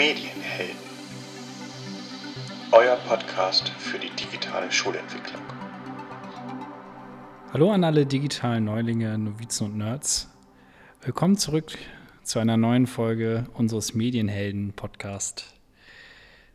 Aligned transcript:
Medienhelden. 0.00 0.76
Euer 2.72 2.96
Podcast 3.06 3.68
für 3.68 3.98
die 3.98 4.08
digitale 4.08 4.72
Schulentwicklung. 4.72 5.42
Hallo 7.52 7.70
an 7.70 7.84
alle 7.84 8.06
digitalen 8.06 8.64
Neulinge, 8.64 9.18
Novizen 9.18 9.66
und 9.66 9.76
Nerds. 9.76 10.30
Willkommen 11.02 11.36
zurück 11.36 11.76
zu 12.22 12.38
einer 12.38 12.56
neuen 12.56 12.86
Folge 12.86 13.44
unseres 13.52 13.92
Medienhelden-Podcast. 13.92 15.52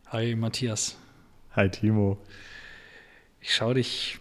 Hi 0.08 0.34
Matthias. 0.34 0.98
Hi 1.52 1.70
Timo. 1.70 2.18
Ich 3.42 3.54
schaue 3.54 3.76
dich 3.76 4.18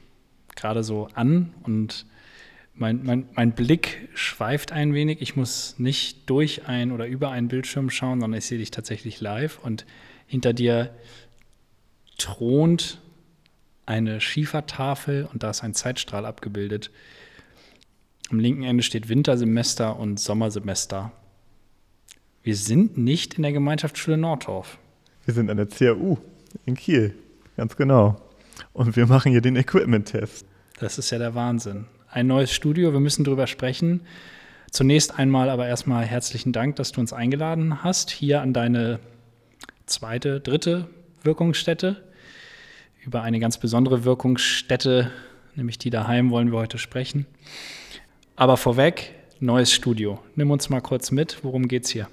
gerade 0.55 0.85
so 0.85 1.09
an 1.15 1.55
und 1.63 2.05
mein, 2.75 3.05
mein, 3.05 3.29
mein 3.35 3.53
Blick 3.53 4.09
schweift 4.15 4.73
ein 4.73 4.95
wenig. 4.95 5.23
Ich 5.23 5.37
muss 5.37 5.77
nicht 5.79 6.29
durch 6.29 6.67
ein 6.67 6.91
oder 6.91 7.07
über 7.07 7.31
einen 7.31 7.49
Bildschirm 7.49 7.91
schauen, 7.91 8.21
sondern 8.21 8.39
ich 8.39 8.47
sehe 8.47 8.59
dich 8.59 8.71
tatsächlich 8.71 9.21
live 9.21 9.59
und 9.63 9.87
hinter 10.27 10.53
dir 10.53 10.91
thront 12.19 13.01
eine 13.87 14.21
Schiefertafel 14.21 15.29
und 15.33 15.43
da 15.43 15.51
ist 15.51 15.63
ein 15.63 15.75
Zeitstrahl 15.75 16.27
abgebildet. 16.27 16.91
Am 18.31 18.41
linken 18.41 18.65
Ende 18.65 18.83
steht 18.83 19.09
Wintersemester 19.09 19.99
und 19.99 20.19
Sommersemester. 20.19 21.13
Wir 22.43 22.57
sind 22.57 22.97
nicht 22.97 23.35
in 23.35 23.43
der 23.43 23.53
Gemeinschaftsschule 23.53 24.17
Nordorf. 24.17 24.79
Wir 25.25 25.35
sind 25.35 25.51
an 25.51 25.59
der 25.59 25.67
CAU 25.67 26.19
in 26.65 26.75
Kiel, 26.75 27.15
ganz 27.57 27.77
genau. 27.77 28.21
Und 28.73 28.97
wir 28.97 29.07
machen 29.07 29.33
hier 29.33 29.41
den 29.41 29.57
Equipment-Test. 29.57 30.47
Das 30.81 30.99
ist 30.99 31.11
ja 31.11 31.19
der 31.19 31.35
Wahnsinn 31.35 31.87
ein 32.15 32.29
neues 32.29 32.53
Studio. 32.53 32.93
Wir 32.93 33.01
müssen 33.01 33.25
darüber 33.25 33.49
sprechen. 33.49 34.03
Zunächst 34.71 35.19
einmal 35.19 35.51
aber 35.51 35.67
erstmal 35.67 36.05
herzlichen 36.05 36.53
Dank, 36.53 36.77
dass 36.77 36.93
du 36.93 37.01
uns 37.01 37.13
eingeladen 37.13 37.83
hast, 37.83 38.11
hier 38.11 38.41
an 38.41 38.53
deine 38.53 39.01
zweite, 39.87 40.41
dritte 40.41 40.87
Wirkungsstätte. 41.25 42.03
Über 43.05 43.23
eine 43.23 43.41
ganz 43.41 43.59
besondere 43.59 44.05
Wirkungsstätte, 44.05 45.11
nämlich 45.57 45.79
die 45.79 45.91
daheim, 45.91 46.31
wollen 46.31 46.53
wir 46.53 46.59
heute 46.59 46.79
sprechen. 46.79 47.27
Aber 48.37 48.57
vorweg, 48.57 49.13
neues 49.41 49.73
Studio. 49.73 50.21
Nimm 50.37 50.53
uns 50.53 50.71
mal 50.71 50.81
kurz 50.81 51.11
mit, 51.11 51.43
worum 51.43 51.67
geht 51.67 51.85
es 51.85 51.91
hier? 51.91 52.09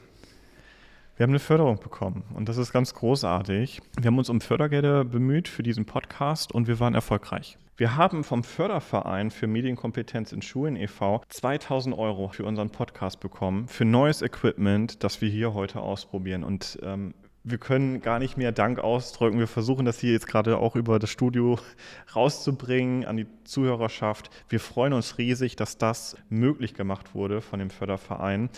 Wir 1.21 1.25
haben 1.25 1.33
eine 1.33 1.39
Förderung 1.39 1.77
bekommen 1.79 2.23
und 2.33 2.49
das 2.49 2.57
ist 2.57 2.73
ganz 2.73 2.95
großartig. 2.95 3.79
Wir 3.95 4.07
haben 4.07 4.17
uns 4.17 4.31
um 4.31 4.41
Fördergelder 4.41 5.05
bemüht 5.05 5.47
für 5.47 5.61
diesen 5.61 5.85
Podcast 5.85 6.51
und 6.51 6.65
wir 6.65 6.79
waren 6.79 6.95
erfolgreich. 6.95 7.59
Wir 7.77 7.95
haben 7.95 8.23
vom 8.23 8.43
Förderverein 8.43 9.29
für 9.29 9.45
Medienkompetenz 9.45 10.31
in 10.31 10.41
Schulen 10.41 10.75
e.V. 10.75 11.21
2000 11.29 11.95
Euro 11.95 12.29
für 12.29 12.43
unseren 12.43 12.71
Podcast 12.71 13.19
bekommen, 13.19 13.67
für 13.67 13.85
neues 13.85 14.23
Equipment, 14.23 15.03
das 15.03 15.21
wir 15.21 15.29
hier 15.29 15.53
heute 15.53 15.81
ausprobieren. 15.81 16.43
Und 16.43 16.79
ähm, 16.81 17.13
wir 17.43 17.57
können 17.57 18.01
gar 18.01 18.19
nicht 18.19 18.37
mehr 18.37 18.51
Dank 18.51 18.79
ausdrücken. 18.79 19.39
Wir 19.39 19.47
versuchen 19.47 19.85
das 19.85 19.99
hier 19.99 20.13
jetzt 20.13 20.27
gerade 20.27 20.57
auch 20.57 20.75
über 20.75 20.99
das 20.99 21.09
Studio 21.09 21.59
rauszubringen 22.15 23.05
an 23.05 23.17
die 23.17 23.27
Zuhörerschaft. 23.43 24.29
Wir 24.49 24.59
freuen 24.59 24.93
uns 24.93 25.17
riesig, 25.17 25.55
dass 25.55 25.77
das 25.77 26.15
möglich 26.29 26.73
gemacht 26.73 27.15
wurde 27.15 27.41
von 27.41 27.59
dem 27.59 27.69
Förderverein 27.69 28.49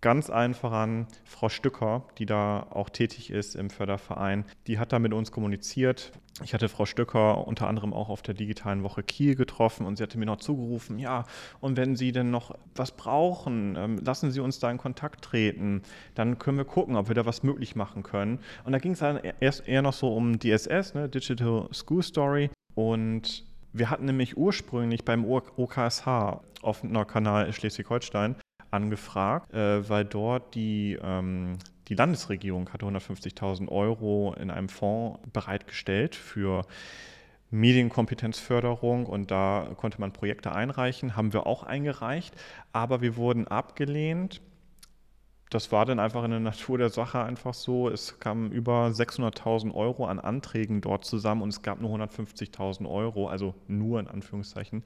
ganz 0.00 0.30
einfach 0.30 0.72
an 0.72 1.06
Frau 1.24 1.48
Stücker, 1.48 2.04
die 2.18 2.26
da 2.26 2.66
auch 2.70 2.90
tätig 2.90 3.30
ist 3.30 3.56
im 3.56 3.70
Förderverein. 3.70 4.44
Die 4.66 4.78
hat 4.78 4.92
da 4.92 4.98
mit 4.98 5.12
uns 5.12 5.32
kommuniziert. 5.32 6.12
Ich 6.44 6.52
hatte 6.52 6.68
Frau 6.68 6.84
Stücker 6.84 7.46
unter 7.46 7.66
anderem 7.66 7.94
auch 7.94 8.10
auf 8.10 8.20
der 8.20 8.34
digitalen 8.34 8.82
Woche 8.82 9.02
Kiel 9.02 9.36
getroffen 9.36 9.86
und 9.86 9.96
sie 9.96 10.02
hatte 10.02 10.18
mir 10.18 10.26
noch 10.26 10.36
zugerufen, 10.36 10.98
ja, 10.98 11.24
und 11.60 11.78
wenn 11.78 11.96
Sie 11.96 12.12
denn 12.12 12.30
noch 12.30 12.54
was 12.74 12.92
brauchen, 12.92 13.74
ähm, 13.76 13.98
lassen 14.04 14.30
Sie 14.30 14.40
uns 14.40 14.58
da 14.58 14.70
in 14.70 14.76
Kontakt 14.76 15.24
treten, 15.24 15.82
dann 16.14 16.38
können 16.38 16.58
wir 16.58 16.66
gucken, 16.66 16.96
ob 16.96 17.08
wir 17.08 17.14
da 17.14 17.24
was 17.24 17.42
möglich 17.42 17.74
machen 17.74 18.02
können. 18.02 18.40
Und 18.64 18.72
da 18.72 18.78
ging 18.78 18.92
es 18.92 18.98
dann 18.98 19.18
erst 19.40 19.66
eher 19.66 19.80
noch 19.80 19.94
so 19.94 20.14
um 20.14 20.38
DSS, 20.38 20.94
ne, 20.94 21.08
Digital 21.08 21.68
School 21.72 22.02
Story. 22.02 22.50
Und 22.74 23.46
wir 23.72 23.88
hatten 23.88 24.04
nämlich 24.04 24.36
ursprünglich 24.36 25.04
beim 25.04 25.24
OKSH 25.24 26.40
dem 26.82 27.06
Kanal 27.06 27.52
Schleswig-Holstein 27.52 28.36
angefragt, 28.70 29.52
äh, 29.52 29.88
weil 29.88 30.04
dort 30.04 30.54
die, 30.54 30.98
ähm, 31.02 31.58
die 31.88 31.94
Landesregierung 31.94 32.72
hatte 32.72 32.86
150.000 32.86 33.68
Euro 33.68 34.34
in 34.38 34.50
einem 34.50 34.68
Fonds 34.68 35.20
bereitgestellt 35.32 36.14
für 36.14 36.64
Medienkompetenzförderung 37.50 39.06
und 39.06 39.30
da 39.30 39.68
konnte 39.76 40.00
man 40.00 40.12
Projekte 40.12 40.52
einreichen, 40.52 41.16
haben 41.16 41.32
wir 41.32 41.46
auch 41.46 41.62
eingereicht, 41.62 42.34
aber 42.72 43.00
wir 43.00 43.16
wurden 43.16 43.46
abgelehnt. 43.46 44.40
Das 45.50 45.70
war 45.70 45.86
dann 45.86 46.00
einfach 46.00 46.24
in 46.24 46.32
der 46.32 46.40
Natur 46.40 46.76
der 46.76 46.90
Sache 46.90 47.22
einfach 47.22 47.54
so. 47.54 47.88
Es 47.88 48.18
kamen 48.18 48.50
über 48.50 48.88
600.000 48.88 49.72
Euro 49.74 50.06
an 50.06 50.18
Anträgen 50.18 50.80
dort 50.80 51.04
zusammen 51.04 51.42
und 51.42 51.50
es 51.50 51.62
gab 51.62 51.80
nur 51.80 51.94
150.000 51.96 52.90
Euro, 52.90 53.28
also 53.28 53.54
nur 53.68 54.00
in 54.00 54.08
Anführungszeichen. 54.08 54.82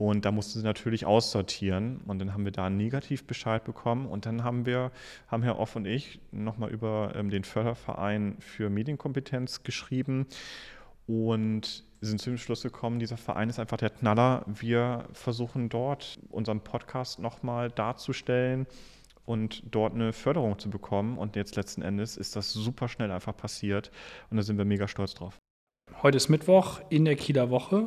Und 0.00 0.24
da 0.24 0.32
mussten 0.32 0.58
sie 0.58 0.64
natürlich 0.64 1.04
aussortieren. 1.04 2.00
Und 2.06 2.20
dann 2.20 2.32
haben 2.32 2.46
wir 2.46 2.52
da 2.52 2.64
einen 2.64 2.78
Negativbescheid 2.78 3.64
bekommen. 3.64 4.06
Und 4.06 4.24
dann 4.24 4.44
haben 4.44 4.64
wir, 4.64 4.92
haben 5.28 5.42
Herr 5.42 5.58
Off 5.58 5.76
und 5.76 5.84
ich 5.84 6.20
nochmal 6.32 6.70
über 6.70 7.12
ähm, 7.14 7.28
den 7.28 7.44
Förderverein 7.44 8.36
für 8.38 8.70
Medienkompetenz 8.70 9.62
geschrieben 9.62 10.26
und 11.06 11.84
sind 12.00 12.18
zu 12.18 12.30
dem 12.30 12.38
Schluss 12.38 12.62
gekommen, 12.62 12.98
dieser 12.98 13.18
Verein 13.18 13.50
ist 13.50 13.58
einfach 13.58 13.76
der 13.76 13.90
Knaller. 13.90 14.42
Wir 14.46 15.04
versuchen 15.12 15.68
dort 15.68 16.18
unseren 16.30 16.60
Podcast 16.60 17.18
nochmal 17.18 17.68
darzustellen 17.70 18.66
und 19.26 19.62
dort 19.70 19.92
eine 19.92 20.14
Förderung 20.14 20.58
zu 20.58 20.70
bekommen. 20.70 21.18
Und 21.18 21.36
jetzt 21.36 21.56
letzten 21.56 21.82
Endes 21.82 22.16
ist 22.16 22.36
das 22.36 22.54
super 22.54 22.88
schnell 22.88 23.10
einfach 23.10 23.36
passiert. 23.36 23.90
Und 24.30 24.38
da 24.38 24.42
sind 24.44 24.56
wir 24.56 24.64
mega 24.64 24.88
stolz 24.88 25.12
drauf. 25.12 25.36
Heute 26.02 26.16
ist 26.16 26.30
Mittwoch 26.30 26.80
in 26.88 27.04
der 27.04 27.16
Kieler 27.16 27.50
Woche. 27.50 27.86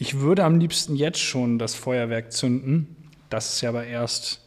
Ich 0.00 0.20
würde 0.20 0.44
am 0.44 0.60
liebsten 0.60 0.94
jetzt 0.94 1.18
schon 1.18 1.58
das 1.58 1.74
Feuerwerk 1.74 2.30
zünden. 2.32 2.96
Das 3.30 3.54
ist 3.54 3.62
ja 3.62 3.70
aber 3.70 3.84
erst 3.84 4.46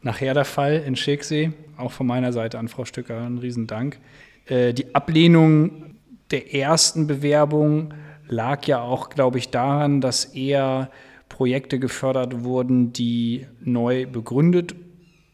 nachher 0.00 0.32
der 0.32 0.46
Fall 0.46 0.82
in 0.86 0.96
Schicksee. 0.96 1.52
Auch 1.76 1.92
von 1.92 2.06
meiner 2.06 2.32
Seite 2.32 2.58
an 2.58 2.68
Frau 2.68 2.86
Stücker 2.86 3.20
ein 3.20 3.36
Riesendank. 3.36 3.98
Äh, 4.46 4.72
die 4.72 4.94
Ablehnung 4.94 5.94
der 6.30 6.54
ersten 6.54 7.06
Bewerbung 7.06 7.92
lag 8.28 8.66
ja 8.66 8.80
auch, 8.80 9.10
glaube 9.10 9.36
ich, 9.36 9.50
daran, 9.50 10.00
dass 10.00 10.24
eher 10.24 10.90
Projekte 11.28 11.78
gefördert 11.78 12.42
wurden, 12.42 12.94
die 12.94 13.46
neu 13.60 14.06
begründet 14.06 14.74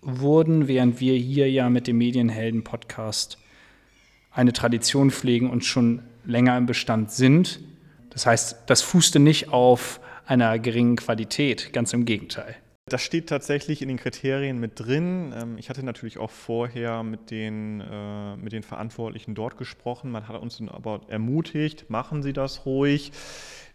wurden, 0.03 0.67
während 0.67 1.01
wir 1.01 1.15
hier 1.15 1.49
ja 1.49 1.71
mit 1.71 1.87
dem 1.87 1.99
Medienhelden-Podcast 1.99 3.39
eine 4.33 4.53
Tradition 4.53 5.13
pflegen 5.13 5.49
und 5.49 5.65
schon 5.65 6.03
länger 6.25 6.59
im 6.59 6.67
Bestand 6.67 7.13
sind. 7.13 7.61
Das 8.15 8.27
heißt, 8.27 8.63
das 8.67 8.81
fußte 8.83 9.19
nicht 9.19 9.51
auf 9.51 10.01
einer 10.27 10.59
geringen 10.59 10.97
Qualität, 10.97 11.73
ganz 11.73 11.93
im 11.93 12.07
Gegenteil. 12.07 12.57
Das 12.87 13.01
steht 13.01 13.31
tatsächlich 13.31 13.81
in 13.81 13.89
den 13.89 13.97
Kriterien 13.97 14.61
mit 14.61 14.79
drin. 14.79 15.33
Ähm, 15.35 15.57
ich 15.57 15.71
hatte 15.71 15.83
natürlich 15.83 16.19
auch 16.19 16.31
vorher 16.31 17.03
mit 17.03 17.31
den, 17.31 17.81
äh, 17.81 18.37
mit 18.37 18.53
den 18.53 18.63
Verantwortlichen 18.63 19.35
dort 19.35 19.57
gesprochen. 19.57 20.11
Man 20.11 20.29
hat 20.29 20.39
uns 20.39 20.61
aber 20.69 21.01
ermutigt, 21.09 21.89
machen 21.89 22.23
Sie 22.23 22.35
das 22.35 22.67
ruhig. 22.67 23.13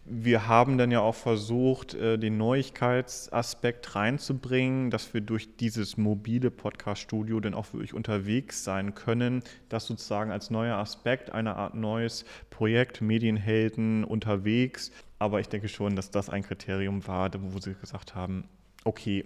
Wir 0.04 0.46
haben 0.46 0.78
dann 0.78 0.92
ja 0.92 1.00
auch 1.00 1.16
versucht, 1.16 1.94
äh, 1.94 2.18
den 2.18 2.36
Neuigkeitsaspekt 2.36 3.96
reinzubringen, 3.96 4.90
dass 4.90 5.12
wir 5.12 5.22
durch 5.22 5.56
dieses 5.56 5.96
mobile 5.96 6.52
Podcast-Studio 6.52 7.40
dann 7.40 7.54
auch 7.54 7.72
wirklich 7.72 7.94
unterwegs 7.94 8.62
sein 8.62 8.94
können. 8.94 9.42
Das 9.68 9.86
sozusagen 9.86 10.30
als 10.30 10.50
neuer 10.50 10.76
Aspekt, 10.76 11.32
eine 11.32 11.56
Art 11.56 11.74
neues 11.74 12.24
Projekt, 12.48 13.00
Medienhelden 13.00 14.04
unterwegs. 14.04 14.92
Aber 15.18 15.40
ich 15.40 15.48
denke 15.48 15.66
schon, 15.66 15.96
dass 15.96 16.12
das 16.12 16.30
ein 16.30 16.44
Kriterium 16.44 17.04
war, 17.08 17.28
wo 17.52 17.58
sie 17.58 17.74
gesagt 17.74 18.14
haben, 18.14 18.44
okay, 18.84 19.24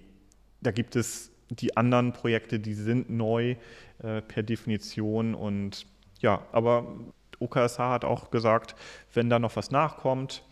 da 0.61 0.71
gibt 0.71 0.97
es 0.97 1.31
die 1.51 1.77
anderen 1.77 2.13
Projekte, 2.13 2.59
die 2.59 2.75
sind 2.75 3.11
neu 3.11 3.57
äh, 4.03 4.23
per 4.23 4.43
Definition 4.43 5.35
und 5.35 5.87
ja, 6.21 6.47
aber 6.53 6.97
OKSH 7.39 7.79
hat 7.79 8.05
auch 8.05 8.31
gesagt, 8.31 8.75
wenn 9.13 9.29
da 9.29 9.39
noch 9.39 9.57
was 9.57 9.71
nachkommt 9.71 10.43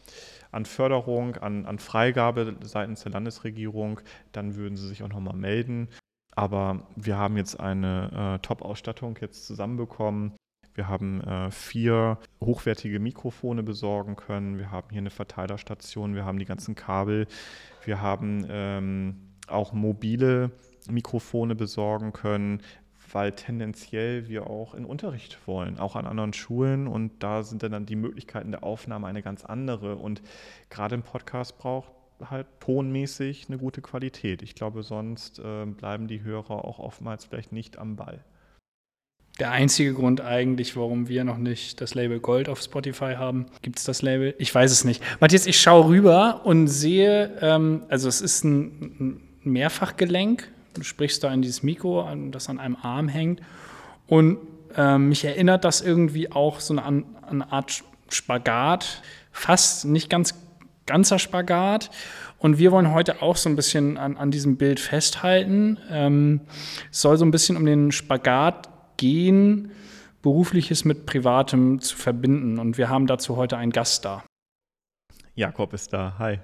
an 0.50 0.66
Förderung, 0.66 1.36
an, 1.36 1.64
an 1.64 1.78
Freigabe 1.78 2.56
seitens 2.62 3.02
der 3.02 3.12
Landesregierung, 3.12 4.00
dann 4.32 4.54
würden 4.54 4.76
sie 4.76 4.86
sich 4.86 5.02
auch 5.02 5.08
nochmal 5.08 5.36
melden. 5.36 5.88
Aber 6.34 6.86
wir 6.94 7.16
haben 7.16 7.36
jetzt 7.36 7.58
eine 7.58 8.36
äh, 8.36 8.38
Top-Ausstattung 8.46 9.18
jetzt 9.20 9.46
zusammenbekommen. 9.46 10.34
Wir 10.74 10.88
haben 10.88 11.20
äh, 11.22 11.50
vier 11.50 12.18
hochwertige 12.40 12.98
Mikrofone 12.98 13.62
besorgen 13.62 14.16
können. 14.16 14.58
Wir 14.58 14.70
haben 14.70 14.88
hier 14.90 14.98
eine 14.98 15.10
Verteilerstation. 15.10 16.14
Wir 16.14 16.24
haben 16.24 16.38
die 16.38 16.44
ganzen 16.44 16.74
Kabel. 16.74 17.26
Wir 17.84 18.00
haben 18.00 18.46
ähm, 18.48 19.16
auch 19.48 19.72
mobile 19.72 20.50
Mikrofone 20.88 21.54
besorgen 21.54 22.12
können 22.12 22.62
weil 23.14 23.32
tendenziell 23.32 24.28
wir 24.28 24.48
auch 24.48 24.74
in 24.74 24.84
Unterricht 24.84 25.46
wollen, 25.46 25.78
auch 25.78 25.96
an 25.96 26.06
anderen 26.06 26.32
Schulen 26.32 26.86
und 26.86 27.22
da 27.22 27.42
sind 27.42 27.62
dann 27.62 27.86
die 27.86 27.96
Möglichkeiten 27.96 28.50
der 28.50 28.64
Aufnahme 28.64 29.06
eine 29.06 29.22
ganz 29.22 29.44
andere 29.44 29.96
und 29.96 30.22
gerade 30.70 30.94
im 30.94 31.02
Podcast 31.02 31.58
braucht 31.58 31.92
halt 32.30 32.46
tonmäßig 32.60 33.48
eine 33.48 33.58
gute 33.58 33.82
Qualität. 33.82 34.42
Ich 34.42 34.54
glaube, 34.54 34.82
sonst 34.82 35.40
äh, 35.40 35.66
bleiben 35.66 36.06
die 36.06 36.22
Hörer 36.22 36.64
auch 36.64 36.78
oftmals 36.78 37.24
vielleicht 37.24 37.52
nicht 37.52 37.78
am 37.78 37.96
Ball. 37.96 38.24
Der 39.38 39.50
einzige 39.50 39.94
Grund 39.94 40.20
eigentlich, 40.20 40.76
warum 40.76 41.08
wir 41.08 41.24
noch 41.24 41.38
nicht 41.38 41.80
das 41.80 41.94
Label 41.94 42.20
Gold 42.20 42.48
auf 42.48 42.60
Spotify 42.60 43.14
haben. 43.16 43.46
Gibt 43.62 43.78
es 43.78 43.84
das 43.84 44.02
Label? 44.02 44.34
Ich 44.38 44.54
weiß 44.54 44.70
es 44.70 44.84
nicht. 44.84 45.02
Matthias, 45.20 45.46
ich 45.46 45.60
schaue 45.60 45.88
rüber 45.88 46.42
und 46.44 46.68
sehe, 46.68 47.38
ähm, 47.40 47.82
also 47.88 48.08
es 48.08 48.20
ist 48.20 48.44
ein, 48.44 48.96
ein 49.00 49.20
Mehrfachgelenk. 49.42 50.48
Du 50.74 50.82
sprichst 50.82 51.24
da 51.24 51.32
in 51.32 51.42
dieses 51.42 51.62
Mikro, 51.62 52.06
das 52.30 52.48
an 52.48 52.58
einem 52.58 52.76
Arm 52.76 53.08
hängt. 53.08 53.40
Und 54.06 54.38
ähm, 54.76 55.08
mich 55.08 55.24
erinnert 55.24 55.64
das 55.64 55.80
irgendwie 55.80 56.30
auch 56.30 56.60
so 56.60 56.76
eine, 56.76 57.04
eine 57.28 57.52
Art 57.52 57.82
Spagat, 58.08 59.02
fast 59.32 59.86
nicht 59.86 60.10
ganz 60.10 60.34
ganzer 60.86 61.18
Spagat. 61.18 61.90
Und 62.38 62.58
wir 62.58 62.72
wollen 62.72 62.92
heute 62.92 63.22
auch 63.22 63.36
so 63.36 63.48
ein 63.48 63.56
bisschen 63.56 63.96
an, 63.96 64.16
an 64.16 64.30
diesem 64.30 64.56
Bild 64.56 64.80
festhalten. 64.80 65.78
Ähm, 65.90 66.40
es 66.90 67.00
soll 67.00 67.16
so 67.16 67.24
ein 67.24 67.30
bisschen 67.30 67.56
um 67.56 67.64
den 67.64 67.92
Spagat 67.92 68.68
gehen, 69.02 69.72
berufliches 70.22 70.84
mit 70.84 71.06
privatem 71.06 71.80
zu 71.80 71.96
verbinden. 71.96 72.60
Und 72.60 72.78
wir 72.78 72.88
haben 72.88 73.08
dazu 73.08 73.36
heute 73.36 73.56
einen 73.56 73.72
Gast 73.72 74.04
da. 74.04 74.22
Jakob 75.34 75.72
ist 75.72 75.92
da. 75.92 76.14
Hi. 76.18 76.38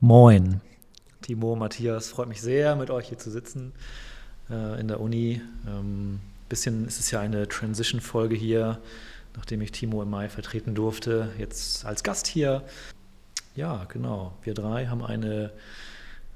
Moin. 0.00 0.60
Timo, 1.20 1.54
Matthias, 1.54 2.08
freut 2.08 2.26
mich 2.26 2.42
sehr, 2.42 2.74
mit 2.74 2.90
euch 2.90 3.08
hier 3.08 3.18
zu 3.18 3.30
sitzen 3.30 3.72
äh, 4.50 4.80
in 4.80 4.88
der 4.88 4.98
Uni. 5.00 5.40
Ähm, 5.68 6.18
bisschen 6.48 6.84
ist 6.88 6.98
es 6.98 7.12
ja 7.12 7.20
eine 7.20 7.46
Transition-Folge 7.46 8.34
hier, 8.34 8.80
nachdem 9.36 9.60
ich 9.60 9.70
Timo 9.70 10.02
im 10.02 10.10
Mai 10.10 10.28
vertreten 10.28 10.74
durfte, 10.74 11.28
jetzt 11.38 11.84
als 11.84 12.02
Gast 12.02 12.26
hier. 12.26 12.64
Ja, 13.54 13.84
genau. 13.84 14.32
Wir 14.42 14.54
drei 14.54 14.88
haben 14.88 15.04
eine 15.04 15.52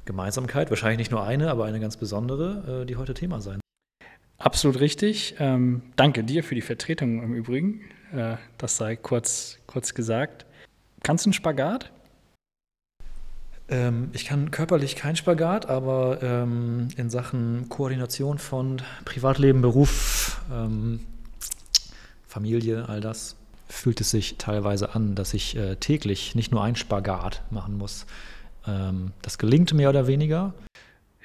Gemeinsamkeit, 0.05 0.71
wahrscheinlich 0.71 0.99
nicht 0.99 1.11
nur 1.11 1.25
eine, 1.25 1.51
aber 1.51 1.65
eine 1.65 1.81
ganz 1.81 1.97
besondere, 1.97 2.83
äh, 2.83 2.87
die 2.87 2.95
heute 2.95 3.13
Thema 3.13 3.41
sein. 3.41 3.59
Absolut 4.39 4.81
richtig. 4.81 5.37
Ähm, 5.39 5.83
danke 5.97 6.23
dir 6.23 6.45
für 6.45 6.55
die 6.55 6.63
Vertretung 6.63 7.23
im 7.23 7.35
Übrigen. 7.35 7.81
Äh, 8.13 8.37
das 8.59 8.77
sei 8.77 8.97
kurz, 8.97 9.59
kurz 9.67 9.95
gesagt. 9.95 10.47
Kannst 11.03 11.25
du 11.25 11.29
einen 11.29 11.35
Spagat? 11.35 11.91
Ähm, 13.69 14.11
ich 14.13 14.27
kann 14.27 14.51
körperlich 14.51 14.95
keinen 14.95 15.17
Spagat, 15.17 15.67
aber 15.67 16.23
ähm, 16.23 16.89
in 16.97 17.11
Sachen 17.11 17.69
Koordination 17.69 18.39
von 18.39 18.83
Privatleben, 19.05 19.63
Beruf, 19.63 20.41
ähm, 20.53 21.01
Familie, 22.27 22.89
all 22.89 23.01
das 23.01 23.37
fühlt 23.69 24.01
es 24.01 24.11
sich 24.11 24.37
teilweise 24.39 24.95
an, 24.95 25.15
dass 25.15 25.35
ich 25.35 25.57
äh, 25.57 25.77
täglich 25.77 26.35
nicht 26.35 26.53
nur 26.53 26.63
einen 26.63 26.77
Spagat 26.77 27.43
machen 27.51 27.79
muss. 27.79 28.07
Ähm, 28.67 29.13
das 29.23 29.39
gelingt 29.39 29.75
mehr 29.75 29.89
oder 29.89 30.07
weniger. 30.07 30.55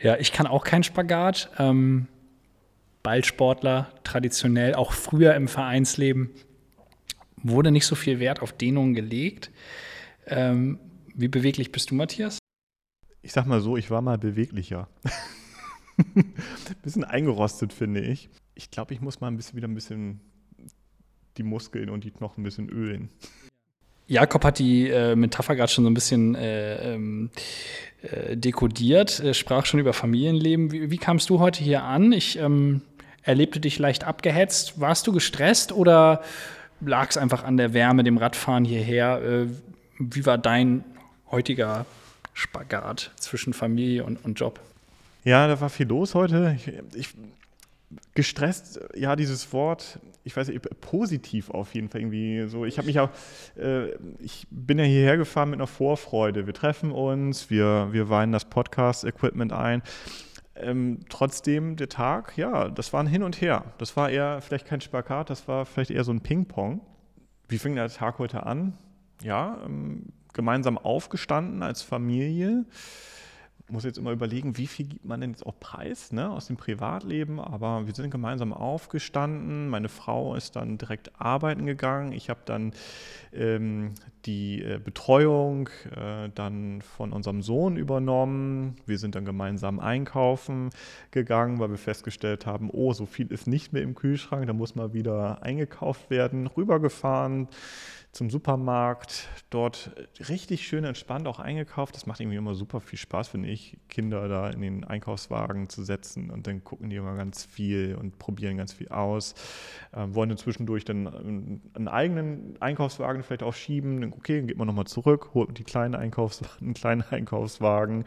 Ja, 0.02 0.18
ich 0.18 0.32
kann 0.32 0.48
auch 0.48 0.64
keinen 0.64 0.84
Spagat. 0.84 1.52
Ähm, 1.60 2.08
Ballsportler, 3.04 3.92
traditionell, 4.04 4.76
auch 4.76 4.94
früher 4.94 5.36
im 5.36 5.48
Vereinsleben, 5.48 6.32
wurde 7.38 7.72
nicht 7.72 7.86
so 7.86 7.96
viel 7.96 8.20
Wert 8.20 8.42
auf 8.42 8.54
Dehnung 8.54 8.94
gelegt. 8.94 9.52
Ähm, 10.28 10.80
wie 11.16 11.28
beweglich 11.28 11.72
bist 11.72 11.92
du, 11.92 11.96
Matthias? 11.96 12.38
Ich 13.22 13.34
sag 13.34 13.46
mal 13.46 13.62
so, 13.62 13.78
ich 13.78 13.92
war 13.92 14.02
mal 14.02 14.18
beweglicher. 14.18 14.88
bisschen 16.84 17.04
eingerostet, 17.04 17.74
finde 17.74 18.02
ich. 18.02 18.30
Ich 18.56 18.72
glaube, 18.72 18.94
ich 18.94 19.02
muss 19.02 19.22
mal 19.22 19.28
ein 19.28 19.38
bisschen 19.38 19.58
wieder 19.58 19.68
ein 19.68 19.76
bisschen 19.76 20.22
die 21.38 21.44
Muskeln 21.44 21.90
und 21.90 22.04
die 22.04 22.12
Knochen 22.12 22.42
ein 22.42 22.44
bisschen 22.44 22.70
ölen. 22.70 23.10
Jakob 24.08 24.44
hat 24.44 24.60
die 24.60 24.90
äh, 24.90 25.16
Metapher 25.16 25.56
gerade 25.56 25.72
schon 25.72 25.86
so 25.86 25.90
ein 25.90 25.94
bisschen 25.94 26.36
äh, 26.36 26.94
ähm, 26.94 27.30
äh, 28.02 28.36
dekodiert, 28.36 29.22
er 29.22 29.34
sprach 29.34 29.66
schon 29.66 29.80
über 29.80 29.94
Familienleben. 29.94 30.72
Wie, 30.72 30.92
wie, 30.92 30.98
kamst 30.98 31.30
du 31.30 31.40
heute 31.40 31.64
hier 31.64 31.84
an? 31.84 32.12
Ich 32.12 32.38
ähm, 32.38 32.82
erlebte 33.24 33.60
dich 33.60 33.80
leicht 33.80 34.04
abgehetzt. 34.04 34.80
Warst 34.80 35.08
du 35.08 35.12
gestresst 35.12 35.72
oder 35.72 36.22
lag 36.80 37.10
es 37.10 37.18
einfach 37.18 37.44
an 37.44 37.58
der 37.58 37.74
Wärme, 37.74 38.04
dem 38.04 38.18
Radfahren 38.18 38.66
hierher? 38.66 39.22
Äh, 39.22 39.48
wie 40.00 40.26
war 40.26 40.38
dein 40.38 40.84
heutiger 41.30 41.86
Spagat 42.34 43.12
zwischen 43.18 43.54
Familie 43.54 44.04
und, 44.04 44.24
und 44.26 44.40
Job? 44.40 44.60
Ja, 45.24 45.48
da 45.48 45.60
war 45.62 45.70
viel 45.70 45.88
los 45.88 46.16
heute. 46.16 46.58
Ich, 46.58 46.72
ich, 46.96 47.14
gestresst, 48.16 48.80
ja, 48.96 49.16
dieses 49.16 49.54
Wort, 49.54 50.00
ich 50.24 50.36
weiß 50.36 50.48
nicht, 50.48 50.82
positiv 50.82 51.50
auf 51.50 51.74
jeden 51.76 51.90
Fall 51.90 52.02
irgendwie 52.02 52.48
so. 52.48 52.66
Ich 52.66 52.78
habe 52.78 52.88
mich 52.88 53.00
auch, 53.00 53.10
äh, 53.58 53.92
ich 54.20 54.48
bin 54.50 54.80
ja 54.80 54.86
hierher 54.86 55.18
gefahren 55.18 55.52
mit 55.52 55.60
einer 55.60 55.68
Vorfreude. 55.68 56.48
Wir 56.48 56.54
treffen 56.54 56.92
uns, 56.92 57.50
wir, 57.50 57.90
wir 57.92 58.10
weihen 58.10 58.32
das 58.32 58.46
Podcast-Equipment 58.46 59.54
ein. 59.54 59.82
Ähm, 60.56 61.00
trotzdem 61.10 61.76
der 61.78 61.90
Tag, 61.90 62.38
ja, 62.38 62.70
das 62.70 62.92
war 62.94 63.02
ein 63.02 63.08
Hin 63.08 63.24
und 63.24 63.40
Her. 63.40 63.66
Das 63.78 63.96
war 63.96 64.10
eher 64.10 64.42
vielleicht 64.42 64.68
kein 64.68 64.82
Spagat, 64.82 65.30
das 65.30 65.48
war 65.48 65.66
vielleicht 65.66 65.92
eher 65.92 66.04
so 66.04 66.12
ein 66.12 66.22
Ping-Pong. 66.22 66.82
Wie 67.48 67.58
fing 67.58 67.76
der 67.76 67.90
Tag 67.90 68.20
heute 68.20 68.46
an? 68.46 68.78
Ja, 69.24 69.60
ähm, 69.66 70.14
gemeinsam 70.34 70.78
aufgestanden 70.78 71.64
als 71.64 71.82
Familie 71.82 72.66
muss 73.72 73.84
jetzt 73.84 73.98
immer 73.98 74.12
überlegen, 74.12 74.58
wie 74.58 74.68
viel 74.68 74.88
gibt 74.88 75.06
man 75.06 75.22
denn 75.22 75.32
jetzt 75.32 75.46
auch 75.46 75.60
preis 75.60 76.12
ne, 76.12 76.30
aus 76.30 76.48
dem 76.48 76.58
Privatleben. 76.58 77.40
Aber 77.40 77.88
wir 77.88 77.94
sind 77.94 78.12
gemeinsam 78.12 78.54
aufgestanden. 78.54 79.70
Meine 79.70 79.90
Frau 79.90 80.36
ist 80.36 80.56
dann 80.56 80.78
direkt 80.78 81.20
arbeiten 81.20 81.66
gegangen. 81.66 82.12
Ich 82.12 82.30
habe 82.30 82.42
dann 82.46 82.74
ähm, 83.34 83.94
die 84.26 84.62
äh, 84.62 84.80
Betreuung 84.84 85.70
äh, 85.96 86.30
dann 86.34 86.82
von 86.82 87.14
unserem 87.14 87.42
Sohn 87.42 87.78
übernommen. 87.78 88.76
Wir 88.86 88.98
sind 88.98 89.16
dann 89.16 89.26
gemeinsam 89.26 89.80
einkaufen 89.80 90.70
gegangen, 91.12 91.60
weil 91.60 91.70
wir 91.70 91.78
festgestellt 91.78 92.46
haben, 92.46 92.70
oh, 92.72 92.94
so 92.94 93.06
viel 93.06 93.28
ist 93.28 93.48
nicht 93.48 93.74
mehr 93.74 93.82
im 93.82 93.96
Kühlschrank, 93.96 94.46
da 94.48 94.54
muss 94.54 94.76
mal 94.76 94.94
wieder 94.94 95.42
eingekauft 95.44 96.10
werden. 96.10 96.48
Rübergefahren 96.48 97.48
zum 98.12 98.30
Supermarkt, 98.30 99.30
dort 99.50 99.92
richtig 100.28 100.68
schön 100.68 100.84
entspannt 100.84 101.28
auch 101.28 101.40
eingekauft. 101.40 101.96
Das 101.96 102.06
macht 102.06 102.20
irgendwie 102.20 102.38
immer 102.38 102.56
super 102.56 102.82
viel 102.82 103.00
Spaß, 103.00 103.30
finde 103.30 103.50
ich, 103.50 103.78
Kinder 103.88 104.28
da 104.28 104.50
in 104.50 104.62
den 104.62 104.84
Einkaufswagen 104.84 105.70
zu 105.70 105.84
setzen 105.84 106.30
und 106.30 106.46
dann 106.46 106.64
gucken 106.64 106.90
die 106.90 106.98
immer 106.98 107.16
ganz 107.16 107.46
viel 107.46 107.96
und 107.96 108.20
probieren 108.20 108.58
ganz 108.58 108.74
viel 108.74 108.90
aus. 108.90 109.34
Ähm, 109.94 110.14
wollen 110.14 110.28
dann 110.28 110.38
zwischendurch 110.38 110.84
dann 110.84 111.08
einen 111.74 111.88
eigenen 111.88 112.62
Einkaufswagen 112.62 113.24
vielleicht 113.24 113.44
auch 113.44 113.54
schieben. 113.54 114.04
Okay, 114.14 114.40
dann 114.40 114.48
geht 114.48 114.58
man 114.58 114.68
nochmal 114.68 114.88
zurück, 114.88 115.30
holt 115.34 115.58
die 115.58 115.64
kleinen 115.64 115.96
Einkaufswagen, 115.96 116.58
einen 116.62 116.74
kleinen 116.74 117.04
Einkaufswagen. 117.04 118.04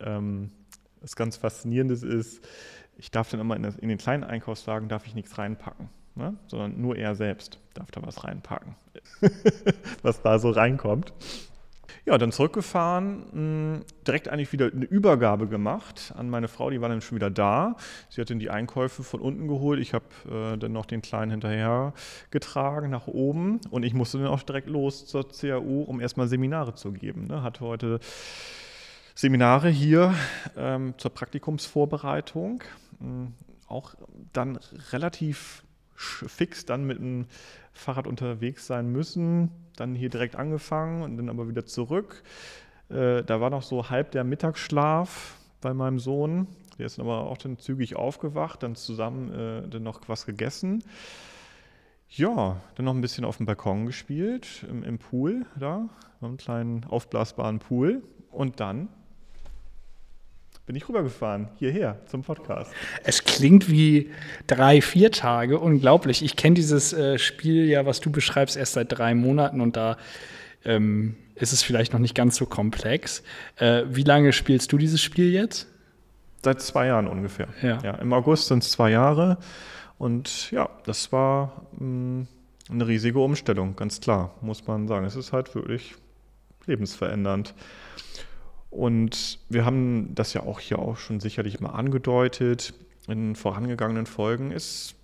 Ähm, 0.00 0.50
was 1.00 1.14
ganz 1.14 1.36
Faszinierendes 1.36 2.02
ist, 2.02 2.44
ich 2.96 3.12
darf 3.12 3.30
dann 3.30 3.38
immer 3.38 3.54
in, 3.54 3.62
das, 3.62 3.76
in 3.76 3.88
den 3.88 3.98
kleinen 3.98 4.24
Einkaufswagen 4.24 4.88
darf 4.88 5.06
ich 5.06 5.14
nichts 5.14 5.38
reinpacken 5.38 5.88
ne? 6.18 6.34
sondern 6.46 6.80
nur 6.80 6.96
er 6.96 7.14
selbst 7.14 7.58
darf 7.74 7.90
da 7.90 8.02
was 8.02 8.24
reinpacken, 8.24 8.74
was 10.02 10.20
da 10.22 10.38
so 10.38 10.50
reinkommt. 10.50 11.12
Ja, 12.04 12.16
dann 12.16 12.32
zurückgefahren, 12.32 13.84
direkt 14.06 14.30
eigentlich 14.30 14.50
wieder 14.54 14.72
eine 14.72 14.86
Übergabe 14.86 15.46
gemacht 15.46 16.14
an 16.16 16.30
meine 16.30 16.48
Frau, 16.48 16.70
die 16.70 16.80
war 16.80 16.88
dann 16.88 17.02
schon 17.02 17.16
wieder 17.16 17.28
da. 17.28 17.76
Sie 18.08 18.22
hat 18.22 18.30
dann 18.30 18.38
die 18.38 18.48
Einkäufe 18.48 19.02
von 19.02 19.20
unten 19.20 19.46
geholt. 19.46 19.78
Ich 19.78 19.92
habe 19.92 20.06
äh, 20.26 20.56
dann 20.56 20.72
noch 20.72 20.86
den 20.86 21.02
Kleinen 21.02 21.30
hinterher 21.32 21.92
getragen 22.30 22.88
nach 22.88 23.08
oben 23.08 23.60
und 23.68 23.82
ich 23.82 23.92
musste 23.92 24.16
dann 24.16 24.28
auch 24.28 24.42
direkt 24.42 24.68
los 24.68 25.06
zur 25.06 25.28
CAU, 25.28 25.82
um 25.82 26.00
erstmal 26.00 26.28
Seminare 26.28 26.74
zu 26.74 26.92
geben. 26.92 27.26
Ne? 27.26 27.42
Hatte 27.42 27.60
heute 27.60 28.00
Seminare 29.14 29.68
hier 29.68 30.14
ähm, 30.56 30.94
zur 30.96 31.12
Praktikumsvorbereitung. 31.12 32.62
Mh, 33.00 33.32
auch 33.66 33.94
dann 34.32 34.58
relativ 34.92 35.62
fix 35.98 36.64
dann 36.64 36.84
mit 36.84 36.98
dem 36.98 37.26
Fahrrad 37.72 38.06
unterwegs 38.06 38.66
sein 38.66 38.90
müssen. 38.90 39.50
Dann 39.76 39.94
hier 39.94 40.08
direkt 40.08 40.36
angefangen 40.36 41.02
und 41.02 41.16
dann 41.16 41.28
aber 41.28 41.48
wieder 41.48 41.66
zurück. 41.66 42.22
Äh, 42.88 43.22
da 43.24 43.40
war 43.40 43.50
noch 43.50 43.62
so 43.62 43.90
halb 43.90 44.12
der 44.12 44.24
Mittagsschlaf 44.24 45.36
bei 45.60 45.74
meinem 45.74 45.98
Sohn. 45.98 46.46
Der 46.78 46.86
ist 46.86 46.98
dann 46.98 47.06
aber 47.06 47.26
auch 47.26 47.38
dann 47.38 47.58
zügig 47.58 47.96
aufgewacht, 47.96 48.62
dann 48.62 48.76
zusammen 48.76 49.32
äh, 49.32 49.68
dann 49.68 49.82
noch 49.82 50.00
was 50.08 50.26
gegessen. 50.26 50.84
Ja, 52.08 52.60
dann 52.76 52.86
noch 52.86 52.94
ein 52.94 53.00
bisschen 53.00 53.24
auf 53.24 53.36
dem 53.36 53.46
Balkon 53.46 53.84
gespielt, 53.84 54.64
im, 54.68 54.82
im 54.82 54.98
Pool 54.98 55.44
da, 55.58 55.88
einem 56.20 56.38
kleinen 56.38 56.84
aufblasbaren 56.84 57.58
Pool. 57.58 58.02
Und 58.30 58.60
dann 58.60 58.88
bin 60.68 60.76
ich 60.76 60.86
rübergefahren, 60.86 61.48
hierher 61.58 61.96
zum 62.08 62.22
Podcast. 62.22 62.70
Es 63.02 63.24
klingt 63.24 63.70
wie 63.70 64.10
drei, 64.46 64.82
vier 64.82 65.10
Tage, 65.10 65.58
unglaublich. 65.58 66.22
Ich 66.22 66.36
kenne 66.36 66.56
dieses 66.56 66.92
äh, 66.92 67.18
Spiel 67.18 67.64
ja, 67.64 67.86
was 67.86 68.00
du 68.00 68.10
beschreibst, 68.10 68.54
erst 68.54 68.74
seit 68.74 68.92
drei 68.92 69.14
Monaten 69.14 69.62
und 69.62 69.76
da 69.76 69.96
ähm, 70.66 71.16
ist 71.36 71.54
es 71.54 71.62
vielleicht 71.62 71.94
noch 71.94 72.00
nicht 72.00 72.14
ganz 72.14 72.36
so 72.36 72.44
komplex. 72.44 73.22
Äh, 73.56 73.84
wie 73.88 74.02
lange 74.02 74.34
spielst 74.34 74.70
du 74.70 74.76
dieses 74.76 75.00
Spiel 75.00 75.32
jetzt? 75.32 75.68
Seit 76.44 76.60
zwei 76.60 76.88
Jahren 76.88 77.08
ungefähr. 77.08 77.48
Ja. 77.62 77.78
ja 77.82 77.94
Im 77.94 78.12
August 78.12 78.48
sind 78.48 78.62
es 78.62 78.70
zwei 78.70 78.90
Jahre 78.90 79.38
und 79.96 80.50
ja, 80.50 80.68
das 80.84 81.10
war 81.12 81.62
mh, 81.78 81.86
mm, 81.86 82.28
eine 82.72 82.86
riesige 82.86 83.20
Umstellung, 83.20 83.74
ganz 83.74 84.02
klar, 84.02 84.34
muss 84.42 84.66
man 84.66 84.86
sagen. 84.86 85.06
Es 85.06 85.16
ist 85.16 85.32
halt 85.32 85.54
wirklich 85.54 85.94
lebensverändernd. 86.66 87.54
Und 88.70 89.38
wir 89.48 89.64
haben 89.64 90.14
das 90.14 90.34
ja 90.34 90.42
auch 90.42 90.60
hier 90.60 90.78
auch 90.78 90.96
schon 90.96 91.20
sicherlich 91.20 91.60
mal 91.60 91.70
angedeutet. 91.70 92.74
in 93.08 93.34
vorangegangenen 93.34 94.06
Folgen, 94.06 94.50
ist, 94.50 94.94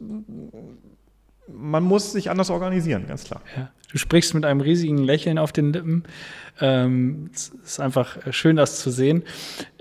man 1.48 1.82
muss 1.82 2.12
sich 2.12 2.30
anders 2.30 2.50
organisieren, 2.50 3.06
ganz 3.06 3.24
klar. 3.24 3.40
Ja. 3.56 3.70
Du 3.90 3.98
sprichst 3.98 4.34
mit 4.34 4.44
einem 4.44 4.60
riesigen 4.60 4.98
Lächeln 4.98 5.38
auf 5.38 5.52
den 5.52 5.72
Lippen. 5.72 6.04
Ähm, 6.60 7.30
es 7.32 7.50
ist 7.64 7.80
einfach 7.80 8.18
schön, 8.32 8.56
das 8.56 8.80
zu 8.80 8.90
sehen. 8.90 9.22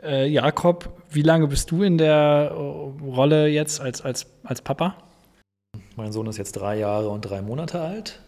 Äh, 0.01 0.27
Jakob, 0.27 0.89
wie 1.09 1.21
lange 1.21 1.47
bist 1.47 1.71
du 1.71 1.83
in 1.83 1.97
der 1.97 2.51
Rolle 2.51 3.47
jetzt 3.47 3.81
als, 3.81 4.01
als, 4.01 4.27
als 4.43 4.61
Papa? 4.61 4.95
Mein 5.95 6.11
Sohn 6.11 6.27
ist 6.27 6.37
jetzt 6.37 6.53
drei 6.53 6.77
Jahre 6.77 7.09
und 7.09 7.21
drei 7.21 7.41
Monate 7.41 7.81
alt. 7.81 8.19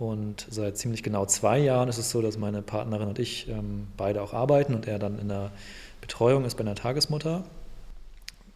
Und 0.00 0.46
seit 0.48 0.78
ziemlich 0.78 1.02
genau 1.02 1.26
zwei 1.26 1.58
Jahren 1.58 1.90
ist 1.90 1.98
es 1.98 2.10
so, 2.10 2.22
dass 2.22 2.38
meine 2.38 2.62
Partnerin 2.62 3.06
und 3.06 3.18
ich 3.18 3.50
ähm, 3.50 3.86
beide 3.98 4.22
auch 4.22 4.32
arbeiten 4.32 4.74
und 4.74 4.88
er 4.88 4.98
dann 4.98 5.18
in 5.18 5.28
der 5.28 5.52
Betreuung 6.00 6.46
ist 6.46 6.54
bei 6.54 6.62
einer 6.62 6.74
Tagesmutter. 6.74 7.44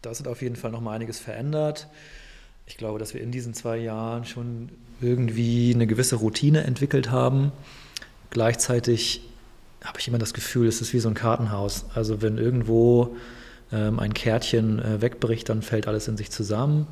Das 0.00 0.20
hat 0.20 0.26
auf 0.26 0.40
jeden 0.40 0.56
Fall 0.56 0.70
noch 0.70 0.80
mal 0.80 0.92
einiges 0.92 1.18
verändert. 1.18 1.88
Ich 2.64 2.78
glaube, 2.78 2.98
dass 2.98 3.12
wir 3.12 3.20
in 3.20 3.30
diesen 3.30 3.52
zwei 3.52 3.76
Jahren 3.76 4.24
schon 4.24 4.70
irgendwie 5.02 5.74
eine 5.74 5.86
gewisse 5.86 6.16
Routine 6.16 6.64
entwickelt 6.64 7.10
haben. 7.10 7.52
Gleichzeitig 8.30 9.20
habe 9.84 10.00
ich 10.00 10.08
immer 10.08 10.16
das 10.16 10.32
Gefühl, 10.32 10.66
es 10.66 10.80
ist 10.80 10.94
wie 10.94 10.98
so 10.98 11.10
ein 11.10 11.14
Kartenhaus. 11.14 11.84
Also 11.94 12.22
wenn 12.22 12.38
irgendwo 12.38 13.16
ähm, 13.70 13.98
ein 13.98 14.14
Kärtchen 14.14 14.78
äh, 14.78 15.02
wegbricht, 15.02 15.50
dann 15.50 15.60
fällt 15.60 15.88
alles 15.88 16.08
in 16.08 16.16
sich 16.16 16.30
zusammen. 16.30 16.86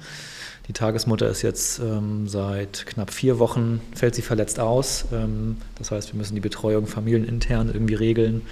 Die 0.68 0.72
Tagesmutter 0.72 1.28
ist 1.28 1.42
jetzt 1.42 1.80
ähm, 1.80 2.28
seit 2.28 2.86
knapp 2.86 3.12
vier 3.12 3.38
Wochen, 3.40 3.80
fällt 3.94 4.14
sie 4.14 4.22
verletzt 4.22 4.60
aus. 4.60 5.06
Ähm, 5.12 5.56
das 5.76 5.90
heißt, 5.90 6.12
wir 6.12 6.18
müssen 6.18 6.34
die 6.34 6.40
Betreuung 6.40 6.86
familienintern 6.86 7.68
irgendwie 7.68 7.94
regeln, 7.94 8.42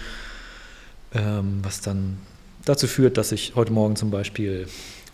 ähm, 1.15 1.61
was 1.63 1.81
dann 1.81 2.19
dazu 2.65 2.89
führt, 2.89 3.17
dass 3.17 3.31
ich 3.31 3.55
heute 3.55 3.73
Morgen 3.73 3.95
zum 3.95 4.11
Beispiel 4.11 4.67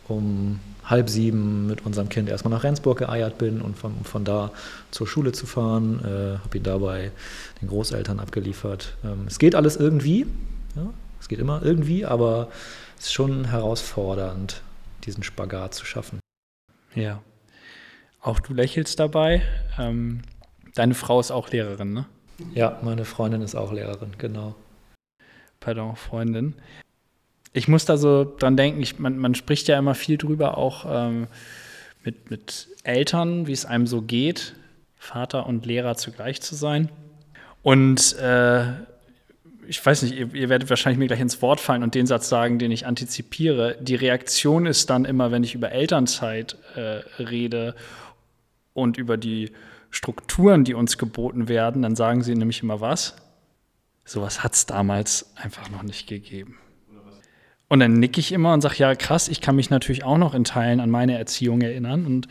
um 0.09 0.61
halb 0.85 1.11
sieben 1.11 1.67
mit 1.67 1.85
unserem 1.85 2.09
Kind 2.09 2.29
erstmal 2.29 2.55
nach 2.55 2.63
Rendsburg 2.63 2.99
geeiert 2.99 3.39
bin 3.39 3.61
und 3.61 3.77
von, 3.77 3.93
von 4.05 4.25
da 4.25 4.53
zur 4.91 5.07
Schule 5.07 5.33
zu 5.33 5.45
fahren. 5.47 6.01
Äh, 6.05 6.39
habe 6.39 6.57
ihn 6.57 6.63
dabei 6.63 7.11
den 7.61 7.69
Großeltern 7.69 8.21
abgeliefert. 8.21 8.97
Ähm, 9.05 9.25
es 9.27 9.39
geht 9.39 9.55
alles 9.55 9.77
irgendwie. 9.77 10.27
Ja, 10.77 10.93
es 11.21 11.29
geht 11.29 11.41
immer 11.41 11.63
irgendwie, 11.63 12.07
aber 12.07 12.49
es 12.99 13.07
ist 13.07 13.13
schon 13.13 13.47
herausfordernd, 13.47 14.63
diesen 15.05 15.23
Spagat 15.23 15.75
zu 15.75 15.85
schaffen. 15.85 16.21
Ja. 16.97 17.23
Auch 18.21 18.41
du 18.41 18.53
lächelst 18.53 18.99
dabei. 18.99 19.43
Ähm, 19.79 20.23
deine 20.75 20.95
Frau 20.95 21.21
ist 21.21 21.31
auch 21.31 21.51
Lehrerin, 21.51 21.93
ne? 21.93 22.07
Ja, 22.55 22.81
meine 22.83 23.05
Freundin 23.05 23.43
ist 23.43 23.55
auch 23.55 23.73
Lehrerin, 23.73 24.13
genau. 24.19 24.57
Pardon, 25.61 25.95
Freundin 25.95 26.57
ich 27.57 27.69
muss 27.69 27.87
da 27.87 27.97
so 27.97 28.25
dran 28.39 28.59
denken, 28.59 28.83
ich, 28.83 28.99
man, 28.99 29.17
man, 29.17 29.35
spricht 29.35 29.67
ja 29.67 29.79
immer 29.79 29.95
viel 29.95 30.19
drüber, 30.19 30.59
auch 30.59 30.85
ähm, 30.87 31.27
mit, 32.05 32.31
mit 32.31 32.69
Eltern, 32.85 33.47
wie 33.47 33.53
es 33.53 33.65
einem 33.65 33.87
so 33.87 34.03
geht, 34.03 34.55
Vater 34.99 35.47
und 35.47 35.65
Lehrer 35.65 35.97
zugleich 35.97 36.43
zu 36.43 36.55
sein. 36.55 36.91
Und 37.63 38.15
äh, 38.19 38.65
ich 39.69 39.85
weiß 39.85 40.03
nicht, 40.03 40.15
ihr, 40.15 40.35
ihr, 40.35 40.49
werdet 40.49 40.71
wahrscheinlich 40.71 40.99
mir 40.99 41.07
gleich 41.07 41.21
ins 41.21 41.43
Wort 41.43 41.61
fallen 41.61 41.83
und 41.83 41.95
den 41.95 42.07
Satz 42.07 42.29
sagen, 42.29 42.59
den 42.59 42.71
ich 42.71 42.87
antizipiere. 42.87 43.77
Die 43.81 43.95
Reaktion 43.95 44.67
ist 44.67 44.91
dann 44.91 45.05
immer, 45.05 45.31
wenn 45.31 45.45
ich 45.45 45.55
über 45.55 45.73
Elternzeit 45.73 46.57
äh, 46.75 47.03
rede 47.23 47.75
und 48.73 48.97
über 48.97 49.17
die 49.17 49.53
Strukturen, 49.91 50.65
die 50.65 50.75
uns 50.75 50.99
geboten 50.99 51.49
werden, 51.49 51.83
dann 51.83 51.97
sagen 51.97 52.23
sie 52.23 52.35
nämlich 52.35 52.63
immer 52.63 52.81
was? 52.81 53.17
Sowas 54.05 54.45
hat 54.45 54.55
es 54.55 54.67
damals 54.67 55.33
einfach 55.37 55.71
noch 55.71 55.83
nicht 55.83 56.07
gegeben. 56.07 56.59
Und 57.69 57.81
dann 57.81 57.95
nicke 57.95 58.21
ich 58.21 58.31
immer 58.31 58.53
und 58.53 58.61
sage, 58.61 58.77
ja, 58.77 58.95
krass, 58.95 59.29
ich 59.29 59.41
kann 59.41 59.57
mich 59.57 59.71
natürlich 59.71 60.05
auch 60.05 60.19
noch 60.19 60.35
in 60.35 60.45
Teilen 60.45 60.79
an 60.79 60.91
meine 60.91 61.19
Erziehung 61.19 61.63
erinnern. 61.63 62.07
Und 62.07 62.29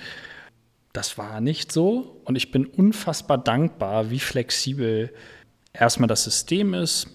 das 0.93 1.17
war 1.17 1.41
nicht 1.41 1.73
so. 1.73 2.21
Und 2.23 2.37
ich 2.37 2.51
bin 2.51 2.65
unfassbar 2.65 3.37
dankbar, 3.37 4.09
wie 4.11 4.19
flexibel 4.19 5.11
erstmal 5.73 6.07
das 6.07 6.23
System 6.23 6.73
ist, 6.73 7.09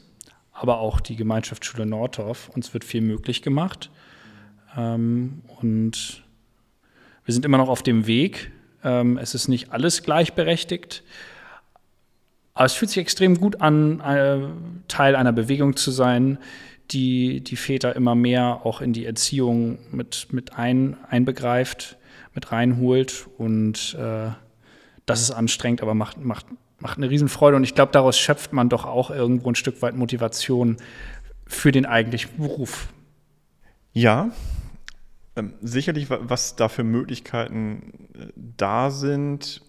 aber 0.61 0.79
auch 0.79 1.01
die 1.01 1.17
Gemeinschaftsschule 1.17 1.87
Nordorf. 1.87 2.51
Uns 2.51 2.75
wird 2.75 2.85
viel 2.85 3.01
möglich 3.01 3.41
gemacht. 3.41 3.89
Ähm, 4.77 5.41
und 5.59 6.23
wir 7.25 7.33
sind 7.33 7.47
immer 7.47 7.57
noch 7.57 7.71
auf 7.71 7.83
dem 7.83 8.07
Weg. 8.07 8.53
Ähm, 8.85 9.17
es 9.17 9.35
ist 9.35 9.49
nicht 9.49 9.73
alles 9.73 10.03
gleichberechtigt. 10.03 11.03
Aber 12.53 12.67
es 12.67 12.75
fühlt 12.75 12.91
sich 12.91 12.99
extrem 12.99 13.41
gut 13.41 13.63
an, 13.63 14.01
äh, 14.01 14.39
Teil 14.87 15.17
einer 15.17 15.33
Bewegung 15.33 15.77
zu 15.77 15.91
sein, 15.91 16.37
die 16.91 17.41
die 17.41 17.57
Väter 17.57 17.97
immer 17.97 18.15
mehr 18.15 18.61
auch 18.65 18.83
in 18.83 18.93
die 18.93 19.07
Erziehung 19.07 19.79
mit, 19.91 20.29
mit 20.31 20.59
ein, 20.59 20.99
einbegreift, 21.09 21.97
mit 22.35 22.53
reinholt. 22.53 23.29
Und 23.39 23.97
äh, 23.99 24.29
das 25.07 25.23
ist 25.23 25.31
anstrengend, 25.31 25.81
aber 25.81 25.95
macht, 25.95 26.23
macht, 26.23 26.45
macht 26.81 26.99
eine 26.99 27.11
Riesenfreude. 27.11 27.57
Und 27.57 27.65
ich 27.65 27.75
glaube, 27.75 27.93
daraus 27.93 28.19
schöpft 28.19 28.53
man 28.53 28.69
doch 28.69 28.85
auch 28.85 29.11
irgendwo 29.11 29.51
ein 29.51 29.55
Stück 29.55 29.83
weit 29.83 29.97
Motivation 29.97 30.77
für 31.47 31.73
den 31.73 31.87
eigentlichen 31.87 32.37
Beruf. 32.39 32.89
Ja, 33.93 34.31
ähm, 35.37 35.55
sicherlich, 35.61 36.09
was 36.11 36.57
da 36.57 36.69
für 36.69 36.85
Möglichkeiten 36.85 38.09
äh, 38.15 38.27
da 38.35 38.91
sind 38.91 39.63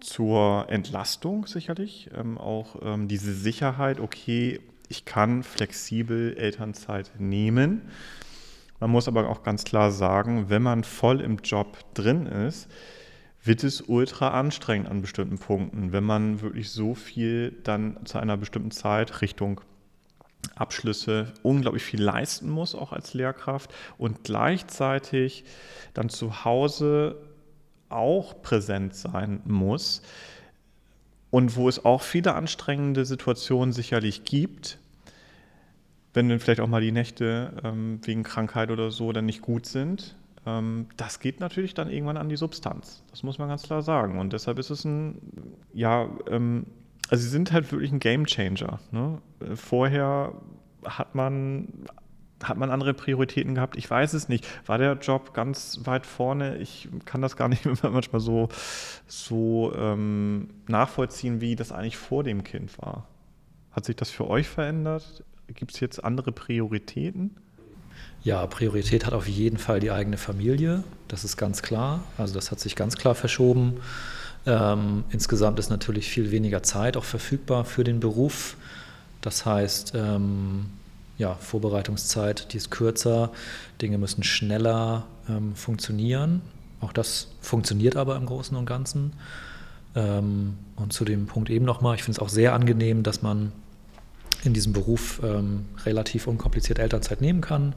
zur 0.00 0.66
Entlastung, 0.68 1.46
sicherlich. 1.46 2.10
Ähm, 2.14 2.38
auch 2.38 2.76
ähm, 2.82 3.08
diese 3.08 3.34
Sicherheit, 3.34 4.00
okay, 4.00 4.60
ich 4.88 5.04
kann 5.04 5.42
flexibel 5.42 6.36
Elternzeit 6.36 7.12
nehmen. 7.18 7.82
Man 8.80 8.90
muss 8.90 9.08
aber 9.08 9.28
auch 9.28 9.42
ganz 9.42 9.64
klar 9.64 9.90
sagen, 9.90 10.50
wenn 10.50 10.62
man 10.62 10.84
voll 10.84 11.20
im 11.20 11.38
Job 11.38 11.78
drin 11.94 12.26
ist, 12.26 12.68
wird 13.44 13.62
es 13.62 13.82
ultra 13.82 14.28
anstrengend 14.28 14.88
an 14.88 15.02
bestimmten 15.02 15.38
Punkten, 15.38 15.92
wenn 15.92 16.04
man 16.04 16.40
wirklich 16.40 16.70
so 16.70 16.94
viel 16.94 17.52
dann 17.62 18.04
zu 18.06 18.18
einer 18.18 18.36
bestimmten 18.38 18.70
Zeit 18.70 19.20
Richtung 19.20 19.60
Abschlüsse 20.56 21.32
unglaublich 21.42 21.82
viel 21.82 22.02
leisten 22.02 22.48
muss, 22.48 22.74
auch 22.74 22.92
als 22.92 23.14
Lehrkraft 23.14 23.72
und 23.98 24.24
gleichzeitig 24.24 25.44
dann 25.92 26.08
zu 26.08 26.44
Hause 26.44 27.16
auch 27.88 28.42
präsent 28.42 28.94
sein 28.94 29.40
muss 29.44 30.02
und 31.30 31.56
wo 31.56 31.68
es 31.68 31.84
auch 31.84 32.02
viele 32.02 32.34
anstrengende 32.34 33.04
Situationen 33.04 33.72
sicherlich 33.72 34.24
gibt, 34.24 34.78
wenn 36.12 36.28
dann 36.28 36.40
vielleicht 36.40 36.60
auch 36.60 36.68
mal 36.68 36.80
die 36.80 36.92
Nächte 36.92 37.52
ähm, 37.64 38.00
wegen 38.04 38.22
Krankheit 38.22 38.70
oder 38.70 38.90
so 38.90 39.12
dann 39.12 39.26
nicht 39.26 39.42
gut 39.42 39.66
sind. 39.66 40.14
Ähm, 40.46 40.86
das 40.96 41.20
geht 41.20 41.40
natürlich 41.40 41.74
dann 41.74 41.90
irgendwann 41.90 42.16
an 42.16 42.28
die 42.28 42.36
Substanz. 42.36 43.02
Das 43.10 43.22
muss 43.22 43.38
man 43.38 43.48
ganz 43.48 43.62
klar 43.62 43.82
sagen. 43.82 44.18
Und 44.18 44.32
deshalb 44.32 44.58
ist 44.58 44.70
es 44.70 44.84
ein, 44.84 45.20
ja, 45.72 46.08
ähm, 46.28 46.66
also 47.10 47.22
sie 47.22 47.30
sind 47.30 47.52
halt 47.52 47.70
wirklich 47.70 47.92
ein 47.92 48.00
Game 48.00 48.26
Changer. 48.26 48.80
Ne? 48.90 49.20
Vorher 49.54 50.32
hat 50.84 51.14
man 51.14 51.68
hat 52.42 52.58
man 52.58 52.70
andere 52.70 52.92
Prioritäten 52.94 53.54
gehabt? 53.54 53.76
Ich 53.76 53.88
weiß 53.88 54.12
es 54.12 54.28
nicht. 54.28 54.46
War 54.66 54.76
der 54.76 54.94
Job 54.94 55.32
ganz 55.32 55.80
weit 55.84 56.04
vorne? 56.04 56.58
Ich 56.58 56.88
kann 57.04 57.22
das 57.22 57.36
gar 57.36 57.48
nicht 57.48 57.64
manchmal 57.82 58.20
so, 58.20 58.48
so 59.06 59.72
ähm, 59.76 60.50
nachvollziehen, 60.66 61.40
wie 61.40 61.56
das 61.56 61.72
eigentlich 61.72 61.96
vor 61.96 62.22
dem 62.22 62.44
Kind 62.44 62.78
war. 62.78 63.08
Hat 63.70 63.84
sich 63.84 63.96
das 63.96 64.10
für 64.10 64.28
euch 64.28 64.48
verändert? 64.48 65.24
Gibt 65.48 65.72
es 65.72 65.80
jetzt 65.80 66.04
andere 66.04 66.32
Prioritäten? 66.32 67.36
Ja, 68.24 68.46
Priorität 68.46 69.04
hat 69.04 69.12
auf 69.12 69.28
jeden 69.28 69.58
Fall 69.58 69.80
die 69.80 69.90
eigene 69.90 70.16
Familie. 70.16 70.82
Das 71.08 71.24
ist 71.24 71.36
ganz 71.36 71.60
klar. 71.60 72.02
Also 72.16 72.34
das 72.34 72.50
hat 72.50 72.58
sich 72.58 72.74
ganz 72.74 72.96
klar 72.96 73.14
verschoben. 73.14 73.74
Ähm, 74.46 75.04
insgesamt 75.10 75.58
ist 75.58 75.68
natürlich 75.68 76.08
viel 76.08 76.30
weniger 76.30 76.62
Zeit 76.62 76.96
auch 76.96 77.04
verfügbar 77.04 77.66
für 77.66 77.84
den 77.84 78.00
Beruf. 78.00 78.56
Das 79.20 79.44
heißt, 79.44 79.92
ähm, 79.94 80.66
ja, 81.18 81.34
Vorbereitungszeit, 81.34 82.52
die 82.52 82.56
ist 82.56 82.70
kürzer, 82.70 83.30
Dinge 83.80 83.98
müssen 83.98 84.22
schneller 84.22 85.04
ähm, 85.28 85.54
funktionieren. 85.54 86.40
Auch 86.80 86.94
das 86.94 87.28
funktioniert 87.42 87.96
aber 87.96 88.16
im 88.16 88.24
Großen 88.24 88.56
und 88.56 88.64
Ganzen. 88.64 89.12
Ähm, 89.94 90.54
und 90.76 90.94
zu 90.94 91.04
dem 91.04 91.26
Punkt 91.26 91.50
eben 91.50 91.66
nochmal, 91.66 91.94
ich 91.94 92.02
finde 92.02 92.18
es 92.18 92.22
auch 92.22 92.30
sehr 92.30 92.54
angenehm, 92.54 93.02
dass 93.02 93.20
man 93.20 93.52
in 94.44 94.54
diesem 94.54 94.72
Beruf 94.72 95.20
ähm, 95.22 95.66
relativ 95.84 96.26
unkompliziert 96.26 96.78
Elternzeit 96.78 97.20
nehmen 97.20 97.40
kann. 97.42 97.74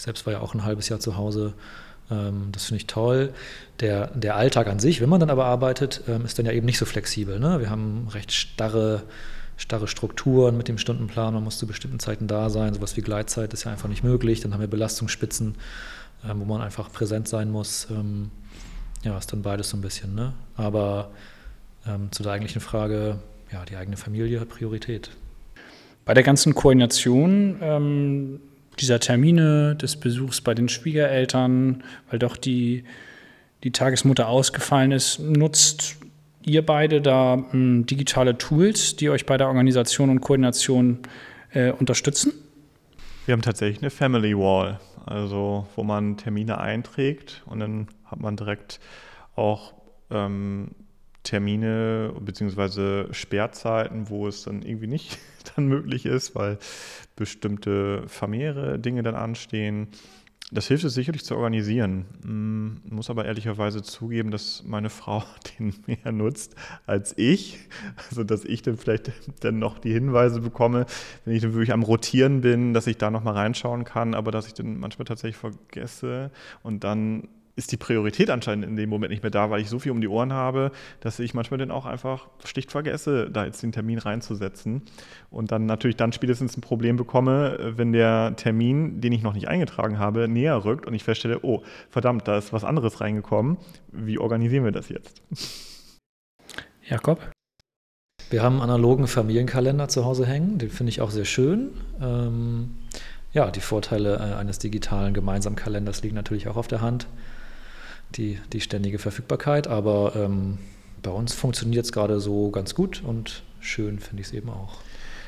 Ich 0.00 0.04
selbst 0.04 0.24
war 0.24 0.32
ja 0.32 0.40
auch 0.40 0.54
ein 0.54 0.64
halbes 0.64 0.88
Jahr 0.88 0.98
zu 0.98 1.18
Hause. 1.18 1.52
Ähm, 2.10 2.48
das 2.52 2.64
finde 2.64 2.78
ich 2.78 2.86
toll. 2.86 3.34
Der, 3.80 4.06
der 4.14 4.34
Alltag 4.34 4.66
an 4.66 4.78
sich, 4.78 5.02
wenn 5.02 5.10
man 5.10 5.20
dann 5.20 5.28
aber 5.28 5.44
arbeitet, 5.44 6.04
ähm, 6.08 6.24
ist 6.24 6.38
dann 6.38 6.46
ja 6.46 6.52
eben 6.52 6.64
nicht 6.64 6.78
so 6.78 6.86
flexibel. 6.86 7.38
Ne? 7.38 7.60
Wir 7.60 7.68
haben 7.68 8.08
recht 8.08 8.32
starre 8.32 9.02
starre 9.58 9.88
Strukturen 9.88 10.56
mit 10.56 10.68
dem 10.68 10.78
Stundenplan, 10.78 11.34
man 11.34 11.44
muss 11.44 11.58
zu 11.58 11.66
bestimmten 11.66 11.98
Zeiten 11.98 12.26
da 12.26 12.48
sein, 12.48 12.72
sowas 12.72 12.96
wie 12.96 13.02
Gleitzeit 13.02 13.52
ist 13.52 13.64
ja 13.64 13.70
einfach 13.70 13.90
nicht 13.90 14.02
möglich, 14.02 14.40
dann 14.40 14.54
haben 14.54 14.60
wir 14.60 14.68
Belastungsspitzen, 14.68 15.54
äh, 16.24 16.28
wo 16.34 16.46
man 16.46 16.62
einfach 16.62 16.90
präsent 16.90 17.28
sein 17.28 17.50
muss. 17.50 17.86
Ähm, 17.90 18.30
ja, 19.02 19.18
ist 19.18 19.30
dann 19.34 19.42
beides 19.42 19.68
so 19.68 19.76
ein 19.76 19.82
bisschen, 19.82 20.14
ne? 20.14 20.32
Aber 20.56 21.10
ähm, 21.86 22.10
zu 22.10 22.22
der 22.22 22.32
eigentlichen 22.32 22.62
Frage, 22.62 23.18
ja, 23.52 23.66
die 23.66 23.76
eigene 23.76 23.98
Familie 23.98 24.40
hat 24.40 24.48
Priorität. 24.48 25.10
Bei 26.06 26.14
der 26.14 26.22
ganzen 26.22 26.54
Koordination, 26.54 27.58
ähm, 27.60 28.40
dieser 28.80 29.00
Termine, 29.00 29.76
des 29.76 29.96
Besuchs 29.96 30.40
bei 30.40 30.54
den 30.54 30.68
Schwiegereltern, 30.68 31.82
weil 32.08 32.18
doch 32.18 32.36
die, 32.36 32.84
die 33.62 33.72
Tagesmutter 33.72 34.28
ausgefallen 34.28 34.92
ist, 34.92 35.18
nutzt 35.20 35.96
ihr 36.42 36.64
beide 36.64 37.00
da 37.00 37.34
m, 37.34 37.44
hm, 37.50 37.86
digitale 37.86 38.38
Tools, 38.38 38.96
die 38.96 39.10
euch 39.10 39.26
bei 39.26 39.36
der 39.36 39.48
Organisation 39.48 40.10
und 40.10 40.20
Koordination 40.20 41.00
äh, 41.52 41.70
unterstützen? 41.72 42.32
Wir 43.26 43.32
haben 43.32 43.42
tatsächlich 43.42 43.82
eine 43.82 43.90
Family 43.90 44.36
Wall, 44.36 44.80
also 45.06 45.66
wo 45.76 45.84
man 45.84 46.16
Termine 46.16 46.58
einträgt 46.58 47.42
und 47.46 47.60
dann 47.60 47.88
hat 48.06 48.20
man 48.20 48.36
direkt 48.36 48.80
auch 49.36 49.74
ähm, 50.10 50.70
Termine 51.22 52.14
bzw. 52.20 53.12
Sperrzeiten, 53.12 54.08
wo 54.08 54.26
es 54.26 54.44
dann 54.44 54.62
irgendwie 54.62 54.86
nicht 54.86 55.18
dann 55.56 55.66
möglich 55.66 56.06
ist, 56.06 56.34
weil 56.34 56.58
bestimmte 57.16 58.04
familiäre 58.08 58.78
Dinge 58.78 59.02
dann 59.02 59.14
anstehen. 59.14 59.88
Das 60.52 60.66
hilft 60.66 60.82
es 60.82 60.94
sicherlich 60.94 61.24
zu 61.24 61.36
organisieren. 61.36 62.06
Mm, 62.24 62.94
muss 62.94 63.08
aber 63.08 63.24
ehrlicherweise 63.24 63.82
zugeben, 63.82 64.32
dass 64.32 64.64
meine 64.66 64.90
Frau 64.90 65.22
den 65.58 65.74
mehr 65.86 66.10
nutzt 66.12 66.56
als 66.86 67.16
ich. 67.16 67.58
Also, 68.08 68.24
dass 68.24 68.44
ich 68.44 68.62
dann 68.62 68.76
vielleicht 68.76 69.12
dann 69.40 69.58
noch 69.58 69.78
die 69.78 69.92
Hinweise 69.92 70.40
bekomme, 70.40 70.86
wenn 71.24 71.36
ich 71.36 71.42
dann 71.42 71.52
wirklich 71.52 71.72
am 71.72 71.82
Rotieren 71.82 72.40
bin, 72.40 72.74
dass 72.74 72.86
ich 72.86 72.98
da 72.98 73.10
nochmal 73.10 73.34
reinschauen 73.34 73.84
kann, 73.84 74.14
aber 74.14 74.32
dass 74.32 74.46
ich 74.48 74.54
dann 74.54 74.78
manchmal 74.80 75.04
tatsächlich 75.04 75.36
vergesse 75.36 76.32
und 76.62 76.82
dann 76.82 77.28
ist 77.60 77.72
die 77.72 77.76
Priorität 77.76 78.30
anscheinend 78.30 78.64
in 78.64 78.74
dem 78.74 78.88
Moment 78.88 79.10
nicht 79.10 79.22
mehr 79.22 79.30
da, 79.30 79.50
weil 79.50 79.60
ich 79.60 79.68
so 79.68 79.78
viel 79.78 79.92
um 79.92 80.00
die 80.00 80.08
Ohren 80.08 80.32
habe, 80.32 80.72
dass 81.00 81.18
ich 81.18 81.34
manchmal 81.34 81.58
dann 81.58 81.70
auch 81.70 81.84
einfach 81.84 82.26
schlicht 82.44 82.72
vergesse, 82.72 83.30
da 83.30 83.44
jetzt 83.44 83.62
den 83.62 83.70
Termin 83.70 83.98
reinzusetzen. 83.98 84.82
Und 85.30 85.52
dann 85.52 85.66
natürlich 85.66 85.96
dann 85.96 86.12
spätestens 86.12 86.56
ein 86.56 86.62
Problem 86.62 86.96
bekomme, 86.96 87.74
wenn 87.76 87.92
der 87.92 88.34
Termin, 88.36 89.02
den 89.02 89.12
ich 89.12 89.22
noch 89.22 89.34
nicht 89.34 89.48
eingetragen 89.48 89.98
habe, 89.98 90.26
näher 90.26 90.64
rückt 90.64 90.86
und 90.86 90.94
ich 90.94 91.04
feststelle, 91.04 91.40
oh, 91.42 91.62
verdammt, 91.90 92.26
da 92.26 92.38
ist 92.38 92.52
was 92.54 92.64
anderes 92.64 93.02
reingekommen. 93.02 93.58
Wie 93.92 94.18
organisieren 94.18 94.64
wir 94.64 94.72
das 94.72 94.88
jetzt? 94.88 95.22
Jakob? 96.88 97.20
Wir 98.30 98.42
haben 98.42 98.54
einen 98.54 98.70
analogen 98.70 99.06
Familienkalender 99.06 99.88
zu 99.88 100.06
Hause 100.06 100.24
hängen, 100.24 100.56
den 100.56 100.70
finde 100.70 100.90
ich 100.90 101.02
auch 101.02 101.10
sehr 101.10 101.26
schön. 101.26 101.72
Ähm, 102.00 102.70
ja, 103.32 103.50
die 103.50 103.60
Vorteile 103.60 104.16
äh, 104.16 104.34
eines 104.34 104.58
digitalen 104.58 105.12
gemeinsamen 105.12 105.56
Kalenders 105.56 106.02
liegen 106.02 106.14
natürlich 106.14 106.48
auch 106.48 106.56
auf 106.56 106.68
der 106.68 106.80
Hand 106.80 107.06
die, 108.16 108.38
die 108.52 108.60
ständige 108.60 108.98
Verfügbarkeit. 108.98 109.66
Aber 109.66 110.14
ähm, 110.16 110.58
bei 111.02 111.10
uns 111.10 111.34
funktioniert 111.34 111.84
es 111.84 111.92
gerade 111.92 112.20
so 112.20 112.50
ganz 112.50 112.74
gut 112.74 113.02
und 113.04 113.42
schön 113.60 113.98
finde 113.98 114.22
ich 114.22 114.28
es 114.28 114.32
eben 114.32 114.50
auch. 114.50 114.78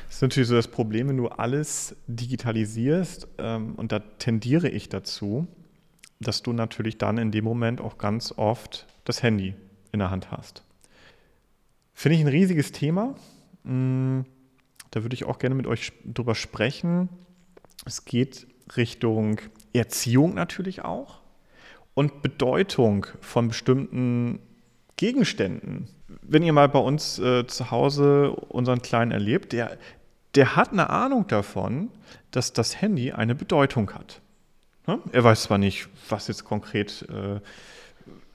Das 0.07 0.17
ist 0.17 0.21
natürlich 0.21 0.49
so 0.49 0.55
das 0.55 0.67
Problem, 0.67 1.09
wenn 1.09 1.17
du 1.17 1.27
alles 1.27 1.95
digitalisierst 2.07 3.27
ähm, 3.39 3.73
und 3.75 3.91
da 3.91 3.99
tendiere 3.99 4.69
ich 4.69 4.89
dazu, 4.89 5.47
dass 6.19 6.43
du 6.43 6.53
natürlich 6.53 6.97
dann 6.97 7.17
in 7.17 7.31
dem 7.31 7.43
Moment 7.43 7.81
auch 7.81 7.97
ganz 7.97 8.31
oft 8.37 8.85
das 9.05 9.23
Handy 9.23 9.55
in 9.91 9.99
der 9.99 10.11
Hand 10.11 10.31
hast. 10.31 10.63
Finde 11.93 12.17
ich 12.17 12.21
ein 12.21 12.27
riesiges 12.27 12.71
Thema. 12.71 13.15
Mm, 13.63 14.21
da 14.91 15.03
würde 15.03 15.15
ich 15.15 15.25
auch 15.25 15.39
gerne 15.39 15.55
mit 15.55 15.65
euch 15.65 15.91
drüber 16.05 16.35
sprechen. 16.35 17.09
Es 17.85 18.05
geht 18.05 18.47
Richtung 18.77 19.39
Erziehung 19.73 20.35
natürlich 20.35 20.83
auch 20.83 21.22
und 21.93 22.21
Bedeutung 22.21 23.05
von 23.21 23.49
bestimmten 23.49 24.39
Gegenständen. 24.97 25.87
Wenn 26.21 26.43
ihr 26.43 26.53
mal 26.53 26.69
bei 26.69 26.79
uns 26.79 27.19
äh, 27.19 27.45
zu 27.47 27.71
Hause 27.71 28.31
unseren 28.31 28.81
Kleinen 28.81 29.11
erlebt, 29.11 29.53
der, 29.53 29.77
der 30.35 30.55
hat 30.55 30.71
eine 30.71 30.89
Ahnung 30.89 31.27
davon, 31.27 31.89
dass 32.31 32.53
das 32.53 32.81
Handy 32.81 33.11
eine 33.11 33.35
Bedeutung 33.35 33.91
hat. 33.93 34.21
Ne? 34.87 34.99
Er 35.11 35.23
weiß 35.23 35.43
zwar 35.43 35.57
nicht, 35.57 35.87
was 36.09 36.27
jetzt 36.27 36.45
konkret, 36.45 37.07
äh, 37.09 37.39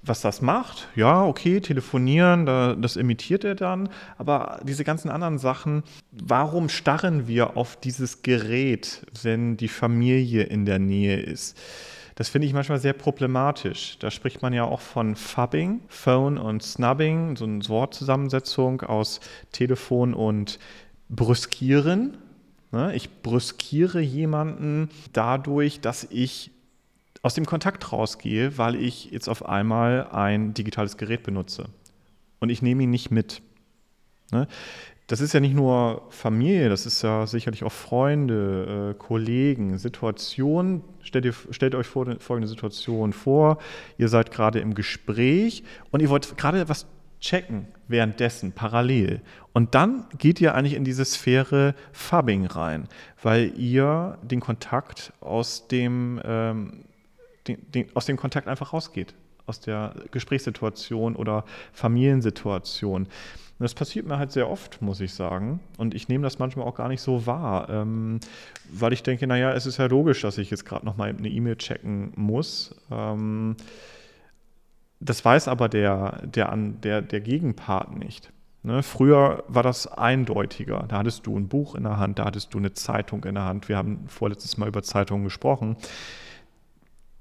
was 0.03 0.21
das 0.21 0.41
macht. 0.41 0.89
Ja, 0.95 1.25
okay, 1.25 1.61
telefonieren, 1.61 2.47
da, 2.47 2.75
das 2.75 2.97
imitiert 2.97 3.45
er 3.45 3.55
dann. 3.55 3.89
Aber 4.17 4.61
diese 4.63 4.85
ganzen 4.85 5.11
anderen 5.11 5.39
Sachen, 5.39 5.83
warum 6.13 6.69
starren 6.69 7.29
wir 7.29 7.57
auf 7.57 7.77
dieses 7.77 8.23
Gerät, 8.23 9.07
wenn 9.23 9.57
die 9.57 9.69
Familie 9.69 10.45
in 10.45 10.65
der 10.65 10.79
Nähe 10.79 11.21
ist? 11.21 11.59
Das 12.19 12.29
finde 12.29 12.49
ich 12.49 12.53
manchmal 12.53 12.81
sehr 12.81 12.95
problematisch. 12.95 13.97
Da 14.01 14.11
spricht 14.11 14.43
man 14.43 14.53
ja 14.53 14.65
auch 14.65 14.81
von 14.81 15.15
Fubbing, 15.15 15.83
Phone 15.87 16.37
und 16.37 16.65
Snubbing, 16.65 17.37
so 17.37 17.45
eine 17.45 17.69
Wortzusammensetzung 17.69 18.83
aus 18.83 19.21
Telefon 19.53 20.15
und 20.15 20.59
Brüskieren. 21.09 22.19
Ne, 22.73 22.93
ich 22.97 23.23
brüskiere 23.23 24.01
jemanden 24.01 24.89
dadurch, 25.13 25.81
dass 25.81 26.09
ich 26.11 26.51
aus 27.23 27.35
dem 27.35 27.47
Kontakt 27.47 27.93
rausgehe, 27.93 28.59
weil 28.59 28.75
ich 28.75 29.13
jetzt 29.13 29.29
auf 29.29 29.47
einmal 29.47 30.09
ein 30.11 30.55
digitales 30.55 30.97
Gerät 30.97 31.23
benutze. 31.23 31.67
Und 32.41 32.49
ich 32.51 32.63
nehme 32.63 32.83
ihn 32.83 32.91
nicht 32.91 33.13
mit. 33.13 33.43
Das 35.09 35.23
ist 35.23 35.33
ja 35.33 35.41
nicht 35.41 35.55
nur 35.55 36.03
Familie, 36.11 36.69
das 36.69 36.85
ist 36.85 37.01
ja 37.01 37.27
sicherlich 37.27 37.65
auch 37.65 37.73
Freunde, 37.73 38.93
äh, 38.93 38.99
Kollegen, 38.99 39.79
Situationen. 39.79 40.83
Stellt, 41.03 41.25
ihr, 41.25 41.35
stellt 41.51 41.75
euch 41.75 41.87
vor, 41.87 42.07
folgende 42.21 42.47
Situation 42.47 43.15
vor. 43.15 43.57
Ihr 43.97 44.09
seid 44.09 44.31
gerade 44.31 44.61
im 44.61 44.75
Gespräch 44.75 45.65
und 45.91 46.01
ihr 46.01 46.11
wollt 46.11 46.37
gerade 46.37 46.69
was 46.69 46.87
checken 47.21 47.69
währenddessen, 47.89 48.53
parallel. 48.53 49.23
Und 49.55 49.75
dann 49.75 50.05
geht 50.19 50.43
ihr 50.43 50.55
eigentlich 50.55 50.75
in 50.75 50.85
diese 50.85 51.07
Sphäre 51.07 51.75
Fubbing 51.93 52.45
rein, 52.45 52.87
weil 53.23 53.59
ihr 53.59 54.19
den 54.23 54.41
Kontakt 54.41 55.15
aus 55.21 55.69
dem, 55.69 56.21
ähm, 56.23 56.85
den, 57.47 57.59
den, 57.73 57.87
aus 57.97 58.05
dem 58.05 58.19
Kontakt 58.19 58.47
einfach 58.47 58.75
rausgeht, 58.75 59.15
aus 59.47 59.59
der 59.59 59.95
Gesprächssituation 60.11 61.17
oder 61.17 61.47
Familiensituation. 61.73 63.09
Und 63.59 63.65
das 63.65 63.75
passiert 63.75 64.07
mir 64.07 64.19
halt 64.19 64.31
sehr 64.31 64.49
oft, 64.49 64.81
muss 64.83 65.01
ich 65.01 65.13
sagen. 65.13 65.59
Und 65.79 65.95
ich 65.95 66.09
nehme 66.09 66.23
das 66.23 66.39
manchmal 66.39 66.67
auch 66.67 66.77
gar 66.77 66.87
nicht 66.89 67.01
so 67.01 67.27
wahr, 67.27 67.69
ähm, 67.69 68.21
weil 68.71 68.93
ich 68.93 69.03
denke, 69.03 69.27
naja, 69.27 69.53
es 69.53 69.67
ist 69.67 69.79
ja 69.79 69.87
logisch, 69.87 70.23
dass 70.23 70.39
ich 70.39 70.51
jetzt 70.51 70.65
gerade 70.65 70.87
nochmal 70.87 71.09
eine 71.09 71.29
E-Mail 71.29 71.57
checken 71.57 72.13
muss. 72.15 72.75
Ähm, 72.91 73.57
das 75.01 75.25
weiß 75.25 75.49
aber 75.49 75.69
der, 75.69 76.23
der, 76.25 76.57
der, 76.57 77.03
der 77.03 77.21
Gegenpart 77.21 77.97
nicht. 77.97 78.33
Ne? 78.63 78.83
Früher 78.83 79.45
war 79.49 79.63
das 79.63 79.87
eindeutiger. 79.87 80.85
Da 80.89 80.99
hattest 80.99 81.27
du 81.27 81.37
ein 81.37 81.49
Buch 81.49 81.75
in 81.75 81.85
der 81.85 81.99
Hand, 81.99 82.19
da 82.19 82.27
hattest 82.27 82.55
du 82.55 82.59
eine 82.59 82.75
Zeitung 82.75 83.25
in 83.25 83.35
der 83.35 83.45
Hand. 83.45 83.69
Wir 83.69 83.77
haben 83.77 84.05
vorletztes 84.09 84.57
Mal 84.57 84.69
über 84.69 84.83
Zeitungen 84.83 85.25
gesprochen. 85.25 85.77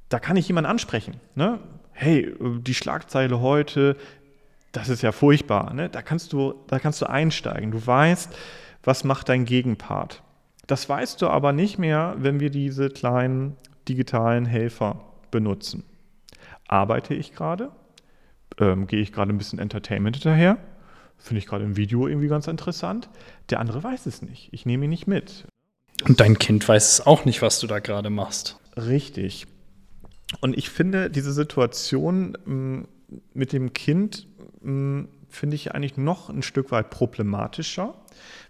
Da 0.10 0.19
kann 0.19 0.38
ich 0.38 0.47
jemanden 0.47 0.69
ansprechen. 0.69 1.15
Ne? 1.36 1.60
Hey, 1.91 2.36
die 2.39 2.73
Schlagzeile 2.73 3.41
heute, 3.41 3.97
das 4.77 4.89
ist 4.89 5.01
ja 5.01 5.11
furchtbar. 5.11 5.73
Ne? 5.73 5.89
Da, 5.89 6.03
kannst 6.03 6.33
du, 6.33 6.53
da 6.67 6.77
kannst 6.77 7.01
du 7.01 7.09
einsteigen. 7.09 7.71
Du 7.71 7.85
weißt, 7.85 8.35
was 8.83 9.03
macht 9.03 9.29
dein 9.29 9.45
Gegenpart. 9.45 10.21
Das 10.67 10.87
weißt 10.87 11.21
du 11.21 11.27
aber 11.27 11.51
nicht 11.51 11.79
mehr, 11.79 12.15
wenn 12.19 12.39
wir 12.39 12.51
diese 12.51 12.89
kleinen 12.89 13.57
digitalen 13.87 14.45
Helfer 14.45 15.03
benutzen. 15.31 15.83
Arbeite 16.67 17.15
ich 17.15 17.33
gerade? 17.33 17.71
Ähm, 18.59 18.85
Gehe 18.85 19.01
ich 19.01 19.11
gerade 19.11 19.33
ein 19.33 19.37
bisschen 19.37 19.59
Entertainment 19.59 20.17
hinterher? 20.17 20.57
Finde 21.17 21.39
ich 21.39 21.47
gerade 21.47 21.63
im 21.63 21.75
Video 21.75 22.07
irgendwie 22.07 22.27
ganz 22.27 22.47
interessant. 22.47 23.09
Der 23.49 23.59
andere 23.59 23.83
weiß 23.83 24.05
es 24.05 24.21
nicht. 24.21 24.49
Ich 24.51 24.67
nehme 24.67 24.85
ihn 24.85 24.91
nicht 24.91 25.07
mit. 25.07 25.47
Und 26.07 26.19
dein 26.19 26.37
Kind 26.37 26.67
weiß 26.67 26.91
es 26.91 27.07
auch 27.07 27.25
nicht, 27.25 27.41
was 27.41 27.59
du 27.59 27.65
da 27.65 27.79
gerade 27.79 28.11
machst. 28.11 28.59
Richtig. 28.75 29.47
Und 30.41 30.55
ich 30.55 30.69
finde 30.69 31.09
diese 31.09 31.33
Situation 31.33 32.37
mm, 32.45 32.87
mit 33.33 33.53
dem 33.53 33.73
Kind 33.73 34.27
finde 34.62 35.56
ich 35.56 35.74
eigentlich 35.74 35.98
noch 35.98 36.30
ein 36.30 36.41
Stück 36.41 36.72
weit 36.72 36.89
problematischer, 36.89 37.93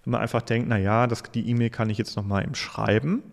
wenn 0.04 0.12
man 0.12 0.22
einfach 0.22 0.42
denkt, 0.42 0.70
naja, 0.70 1.08
das, 1.08 1.24
die 1.24 1.50
E-Mail 1.50 1.70
kann 1.70 1.90
ich 1.90 1.98
jetzt 1.98 2.16
noch 2.16 2.26
mal 2.26 2.44
im 2.44 2.56
Schreiben. 2.56 3.24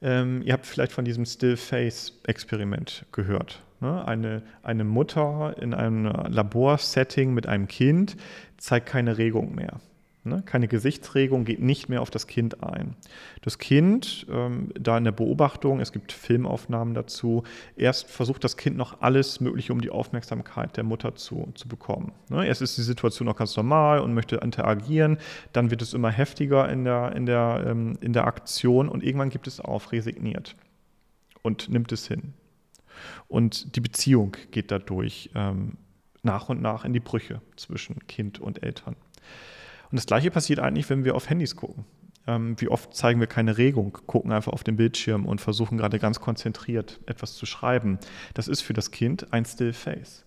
Ähm, 0.00 0.42
ihr 0.42 0.52
habt 0.52 0.66
vielleicht 0.66 0.92
von 0.92 1.04
diesem 1.04 1.24
Still-Face-Experiment 1.24 3.06
gehört. 3.12 3.62
Ne? 3.80 4.06
Eine, 4.06 4.42
eine 4.62 4.84
Mutter 4.84 5.56
in 5.60 5.74
einem 5.74 6.06
Laborsetting 6.06 7.34
mit 7.34 7.46
einem 7.46 7.68
Kind 7.68 8.16
zeigt 8.56 8.86
keine 8.86 9.18
Regung 9.18 9.54
mehr. 9.54 9.80
Ne? 10.24 10.42
Keine 10.44 10.68
Gesichtsregung 10.68 11.44
geht 11.44 11.60
nicht 11.60 11.88
mehr 11.88 12.02
auf 12.02 12.10
das 12.10 12.26
Kind 12.26 12.62
ein. 12.62 12.96
Das 13.42 13.58
Kind, 13.58 14.26
ähm, 14.30 14.70
da 14.78 14.98
in 14.98 15.04
der 15.04 15.12
Beobachtung, 15.12 15.80
es 15.80 15.92
gibt 15.92 16.12
Filmaufnahmen 16.12 16.94
dazu, 16.94 17.44
erst 17.76 18.10
versucht 18.10 18.44
das 18.44 18.56
Kind 18.56 18.76
noch 18.76 19.00
alles 19.00 19.40
Mögliche, 19.40 19.72
um 19.72 19.80
die 19.80 19.90
Aufmerksamkeit 19.90 20.76
der 20.76 20.84
Mutter 20.84 21.14
zu, 21.14 21.50
zu 21.54 21.68
bekommen. 21.68 22.12
Ne? 22.28 22.46
Erst 22.46 22.62
ist 22.62 22.76
die 22.76 22.82
Situation 22.82 23.26
noch 23.26 23.36
ganz 23.36 23.56
normal 23.56 24.00
und 24.00 24.14
möchte 24.14 24.36
interagieren, 24.36 25.18
dann 25.52 25.70
wird 25.70 25.82
es 25.82 25.94
immer 25.94 26.10
heftiger 26.10 26.68
in 26.68 26.84
der, 26.84 27.14
in 27.14 27.26
der, 27.26 27.64
ähm, 27.66 27.96
in 28.00 28.12
der 28.12 28.26
Aktion 28.26 28.88
und 28.88 29.02
irgendwann 29.02 29.30
gibt 29.30 29.46
es 29.46 29.60
auf, 29.60 29.92
resigniert 29.92 30.56
und 31.42 31.68
nimmt 31.68 31.92
es 31.92 32.06
hin. 32.06 32.34
Und 33.28 33.76
die 33.76 33.80
Beziehung 33.80 34.36
geht 34.50 34.70
dadurch 34.70 35.30
ähm, 35.34 35.76
nach 36.22 36.48
und 36.48 36.60
nach 36.60 36.84
in 36.84 36.92
die 36.92 37.00
Brüche 37.00 37.40
zwischen 37.56 38.06
Kind 38.06 38.40
und 38.40 38.62
Eltern. 38.62 38.96
Und 39.90 39.96
das 39.96 40.06
Gleiche 40.06 40.30
passiert 40.30 40.60
eigentlich, 40.60 40.88
wenn 40.90 41.04
wir 41.04 41.14
auf 41.14 41.30
Handys 41.30 41.56
gucken. 41.56 41.84
ähm, 42.28 42.54
wie 42.58 42.68
oft 42.68 42.94
zeigen 42.94 43.20
wir 43.20 43.26
keine 43.26 43.56
Regung, 43.56 43.98
gucken 44.06 44.32
einfach 44.32 44.52
auf 44.52 44.62
den 44.62 44.76
Bildschirm 44.76 45.24
und 45.26 45.40
versuchen 45.40 45.78
gerade 45.78 45.98
ganz 45.98 46.20
konzentriert 46.20 47.00
etwas 47.06 47.34
zu 47.34 47.46
schreiben. 47.46 47.98
Das 48.34 48.48
ist 48.48 48.60
für 48.60 48.74
das 48.74 48.90
Kind 48.90 49.32
ein 49.32 49.44
Still 49.44 49.72
Face. 49.72 50.24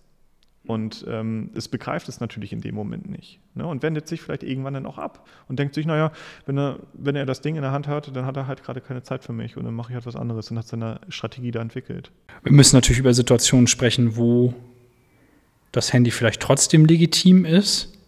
Und 0.64 1.04
ähm, 1.08 1.50
es 1.54 1.66
begreift 1.66 2.08
es 2.08 2.20
natürlich 2.20 2.52
in 2.52 2.60
dem 2.60 2.74
Moment 2.76 3.10
nicht. 3.10 3.40
Ne? 3.54 3.66
Und 3.66 3.82
wendet 3.82 4.06
sich 4.06 4.20
vielleicht 4.20 4.44
irgendwann 4.44 4.74
dann 4.74 4.86
auch 4.86 4.98
ab 4.98 5.26
und 5.48 5.58
denkt 5.58 5.74
sich, 5.74 5.86
naja, 5.86 6.12
wenn 6.46 6.56
er, 6.56 6.78
wenn 6.92 7.16
er 7.16 7.26
das 7.26 7.40
Ding 7.40 7.56
in 7.56 7.62
der 7.62 7.72
Hand 7.72 7.88
hat, 7.88 8.14
dann 8.14 8.26
hat 8.26 8.36
er 8.36 8.46
halt 8.46 8.62
gerade 8.62 8.80
keine 8.80 9.02
Zeit 9.02 9.24
für 9.24 9.32
mich 9.32 9.56
und 9.56 9.64
dann 9.64 9.74
mache 9.74 9.90
ich 9.90 9.94
halt 9.94 10.06
was 10.06 10.14
anderes 10.14 10.50
und 10.50 10.58
hat 10.58 10.68
seine 10.68 11.00
Strategie 11.08 11.50
da 11.50 11.60
entwickelt. 11.60 12.12
Wir 12.44 12.52
müssen 12.52 12.76
natürlich 12.76 13.00
über 13.00 13.12
Situationen 13.12 13.66
sprechen, 13.66 14.16
wo 14.16 14.54
das 15.72 15.92
Handy 15.92 16.12
vielleicht 16.12 16.40
trotzdem 16.40 16.84
legitim 16.84 17.44
ist. 17.44 17.98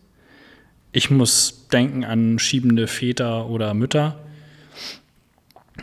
Ich 0.97 1.11
muss 1.11 1.67
denken 1.73 2.05
an 2.05 2.39
schiebende 2.39 2.87
Väter 2.87 3.51
oder 3.51 3.75
Mütter. 3.75 4.21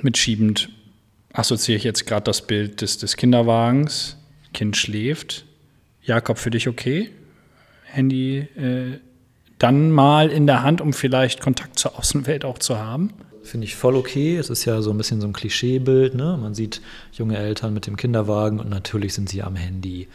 Mit 0.02 0.18
schiebend 0.18 0.70
assoziiere 1.34 1.78
ich 1.78 1.84
jetzt 1.84 2.08
gerade 2.08 2.24
das 2.24 2.48
Bild 2.48 2.80
des, 2.80 2.98
des 2.98 3.18
Kinderwagens. 3.18 4.16
Kind 4.54 4.78
schläft 4.78 5.44
Jakob, 6.02 6.38
für 6.38 6.50
dich 6.50 6.70
okay? 6.70 7.10
Handy 7.84 8.38
äh, 8.56 9.00
dann 9.60 9.92
mal 9.92 10.30
in 10.30 10.48
der 10.48 10.64
Hand, 10.64 10.80
um 10.80 10.94
vielleicht 10.94 11.42
Kontakt 11.42 11.78
zur 11.78 12.00
Außenwelt 12.00 12.46
auch 12.46 12.58
zu 12.58 12.80
haben? 12.80 13.12
Finde 13.44 13.66
ich 13.66 13.76
voll 13.76 13.98
okay. 13.98 14.38
Es 14.38 14.50
ist 14.50 14.64
ja 14.64 14.82
so 14.82 14.92
ein 14.92 14.98
bisschen 14.98 15.20
so 15.20 15.28
ein 15.28 15.34
Klischeebild. 15.34 16.16
Ne? 16.16 16.38
Man 16.40 16.54
sieht 16.54 16.82
junge 17.12 17.36
Eltern 17.36 17.74
mit 17.74 17.86
dem 17.86 17.98
Kinderwagen 17.98 18.62
und 18.62 18.70
natürlich 18.70 19.14
sind 19.14 19.28
sie 19.28 19.44
am 19.44 19.58
Handy. 19.58 20.08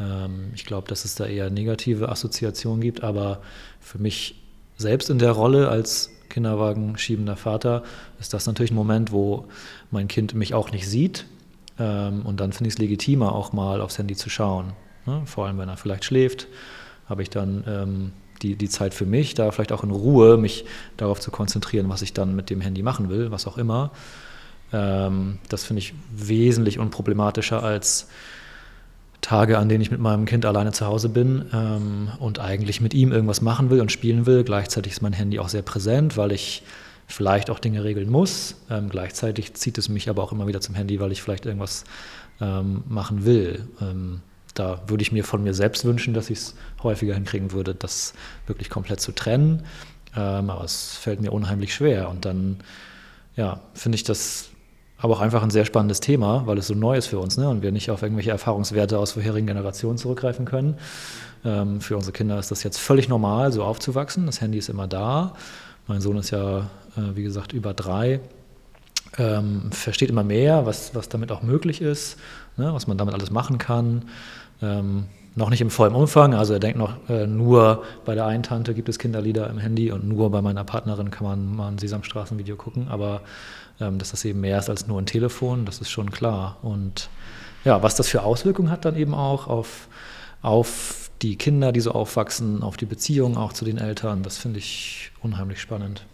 Ähm, 0.00 0.50
ich 0.54 0.64
glaube, 0.64 0.88
dass 0.88 1.04
es 1.04 1.14
da 1.14 1.26
eher 1.26 1.50
negative 1.50 2.08
Assoziationen 2.08 2.80
gibt, 2.80 3.02
aber 3.02 3.42
für 3.88 3.98
mich 3.98 4.34
selbst 4.76 5.08
in 5.08 5.18
der 5.18 5.32
Rolle 5.32 5.68
als 5.68 6.10
Kinderwagen 6.28 6.98
schiebender 6.98 7.36
Vater 7.36 7.82
ist 8.20 8.34
das 8.34 8.46
natürlich 8.46 8.70
ein 8.70 8.76
Moment, 8.76 9.12
wo 9.12 9.46
mein 9.90 10.08
Kind 10.08 10.34
mich 10.34 10.52
auch 10.52 10.70
nicht 10.70 10.86
sieht. 10.86 11.24
Ähm, 11.78 12.26
und 12.26 12.38
dann 12.38 12.52
finde 12.52 12.68
ich 12.68 12.74
es 12.74 12.78
legitimer, 12.78 13.34
auch 13.34 13.52
mal 13.54 13.80
aufs 13.80 13.96
Handy 13.96 14.14
zu 14.14 14.28
schauen. 14.28 14.74
Ne? 15.06 15.22
Vor 15.24 15.46
allem, 15.46 15.58
wenn 15.58 15.70
er 15.70 15.78
vielleicht 15.78 16.04
schläft, 16.04 16.48
habe 17.08 17.22
ich 17.22 17.30
dann 17.30 17.64
ähm, 17.66 18.12
die, 18.42 18.56
die 18.56 18.68
Zeit 18.68 18.92
für 18.92 19.06
mich, 19.06 19.34
da 19.34 19.50
vielleicht 19.50 19.72
auch 19.72 19.84
in 19.84 19.90
Ruhe 19.90 20.36
mich 20.36 20.66
darauf 20.98 21.18
zu 21.18 21.30
konzentrieren, 21.30 21.88
was 21.88 22.02
ich 22.02 22.12
dann 22.12 22.36
mit 22.36 22.50
dem 22.50 22.60
Handy 22.60 22.82
machen 22.82 23.08
will, 23.08 23.30
was 23.30 23.46
auch 23.46 23.56
immer. 23.56 23.90
Ähm, 24.70 25.38
das 25.48 25.64
finde 25.64 25.80
ich 25.80 25.94
wesentlich 26.14 26.78
unproblematischer 26.78 27.62
als 27.62 28.08
Tage, 29.20 29.58
an 29.58 29.68
denen 29.68 29.82
ich 29.82 29.90
mit 29.90 30.00
meinem 30.00 30.24
Kind 30.24 30.46
alleine 30.46 30.72
zu 30.72 30.86
Hause 30.86 31.08
bin 31.08 31.44
ähm, 31.52 32.08
und 32.18 32.38
eigentlich 32.38 32.80
mit 32.80 32.94
ihm 32.94 33.12
irgendwas 33.12 33.40
machen 33.40 33.70
will 33.70 33.80
und 33.80 33.90
spielen 33.90 34.26
will. 34.26 34.44
Gleichzeitig 34.44 34.92
ist 34.92 35.02
mein 35.02 35.12
Handy 35.12 35.38
auch 35.38 35.48
sehr 35.48 35.62
präsent, 35.62 36.16
weil 36.16 36.32
ich 36.32 36.62
vielleicht 37.06 37.50
auch 37.50 37.58
Dinge 37.58 37.84
regeln 37.84 38.10
muss. 38.10 38.54
Ähm, 38.70 38.88
gleichzeitig 38.88 39.54
zieht 39.54 39.78
es 39.78 39.88
mich 39.88 40.08
aber 40.08 40.22
auch 40.22 40.32
immer 40.32 40.46
wieder 40.46 40.60
zum 40.60 40.74
Handy, 40.74 41.00
weil 41.00 41.10
ich 41.10 41.22
vielleicht 41.22 41.46
irgendwas 41.46 41.84
ähm, 42.40 42.84
machen 42.88 43.24
will. 43.24 43.66
Ähm, 43.80 44.20
da 44.54 44.82
würde 44.86 45.02
ich 45.02 45.12
mir 45.12 45.24
von 45.24 45.42
mir 45.42 45.54
selbst 45.54 45.84
wünschen, 45.84 46.14
dass 46.14 46.30
ich 46.30 46.38
es 46.38 46.54
häufiger 46.82 47.14
hinkriegen 47.14 47.52
würde, 47.52 47.74
das 47.74 48.12
wirklich 48.46 48.70
komplett 48.70 49.00
zu 49.00 49.12
trennen. 49.12 49.64
Ähm, 50.16 50.50
aber 50.50 50.64
es 50.64 50.96
fällt 50.96 51.20
mir 51.20 51.32
unheimlich 51.32 51.74
schwer. 51.74 52.08
Und 52.08 52.24
dann, 52.24 52.58
ja, 53.36 53.60
finde 53.74 53.96
ich 53.96 54.04
das 54.04 54.50
aber 54.98 55.14
auch 55.14 55.20
einfach 55.20 55.42
ein 55.42 55.50
sehr 55.50 55.64
spannendes 55.64 56.00
Thema, 56.00 56.42
weil 56.46 56.58
es 56.58 56.66
so 56.66 56.74
neu 56.74 56.96
ist 56.96 57.06
für 57.06 57.18
uns 57.18 57.36
ne? 57.36 57.48
und 57.48 57.62
wir 57.62 57.72
nicht 57.72 57.90
auf 57.90 58.02
irgendwelche 58.02 58.30
Erfahrungswerte 58.30 58.98
aus 58.98 59.12
vorherigen 59.12 59.46
Generationen 59.46 59.96
zurückgreifen 59.96 60.44
können. 60.44 60.76
Ähm, 61.44 61.80
für 61.80 61.96
unsere 61.96 62.12
Kinder 62.12 62.38
ist 62.38 62.50
das 62.50 62.64
jetzt 62.64 62.78
völlig 62.78 63.08
normal, 63.08 63.52
so 63.52 63.62
aufzuwachsen. 63.62 64.26
Das 64.26 64.40
Handy 64.40 64.58
ist 64.58 64.68
immer 64.68 64.88
da. 64.88 65.34
Mein 65.86 66.00
Sohn 66.00 66.16
ist 66.16 66.30
ja, 66.30 66.58
äh, 66.96 67.14
wie 67.14 67.22
gesagt, 67.22 67.52
über 67.52 67.74
drei. 67.74 68.20
Ähm, 69.16 69.70
versteht 69.72 70.10
immer 70.10 70.24
mehr, 70.24 70.66
was, 70.66 70.94
was 70.94 71.08
damit 71.08 71.32
auch 71.32 71.42
möglich 71.42 71.80
ist, 71.80 72.18
ne? 72.58 72.72
was 72.74 72.86
man 72.86 72.98
damit 72.98 73.14
alles 73.14 73.30
machen 73.30 73.58
kann. 73.58 74.02
Ähm, 74.60 75.04
noch 75.34 75.50
nicht 75.50 75.60
im 75.60 75.70
vollen 75.70 75.94
Umfang, 75.94 76.34
also 76.34 76.52
er 76.52 76.58
denkt 76.58 76.78
noch, 76.78 77.08
äh, 77.08 77.26
nur 77.26 77.84
bei 78.04 78.14
der 78.14 78.26
einen 78.26 78.42
Tante 78.42 78.74
gibt 78.74 78.88
es 78.88 78.98
Kinderlieder 78.98 79.48
im 79.48 79.58
Handy 79.58 79.92
und 79.92 80.06
nur 80.06 80.30
bei 80.30 80.42
meiner 80.42 80.64
Partnerin 80.64 81.10
kann 81.10 81.26
man 81.26 81.54
mal 81.54 81.68
ein 81.68 81.78
Sesamstraßenvideo 81.78 82.56
gucken, 82.56 82.88
aber 82.88 83.22
ähm, 83.80 83.98
dass 83.98 84.10
das 84.10 84.24
eben 84.24 84.40
mehr 84.40 84.58
ist 84.58 84.68
als 84.68 84.86
nur 84.86 85.00
ein 85.00 85.06
Telefon, 85.06 85.64
das 85.64 85.80
ist 85.80 85.90
schon 85.90 86.10
klar. 86.10 86.56
Und 86.62 87.08
ja, 87.64 87.82
was 87.82 87.94
das 87.94 88.08
für 88.08 88.22
Auswirkungen 88.22 88.70
hat 88.70 88.84
dann 88.84 88.96
eben 88.96 89.14
auch 89.14 89.46
auf, 89.46 89.88
auf 90.42 91.10
die 91.22 91.36
Kinder, 91.36 91.72
die 91.72 91.80
so 91.80 91.92
aufwachsen, 91.92 92.62
auf 92.62 92.76
die 92.76 92.86
Beziehung 92.86 93.36
auch 93.36 93.52
zu 93.52 93.64
den 93.64 93.78
Eltern, 93.78 94.22
das 94.22 94.38
finde 94.38 94.58
ich 94.58 95.12
unheimlich 95.22 95.60
spannend. 95.60 96.04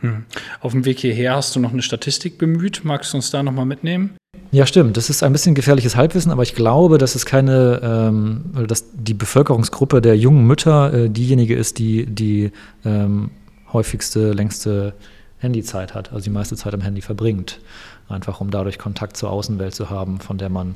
Hm. 0.00 0.24
Auf 0.60 0.72
dem 0.72 0.84
Weg 0.84 1.00
hierher 1.00 1.36
hast 1.36 1.54
du 1.56 1.60
noch 1.60 1.72
eine 1.72 1.82
Statistik 1.82 2.38
bemüht. 2.38 2.82
Magst 2.84 3.12
du 3.12 3.18
uns 3.18 3.30
da 3.30 3.42
nochmal 3.42 3.66
mitnehmen? 3.66 4.16
Ja, 4.52 4.66
stimmt. 4.66 4.96
Das 4.96 5.10
ist 5.10 5.22
ein 5.22 5.32
bisschen 5.32 5.54
gefährliches 5.54 5.94
Halbwissen, 5.94 6.32
aber 6.32 6.42
ich 6.42 6.54
glaube, 6.54 6.98
dass 6.98 7.14
es 7.14 7.24
keine, 7.24 7.80
ähm, 7.82 8.66
dass 8.66 8.84
die 8.92 9.14
Bevölkerungsgruppe 9.14 10.00
der 10.00 10.16
jungen 10.16 10.44
Mütter 10.44 10.92
äh, 10.92 11.08
diejenige 11.08 11.54
ist, 11.54 11.78
die 11.78 12.06
die 12.06 12.50
ähm, 12.84 13.30
häufigste, 13.72 14.32
längste 14.32 14.94
Handyzeit 15.38 15.94
hat, 15.94 16.12
also 16.12 16.24
die 16.24 16.30
meiste 16.30 16.56
Zeit 16.56 16.74
am 16.74 16.80
Handy 16.80 17.00
verbringt. 17.00 17.60
Einfach 18.08 18.40
um 18.40 18.50
dadurch 18.50 18.78
Kontakt 18.78 19.16
zur 19.16 19.30
Außenwelt 19.30 19.72
zu 19.72 19.88
haben, 19.88 20.18
von 20.18 20.36
der 20.36 20.48
man 20.48 20.74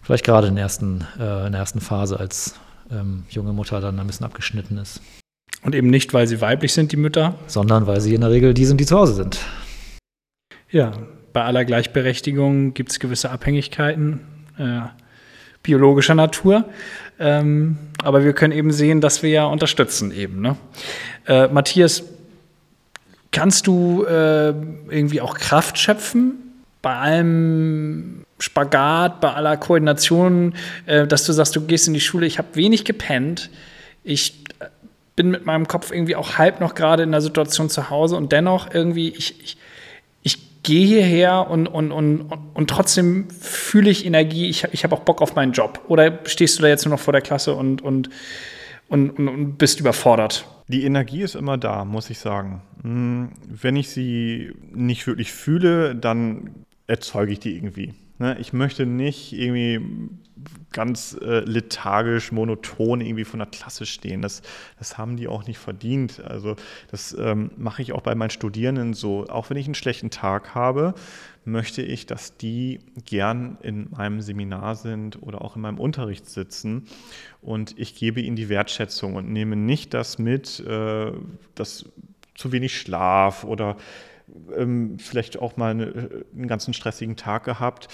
vielleicht 0.00 0.24
gerade 0.24 0.46
in, 0.46 0.54
der 0.54 0.62
ersten, 0.62 1.06
äh, 1.20 1.46
in 1.46 1.52
der 1.52 1.60
ersten 1.60 1.80
Phase 1.80 2.18
als 2.18 2.54
ähm, 2.90 3.24
junge 3.28 3.52
Mutter 3.52 3.80
dann 3.82 4.00
ein 4.00 4.06
bisschen 4.06 4.24
abgeschnitten 4.24 4.78
ist. 4.78 5.02
Und 5.62 5.74
eben 5.74 5.90
nicht, 5.90 6.14
weil 6.14 6.26
sie 6.26 6.40
weiblich 6.40 6.72
sind, 6.72 6.92
die 6.92 6.96
Mütter. 6.96 7.34
Sondern 7.46 7.86
weil 7.86 8.00
sie 8.00 8.14
in 8.14 8.22
der 8.22 8.30
Regel 8.30 8.54
die 8.54 8.64
sind, 8.64 8.80
die 8.80 8.86
zu 8.86 8.96
Hause 8.96 9.14
sind. 9.14 9.38
Ja, 10.70 10.92
bei 11.36 11.44
aller 11.44 11.66
Gleichberechtigung 11.66 12.72
gibt 12.72 12.92
es 12.92 12.98
gewisse 12.98 13.30
Abhängigkeiten 13.30 14.20
äh, 14.58 14.80
biologischer 15.62 16.14
Natur. 16.14 16.64
Ähm, 17.20 17.76
aber 18.02 18.24
wir 18.24 18.32
können 18.32 18.54
eben 18.54 18.72
sehen, 18.72 19.02
dass 19.02 19.22
wir 19.22 19.28
ja 19.28 19.44
unterstützen 19.44 20.12
eben. 20.12 20.40
Ne? 20.40 20.56
Äh, 21.26 21.48
Matthias, 21.48 22.04
kannst 23.32 23.66
du 23.66 24.04
äh, 24.04 24.48
irgendwie 24.88 25.20
auch 25.20 25.36
Kraft 25.36 25.76
schöpfen 25.76 26.36
bei 26.80 26.96
allem 26.96 28.24
Spagat, 28.38 29.20
bei 29.20 29.34
aller 29.34 29.58
Koordination, 29.58 30.54
äh, 30.86 31.06
dass 31.06 31.26
du 31.26 31.34
sagst, 31.34 31.54
du 31.54 31.60
gehst 31.60 31.86
in 31.86 31.92
die 31.92 32.00
Schule, 32.00 32.24
ich 32.24 32.38
habe 32.38 32.48
wenig 32.54 32.86
gepennt, 32.86 33.50
ich 34.04 34.42
bin 35.16 35.32
mit 35.32 35.44
meinem 35.44 35.68
Kopf 35.68 35.92
irgendwie 35.92 36.16
auch 36.16 36.38
halb 36.38 36.60
noch 36.60 36.74
gerade 36.74 37.02
in 37.02 37.12
der 37.12 37.20
Situation 37.20 37.68
zu 37.68 37.90
Hause 37.90 38.16
und 38.16 38.32
dennoch 38.32 38.72
irgendwie, 38.72 39.10
ich, 39.10 39.38
ich 39.42 39.58
gehe 40.66 40.84
hierher 40.84 41.48
und, 41.48 41.68
und, 41.68 41.92
und, 41.92 42.22
und 42.52 42.68
trotzdem 42.68 43.30
fühle 43.30 43.88
ich 43.88 44.04
Energie, 44.04 44.48
ich, 44.48 44.64
ich 44.72 44.82
habe 44.82 44.96
auch 44.96 45.00
Bock 45.00 45.22
auf 45.22 45.36
meinen 45.36 45.52
Job. 45.52 45.80
Oder 45.86 46.18
stehst 46.24 46.58
du 46.58 46.62
da 46.62 46.68
jetzt 46.68 46.84
nur 46.84 46.96
noch 46.96 47.00
vor 47.00 47.12
der 47.12 47.22
Klasse 47.22 47.54
und, 47.54 47.82
und, 47.82 48.10
und, 48.88 49.10
und 49.10 49.58
bist 49.58 49.78
überfordert? 49.78 50.44
Die 50.66 50.84
Energie 50.84 51.22
ist 51.22 51.36
immer 51.36 51.56
da, 51.56 51.84
muss 51.84 52.10
ich 52.10 52.18
sagen. 52.18 52.62
Hm, 52.82 53.30
wenn 53.48 53.76
ich 53.76 53.90
sie 53.90 54.52
nicht 54.74 55.06
wirklich 55.06 55.32
fühle, 55.32 55.94
dann 55.94 56.50
erzeuge 56.88 57.32
ich 57.32 57.38
die 57.38 57.54
irgendwie. 57.54 57.94
Ne? 58.18 58.36
Ich 58.40 58.52
möchte 58.52 58.86
nicht 58.86 59.32
irgendwie 59.34 59.80
ganz 60.72 61.16
äh, 61.20 61.40
lethargisch, 61.40 62.32
monoton 62.32 63.00
irgendwie 63.00 63.24
von 63.24 63.38
der 63.38 63.48
Klasse 63.48 63.86
stehen. 63.86 64.22
Das, 64.22 64.42
das 64.78 64.98
haben 64.98 65.16
die 65.16 65.28
auch 65.28 65.46
nicht 65.46 65.58
verdient. 65.58 66.22
Also 66.24 66.56
das 66.90 67.16
ähm, 67.18 67.50
mache 67.56 67.82
ich 67.82 67.92
auch 67.92 68.02
bei 68.02 68.14
meinen 68.14 68.30
Studierenden 68.30 68.94
so. 68.94 69.26
Auch 69.28 69.50
wenn 69.50 69.56
ich 69.56 69.66
einen 69.66 69.74
schlechten 69.74 70.10
Tag 70.10 70.54
habe, 70.54 70.94
möchte 71.44 71.80
ich, 71.80 72.06
dass 72.06 72.36
die 72.36 72.80
gern 73.04 73.56
in 73.62 73.88
meinem 73.90 74.20
Seminar 74.20 74.74
sind 74.74 75.22
oder 75.22 75.42
auch 75.42 75.56
in 75.56 75.62
meinem 75.62 75.78
Unterricht 75.78 76.28
sitzen. 76.28 76.86
Und 77.40 77.78
ich 77.78 77.94
gebe 77.94 78.20
ihnen 78.20 78.36
die 78.36 78.48
Wertschätzung 78.48 79.14
und 79.14 79.30
nehme 79.30 79.56
nicht 79.56 79.94
das 79.94 80.18
mit, 80.18 80.60
äh, 80.60 81.12
dass 81.54 81.86
zu 82.34 82.52
wenig 82.52 82.78
Schlaf 82.78 83.44
oder 83.44 83.76
ähm, 84.54 84.98
vielleicht 84.98 85.38
auch 85.38 85.56
mal 85.56 85.70
eine, 85.70 86.24
einen 86.34 86.48
ganzen 86.48 86.74
stressigen 86.74 87.16
Tag 87.16 87.44
gehabt 87.44 87.88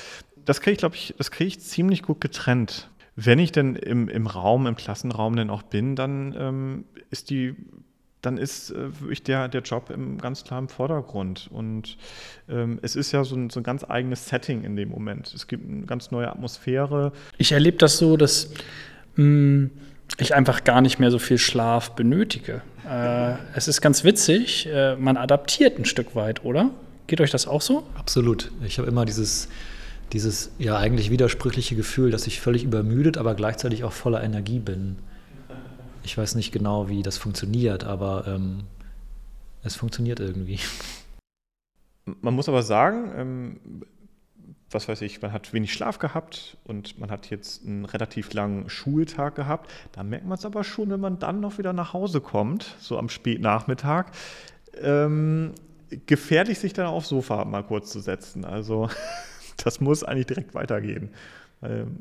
das 0.45 0.61
kriege 0.61 0.73
ich, 0.73 0.79
glaube 0.79 0.97
ich, 0.97 1.15
das 1.19 1.31
kriege 1.31 1.49
ich 1.49 1.61
ziemlich 1.61 2.03
gut 2.03 2.21
getrennt. 2.21 2.89
Wenn 3.15 3.39
ich 3.39 3.53
denn 3.53 3.77
im, 3.77 4.09
im 4.09 4.27
Raum, 4.27 4.67
im 4.67 4.77
Klassenraum 4.77 5.37
denn 5.37 5.51
auch 5.51 5.63
bin, 5.63 5.97
dann 5.97 6.35
ähm, 6.39 6.85
ist 7.11 7.31
die, 7.31 7.55
dann 8.23 8.39
ist 8.39 8.71
äh, 8.71 9.01
wirklich 9.01 9.23
der, 9.23 9.49
der 9.49 9.61
Job 9.61 9.91
im, 9.91 10.19
ganz 10.19 10.45
klar 10.45 10.59
im 10.59 10.69
Vordergrund. 10.69 11.49
Und 11.53 11.99
ähm, 12.49 12.79
es 12.83 12.97
ist 12.97 13.13
ja 13.13 13.23
so 13.25 13.37
ein, 13.37 13.51
so 13.51 13.61
ein 13.61 13.65
ganz 13.65 13.85
eigenes 13.85 14.29
Setting 14.29 14.65
in 14.65 14.77
dem 14.77 14.89
Moment. 14.89 15.33
Es 15.35 15.47
gibt 15.47 15.69
eine 15.69 15.85
ganz 15.85 16.11
neue 16.11 16.31
Atmosphäre. 16.31 17.13
Ich 17.37 17.53
erlebe 17.53 17.77
das 17.77 17.99
so, 17.99 18.17
dass 18.17 18.55
mh, 19.17 19.25
hm, 19.25 19.71
ich 20.19 20.35
einfach 20.35 20.65
gar 20.65 20.81
nicht 20.81 20.99
mehr 20.99 21.11
so 21.11 21.19
viel 21.19 21.39
Schlaf 21.39 21.91
benötige. 21.91 22.63
Äh, 22.89 23.35
es 23.55 23.69
ist 23.69 23.81
ganz 23.81 24.05
witzig, 24.05 24.69
äh, 24.73 24.97
man 24.97 25.17
adaptiert 25.17 25.79
ein 25.79 25.85
Stück 25.85 26.15
weit, 26.15 26.45
oder? 26.45 26.71
Geht 27.07 27.21
euch 27.21 27.31
das 27.31 27.47
auch 27.47 27.61
so? 27.61 27.87
Absolut. 27.95 28.51
Ich 28.65 28.79
habe 28.79 28.89
immer 28.89 29.05
dieses 29.05 29.49
dieses 30.13 30.53
ja 30.59 30.77
eigentlich 30.77 31.11
widersprüchliche 31.11 31.75
Gefühl, 31.75 32.11
dass 32.11 32.27
ich 32.27 32.41
völlig 32.41 32.65
übermüdet, 32.65 33.17
aber 33.17 33.35
gleichzeitig 33.35 33.85
auch 33.85 33.93
voller 33.93 34.23
Energie 34.23 34.59
bin. 34.59 34.97
Ich 36.03 36.19
weiß 36.19 36.35
nicht 36.35 36.53
genau, 36.53 36.89
wie 36.89 37.03
das 37.03 37.17
funktioniert, 37.17 37.85
aber 37.85 38.25
ähm, 38.27 38.65
es 39.63 39.77
funktioniert 39.77 40.21
irgendwie. 40.21 40.59
Man 42.21 42.35
muss 42.35 42.49
aber 42.49 42.63
sagen, 42.63 43.13
ähm, 43.17 43.61
was 44.71 44.89
weiß 44.89 45.03
ich, 45.03 45.23
man 45.23 45.33
hat 45.33 45.53
wenig 45.53 45.73
Schlaf 45.73 45.99
gehabt 45.99 46.57
und 46.65 46.99
man 46.99 47.11
hat 47.11 47.31
jetzt 47.31 47.65
einen 47.65 47.85
relativ 47.85 48.33
langen 48.33 48.69
Schultag 48.69 49.35
gehabt. 49.35 49.71
Da 49.93 50.03
merkt 50.03 50.27
man 50.27 50.37
es 50.37 50.45
aber 50.45 50.65
schon, 50.65 50.91
wenn 50.91 51.01
man 51.01 51.19
dann 51.19 51.41
noch 51.41 51.59
wieder 51.59 51.73
nach 51.73 51.93
Hause 51.93 52.21
kommt, 52.21 52.77
so 52.81 52.99
am 52.99 53.09
Spätnachmittag. 53.09 54.07
Ähm, 54.81 55.53
gefährlich, 56.07 56.59
sich 56.59 56.73
dann 56.73 56.87
aufs 56.87 57.11
Sofa 57.11 57.45
mal 57.45 57.63
kurz 57.63 57.93
zu 57.93 58.01
setzen. 58.01 58.45
Also 58.45 58.89
das 59.57 59.81
muss 59.81 60.05
eigentlich 60.05 60.27
direkt 60.27 60.55
weitergehen. 60.55 61.11
Ähm, 61.63 61.99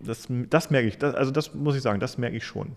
das, 0.00 0.28
das 0.28 0.70
merke 0.70 0.88
ich, 0.88 0.98
das, 0.98 1.14
also 1.14 1.30
das 1.30 1.54
muss 1.54 1.76
ich 1.76 1.82
sagen, 1.82 2.00
das 2.00 2.18
merke 2.18 2.36
ich 2.36 2.44
schon. 2.44 2.72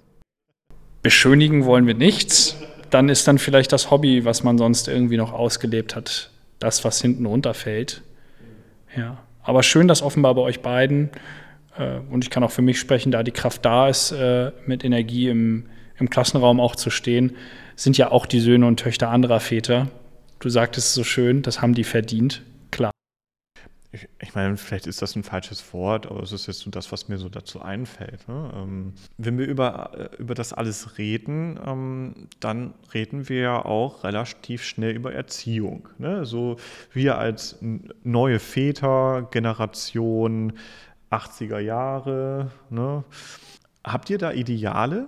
Beschönigen 1.01 1.65
wollen 1.65 1.87
wir 1.87 1.93
nichts. 1.93 2.57
Dann 2.89 3.09
ist 3.09 3.27
dann 3.27 3.37
vielleicht 3.37 3.73
das 3.73 3.91
Hobby, 3.91 4.23
was 4.23 4.43
man 4.43 4.57
sonst 4.57 4.87
irgendwie 4.87 5.17
noch 5.17 5.33
ausgelebt 5.33 5.95
hat, 5.95 6.31
das, 6.59 6.85
was 6.85 7.01
hinten 7.01 7.25
runterfällt. 7.25 8.01
Ja. 8.95 9.17
Aber 9.43 9.63
schön, 9.63 9.87
dass 9.87 10.01
offenbar 10.01 10.35
bei 10.35 10.41
euch 10.41 10.61
beiden, 10.61 11.09
äh, 11.77 11.99
und 12.09 12.23
ich 12.23 12.29
kann 12.29 12.43
auch 12.43 12.51
für 12.51 12.61
mich 12.61 12.79
sprechen, 12.79 13.11
da 13.11 13.23
die 13.23 13.31
Kraft 13.31 13.65
da 13.65 13.89
ist, 13.89 14.11
äh, 14.11 14.51
mit 14.65 14.83
Energie 14.83 15.29
im, 15.29 15.65
im 15.97 16.09
Klassenraum 16.09 16.59
auch 16.59 16.75
zu 16.75 16.89
stehen, 16.89 17.35
sind 17.75 17.97
ja 17.97 18.11
auch 18.11 18.25
die 18.25 18.39
Söhne 18.39 18.65
und 18.65 18.79
Töchter 18.79 19.09
anderer 19.09 19.39
Väter. 19.39 19.87
Du 20.39 20.49
sagtest 20.49 20.87
es 20.87 20.93
so 20.93 21.03
schön, 21.03 21.41
das 21.41 21.61
haben 21.61 21.73
die 21.73 21.83
verdient. 21.83 22.41
Ich, 23.91 24.09
ich, 24.19 24.35
meine, 24.35 24.57
vielleicht 24.57 24.85
ist 24.85 25.01
das 25.01 25.15
ein 25.15 25.23
falsches 25.23 25.73
Wort, 25.73 26.07
aber 26.07 26.21
es 26.21 26.33
ist 26.33 26.47
jetzt 26.47 26.59
so 26.59 26.69
das, 26.69 26.91
was 26.91 27.07
mir 27.07 27.17
so 27.17 27.29
dazu 27.29 27.61
einfällt. 27.61 28.27
Ne? 28.27 28.51
Ähm, 28.53 28.93
wenn 29.17 29.37
wir 29.37 29.47
über, 29.47 30.11
äh, 30.13 30.15
über 30.17 30.35
das 30.35 30.51
alles 30.51 30.97
reden, 30.97 31.57
ähm, 31.65 32.27
dann 32.41 32.73
reden 32.93 33.29
wir 33.29 33.39
ja 33.39 33.65
auch 33.65 34.03
relativ 34.03 34.63
schnell 34.65 34.93
über 34.93 35.13
Erziehung. 35.13 35.87
Ne? 35.99 36.25
So 36.25 36.57
wir 36.91 37.17
als 37.17 37.59
neue 38.03 38.39
Väter, 38.39 39.27
Generation 39.31 40.53
80er 41.09 41.59
Jahre, 41.59 42.51
ne? 42.69 43.05
habt 43.85 44.09
ihr 44.09 44.17
da 44.17 44.33
Ideale? 44.33 45.07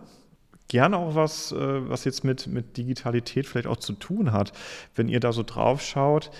Gerne 0.70 0.98
auch 0.98 1.16
was, 1.16 1.52
äh, 1.52 1.90
was 1.90 2.06
jetzt 2.06 2.24
mit, 2.24 2.48
mit 2.48 2.78
Digitalität 2.78 3.46
vielleicht 3.46 3.68
auch 3.68 3.78
zu 3.78 3.94
tun 3.94 4.32
hat. 4.32 4.54
Wenn 4.96 5.10
ihr 5.10 5.20
da 5.20 5.34
so 5.34 5.44
drauf 5.44 5.82
schaut, 5.82 6.32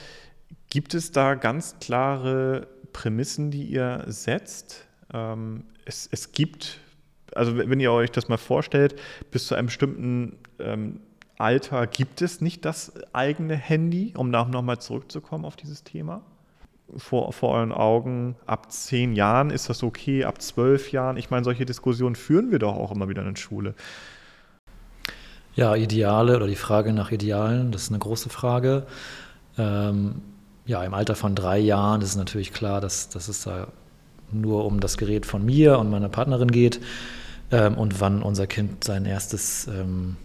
Gibt 0.70 0.94
es 0.94 1.12
da 1.12 1.36
ganz 1.36 1.78
klare 1.80 2.68
Prämissen, 2.94 3.52
die 3.52 3.64
ihr 3.64 4.04
setzt? 4.08 4.86
Ähm, 5.14 5.64
es, 5.86 6.08
es, 6.12 6.32
gibt, 6.32 6.80
also 7.34 7.58
wenn 7.58 7.80
ihr 7.80 7.92
euch 7.92 8.12
das 8.12 8.30
mal 8.30 8.38
vorstellt, 8.38 8.96
bis 9.32 9.48
zu 9.48 9.56
einem 9.56 9.68
bestimmten 9.68 10.38
ähm, 10.60 11.00
Alter 11.40 11.88
gibt 11.88 12.22
es 12.22 12.42
nicht 12.42 12.66
das 12.66 12.94
eigene 13.14 13.56
Handy, 13.56 14.14
um 14.16 14.30
nochmal 14.30 14.80
zurückzukommen 14.80 15.46
auf 15.46 15.56
dieses 15.56 15.84
Thema? 15.84 16.22
Vor, 16.98 17.32
vor 17.32 17.56
euren 17.56 17.72
Augen, 17.72 18.36
ab 18.46 18.72
zehn 18.72 19.14
Jahren 19.14 19.50
ist 19.50 19.70
das 19.70 19.82
okay, 19.82 20.26
ab 20.26 20.42
zwölf 20.42 20.92
Jahren. 20.92 21.18
Ich 21.18 21.30
meine, 21.30 21.46
solche 21.46 21.66
Diskussionen 21.66 22.16
führen 22.16 22.52
wir 22.52 22.60
doch 22.60 22.76
auch 22.76 22.92
immer 22.92 23.08
wieder 23.08 23.22
in 23.22 23.34
der 23.34 23.40
Schule. 23.40 23.74
Ja, 25.56 25.76
Ideale 25.76 26.36
oder 26.36 26.48
die 26.48 26.56
Frage 26.56 26.94
nach 26.94 27.12
Idealen, 27.12 27.72
das 27.72 27.84
ist 27.84 27.90
eine 27.90 28.00
große 28.00 28.30
Frage. 28.30 28.86
Ähm, 29.58 30.22
ja, 30.70 30.84
im 30.84 30.94
Alter 30.94 31.16
von 31.16 31.34
drei 31.34 31.58
Jahren 31.58 32.04
ist 32.04 32.16
natürlich 32.16 32.54
klar, 32.54 32.80
dass, 32.80 33.10
dass 33.10 33.28
es 33.28 33.42
da 33.42 33.70
nur 34.32 34.66
um 34.66 34.80
das 34.80 35.00
Gerät 35.00 35.26
von 35.26 35.44
mir 35.44 35.80
und 35.80 35.90
meiner 35.90 36.10
Partnerin 36.10 36.52
geht 36.52 36.80
ähm, 37.50 37.76
und 37.76 38.00
wann 38.00 38.22
unser 38.22 38.46
Kind 38.46 38.84
sein 38.84 39.06
erstes 39.06 39.68
ähm, 39.68 40.16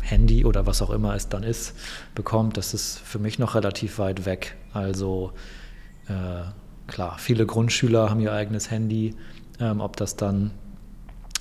Handy 0.00 0.44
oder 0.44 0.66
was 0.66 0.82
auch 0.82 0.90
immer 0.90 1.14
es 1.14 1.30
dann 1.30 1.42
ist, 1.42 1.74
bekommt, 2.14 2.58
das 2.58 2.74
ist 2.74 2.98
für 2.98 3.18
mich 3.18 3.38
noch 3.38 3.54
relativ 3.54 3.98
weit 3.98 4.26
weg. 4.26 4.56
Also 4.74 5.32
äh, 6.06 6.42
klar, 6.86 7.16
viele 7.18 7.46
Grundschüler 7.46 8.10
haben 8.10 8.20
ihr 8.20 8.34
eigenes 8.34 8.70
Handy. 8.70 9.14
Ähm, 9.58 9.80
ob 9.80 9.96
das 9.96 10.16
dann 10.16 10.50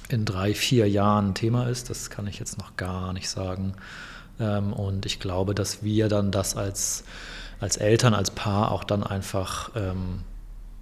in 0.08 0.24
drei, 0.24 0.54
vier 0.54 0.90
Jahren 0.90 1.32
ein 1.32 1.36
Thema 1.36 1.68
ist, 1.68 1.90
das 1.90 2.10
kann 2.10 2.28
ich 2.28 2.40
jetzt 2.40 2.58
noch 2.58 2.78
gar 2.78 3.12
nicht 3.12 3.30
sagen. 3.30 3.74
Ähm, 4.40 4.72
und 4.72 5.06
ich 5.06 5.20
glaube, 5.20 5.54
dass 5.54 5.84
wir 5.84 6.08
dann 6.08 6.32
das 6.32 6.56
als 6.56 7.04
als 7.60 7.78
Eltern, 7.78 8.14
als 8.14 8.32
Paar 8.32 8.72
auch 8.72 8.84
dann 8.84 9.04
einfach 9.04 9.72
ähm, 9.76 10.22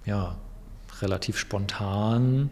ja, 0.04 0.36
relativ 1.00 1.38
spontan 1.38 2.50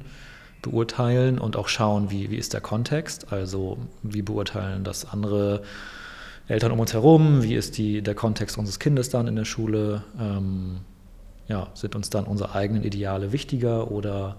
beurteilen 0.63 1.39
und 1.39 1.57
auch 1.57 1.69
schauen, 1.69 2.11
wie, 2.11 2.31
wie 2.31 2.37
ist 2.37 2.55
der 2.55 2.61
Kontext, 2.61 3.33
also 3.33 3.79
wie 4.03 4.23
beurteilen 4.23 4.83
das 4.83 5.05
andere 5.05 5.63
Eltern 6.49 6.73
um 6.73 6.81
uns 6.81 6.93
herum, 6.93 7.43
wie 7.43 7.55
ist 7.55 7.79
die, 7.79 8.03
der 8.03 8.15
Kontext 8.15 8.59
unseres 8.59 8.79
Kindes 8.79 9.11
dann 9.11 9.27
in 9.29 9.37
der 9.37 9.45
Schule, 9.45 10.03
ähm, 10.19 10.81
ja, 11.49 11.69
sind 11.75 11.95
uns 11.95 12.11
dann 12.11 12.25
unsere 12.25 12.55
eigenen 12.55 12.83
Ideale 12.83 13.33
wichtiger 13.33 13.91
oder 13.91 14.37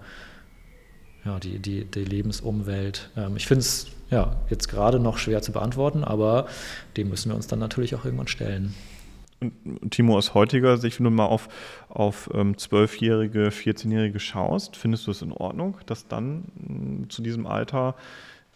ja, 1.24 1.38
die, 1.38 1.58
die, 1.58 1.84
die 1.84 2.04
Lebensumwelt. 2.04 3.10
Ähm, 3.16 3.36
ich 3.36 3.46
finde 3.46 3.60
es 3.60 3.86
ja, 4.10 4.36
jetzt 4.50 4.68
gerade 4.68 5.00
noch 5.00 5.18
schwer 5.18 5.42
zu 5.42 5.52
beantworten, 5.52 6.04
aber 6.04 6.46
dem 6.96 7.08
müssen 7.08 7.30
wir 7.30 7.36
uns 7.36 7.48
dann 7.48 7.58
natürlich 7.58 7.94
auch 7.94 8.04
irgendwann 8.04 8.28
stellen. 8.28 8.74
Und 9.40 9.90
Timo, 9.90 10.16
aus 10.16 10.34
heutiger 10.34 10.78
Sicht, 10.78 10.98
wenn 10.98 11.04
du 11.04 11.10
mal 11.10 11.26
auf, 11.26 11.48
auf 11.88 12.30
ähm, 12.32 12.54
12-Jährige, 12.54 13.48
14-Jährige 13.48 14.18
schaust, 14.18 14.76
findest 14.76 15.06
du 15.06 15.10
es 15.10 15.20
in 15.20 15.32
Ordnung, 15.32 15.76
dass 15.86 16.08
dann 16.08 16.44
mh, 16.54 16.74
mm, 17.04 17.10
zu 17.10 17.22
diesem 17.22 17.46
Alter, 17.46 17.96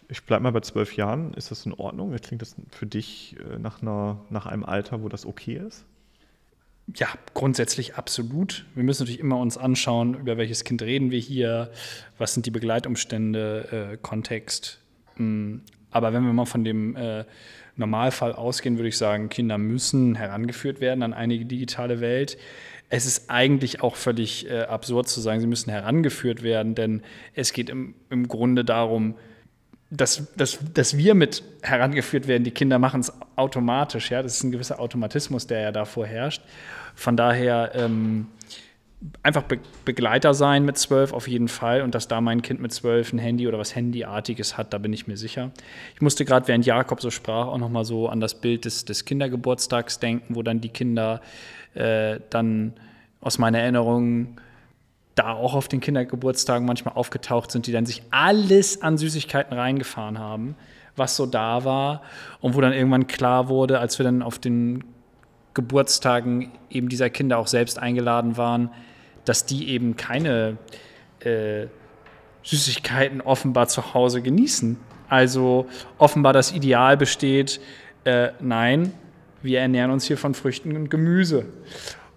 ich 0.09 0.23
bleibe 0.23 0.43
mal 0.43 0.51
bei 0.51 0.61
zwölf 0.61 0.95
Jahren, 0.95 1.33
ist 1.35 1.51
das 1.51 1.65
in 1.65 1.73
Ordnung? 1.73 2.15
Klingt 2.15 2.41
das 2.41 2.55
für 2.69 2.87
dich 2.87 3.35
äh, 3.39 3.59
nach, 3.59 3.81
einer, 3.81 4.19
nach 4.29 4.47
einem 4.47 4.65
Alter, 4.65 5.03
wo 5.03 5.09
das 5.09 5.25
okay 5.25 5.61
ist? 5.65 5.85
Ja, 6.95 7.07
grundsätzlich 7.35 7.95
absolut. 7.95 8.65
Wir 8.73 8.83
müssen 8.83 9.03
natürlich 9.03 9.19
immer 9.19 9.37
uns 9.37 9.57
anschauen, 9.57 10.15
über 10.15 10.37
welches 10.37 10.63
Kind 10.63 10.81
reden 10.81 11.11
wir 11.11 11.19
hier, 11.19 11.71
was 12.17 12.33
sind 12.33 12.47
die 12.47 12.51
Begleitumstände, 12.51 13.91
äh, 13.93 13.97
Kontext. 13.97 14.79
Mm, 15.15 15.57
aber 15.91 16.11
wenn 16.11 16.25
wir 16.25 16.33
mal 16.33 16.45
von 16.45 16.63
dem 16.63 16.95
äh, 16.95 17.25
Normalfall 17.81 18.33
ausgehen, 18.33 18.77
würde 18.77 18.87
ich 18.87 18.97
sagen, 18.97 19.27
Kinder 19.27 19.57
müssen 19.57 20.15
herangeführt 20.15 20.79
werden 20.79 21.03
an 21.03 21.13
eine 21.13 21.37
digitale 21.43 21.99
Welt. 21.99 22.37
Es 22.89 23.05
ist 23.05 23.29
eigentlich 23.29 23.81
auch 23.81 23.95
völlig 23.95 24.49
äh, 24.49 24.61
absurd 24.61 25.09
zu 25.09 25.19
sagen, 25.21 25.41
sie 25.41 25.47
müssen 25.47 25.69
herangeführt 25.69 26.43
werden, 26.43 26.75
denn 26.75 27.01
es 27.35 27.51
geht 27.53 27.69
im, 27.69 27.95
im 28.09 28.27
Grunde 28.27 28.63
darum, 28.63 29.15
dass, 29.89 30.33
dass, 30.35 30.59
dass 30.73 30.97
wir 30.97 31.15
mit 31.15 31.43
herangeführt 31.61 32.27
werden. 32.27 32.45
Die 32.45 32.51
Kinder 32.51 32.79
machen 32.79 33.01
es 33.01 33.13
automatisch. 33.35 34.09
Ja? 34.09 34.23
Das 34.23 34.35
ist 34.35 34.43
ein 34.43 34.51
gewisser 34.51 34.79
Automatismus, 34.79 35.47
der 35.47 35.59
ja 35.59 35.71
davor 35.71 36.07
herrscht. 36.07 36.41
Von 36.95 37.17
daher 37.17 37.73
ähm, 37.75 38.27
einfach 39.23 39.43
Be 39.43 39.59
Begleiter 39.83 40.33
sein 40.33 40.63
mit 40.63 40.77
zwölf 40.77 41.11
auf 41.11 41.27
jeden 41.27 41.47
Fall 41.47 41.81
und 41.81 41.95
dass 41.95 42.07
da 42.07 42.21
mein 42.21 42.41
Kind 42.41 42.61
mit 42.61 42.71
zwölf 42.71 43.11
ein 43.13 43.17
Handy 43.17 43.47
oder 43.47 43.57
was 43.57 43.75
Handyartiges 43.75 44.57
hat, 44.57 44.73
da 44.73 44.77
bin 44.77 44.93
ich 44.93 45.07
mir 45.07 45.17
sicher. 45.17 45.51
Ich 45.95 46.01
musste 46.01 46.23
gerade, 46.23 46.47
während 46.47 46.65
Jakob 46.65 47.01
so 47.01 47.09
sprach, 47.09 47.47
auch 47.47 47.57
nochmal 47.57 47.83
so 47.83 48.07
an 48.09 48.19
das 48.19 48.35
Bild 48.35 48.65
des, 48.65 48.85
des 48.85 49.05
Kindergeburtstags 49.05 49.99
denken, 49.99 50.35
wo 50.35 50.43
dann 50.43 50.61
die 50.61 50.69
Kinder 50.69 51.21
äh, 51.73 52.19
dann 52.29 52.73
aus 53.21 53.37
meiner 53.37 53.59
Erinnerung 53.59 54.39
da 55.15 55.33
auch 55.33 55.55
auf 55.55 55.67
den 55.67 55.81
Kindergeburtstagen 55.81 56.65
manchmal 56.65 56.95
aufgetaucht 56.95 57.51
sind, 57.51 57.67
die 57.67 57.71
dann 57.71 57.85
sich 57.85 58.03
alles 58.11 58.81
an 58.81 58.97
Süßigkeiten 58.97 59.57
reingefahren 59.57 60.19
haben, 60.19 60.55
was 60.95 61.15
so 61.15 61.25
da 61.25 61.65
war 61.65 62.03
und 62.39 62.55
wo 62.55 62.61
dann 62.61 62.73
irgendwann 62.73 63.07
klar 63.07 63.49
wurde, 63.49 63.79
als 63.79 63.99
wir 63.99 64.03
dann 64.03 64.21
auf 64.21 64.39
den 64.39 64.83
Geburtstagen 65.53 66.51
eben 66.69 66.87
dieser 66.87 67.09
Kinder 67.09 67.37
auch 67.37 67.47
selbst 67.47 67.77
eingeladen 67.77 68.37
waren, 68.37 68.69
dass 69.25 69.45
die 69.45 69.69
eben 69.69 69.95
keine 69.95 70.57
äh, 71.19 71.67
Süßigkeiten 72.43 73.21
offenbar 73.21 73.67
zu 73.67 73.93
Hause 73.93 74.21
genießen. 74.21 74.77
Also 75.09 75.67
offenbar 75.97 76.33
das 76.33 76.53
Ideal 76.53 76.97
besteht, 76.97 77.59
äh, 78.05 78.29
nein, 78.39 78.93
wir 79.41 79.59
ernähren 79.59 79.91
uns 79.91 80.05
hier 80.05 80.17
von 80.17 80.33
Früchten 80.33 80.75
und 80.75 80.89
Gemüse. 80.89 81.45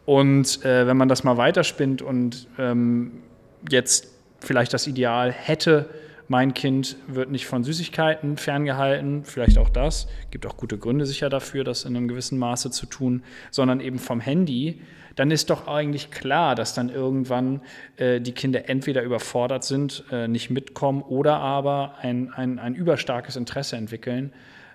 Und 0.06 0.64
äh, 0.64 0.86
wenn 0.86 0.96
man 0.96 1.08
das 1.08 1.24
mal 1.24 1.36
weiterspinnt 1.36 2.02
und 2.02 2.46
ähm, 2.58 3.22
jetzt 3.70 4.08
vielleicht 4.40 4.72
das 4.72 4.86
Ideal 4.86 5.32
hätte, 5.32 5.88
mein 6.28 6.54
Kind 6.54 6.96
wird 7.06 7.30
nicht 7.30 7.46
von 7.46 7.64
Süßigkeiten 7.64 8.36
ferngehalten, 8.36 9.24
vielleicht 9.24 9.58
auch 9.58 9.68
das, 9.68 10.08
gibt 10.30 10.46
auch 10.46 10.56
gute 10.56 10.78
Gründe 10.78 11.06
sicher 11.06 11.28
dafür, 11.28 11.64
das 11.64 11.84
in 11.84 11.96
einem 11.96 12.08
gewissen 12.08 12.38
Maße 12.38 12.70
zu 12.70 12.86
tun, 12.86 13.22
sondern 13.50 13.80
eben 13.80 13.98
vom 13.98 14.20
Handy, 14.20 14.80
dann 15.16 15.30
ist 15.30 15.50
doch 15.50 15.68
eigentlich 15.68 16.10
klar, 16.10 16.54
dass 16.54 16.74
dann 16.74 16.88
irgendwann 16.88 17.60
äh, 17.96 18.20
die 18.20 18.32
Kinder 18.32 18.68
entweder 18.68 19.02
überfordert 19.02 19.64
sind, 19.64 20.04
äh, 20.10 20.26
nicht 20.28 20.50
mitkommen 20.50 21.02
oder 21.02 21.36
aber 21.36 21.96
ein, 22.00 22.32
ein, 22.32 22.58
ein 22.58 22.74
überstarkes 22.74 23.36
Interesse 23.36 23.76
entwickeln. 23.76 24.32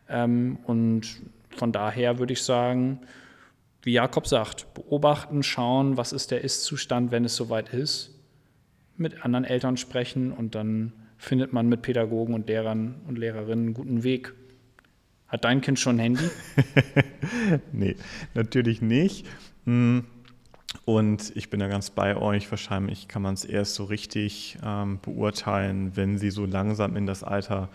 Ähm, 0.07 0.59
und 0.65 1.07
von 1.49 1.71
daher 1.71 2.19
würde 2.19 2.33
ich 2.33 2.43
sagen, 2.43 3.01
wie 3.81 3.93
Jakob 3.93 4.27
sagt, 4.27 4.73
beobachten, 4.73 5.43
schauen, 5.43 5.97
was 5.97 6.13
ist 6.13 6.31
der 6.31 6.43
Ist-Zustand, 6.43 7.11
wenn 7.11 7.25
es 7.25 7.35
soweit 7.35 7.73
ist, 7.73 8.15
mit 8.97 9.25
anderen 9.25 9.45
Eltern 9.45 9.77
sprechen 9.77 10.31
und 10.31 10.55
dann 10.55 10.93
findet 11.19 11.53
man 11.53 11.67
mit 11.67 11.83
Pädagogen 11.83 12.33
und 12.33 12.47
Lehrern 12.47 12.95
und 13.07 13.19
Lehrerinnen 13.19 13.65
einen 13.65 13.73
guten 13.75 14.03
Weg. 14.03 14.33
Hat 15.27 15.43
dein 15.43 15.61
Kind 15.61 15.77
schon 15.77 15.97
ein 15.97 15.99
Handy? 15.99 16.29
nee, 17.71 17.95
natürlich 18.33 18.81
nicht. 18.81 19.27
Hm. 19.65 20.05
Und 20.85 21.35
ich 21.35 21.49
bin 21.49 21.59
da 21.59 21.67
ganz 21.67 21.91
bei 21.91 22.15
euch. 22.15 22.49
Wahrscheinlich 22.49 23.07
kann 23.07 23.21
man 23.21 23.33
es 23.33 23.43
erst 23.45 23.75
so 23.75 23.83
richtig 23.83 24.57
ähm, 24.63 24.99
beurteilen, 25.01 25.95
wenn 25.95 26.17
sie 26.17 26.31
so 26.31 26.45
langsam 26.45 26.95
in 26.95 27.05
das 27.05 27.23
Alter 27.23 27.69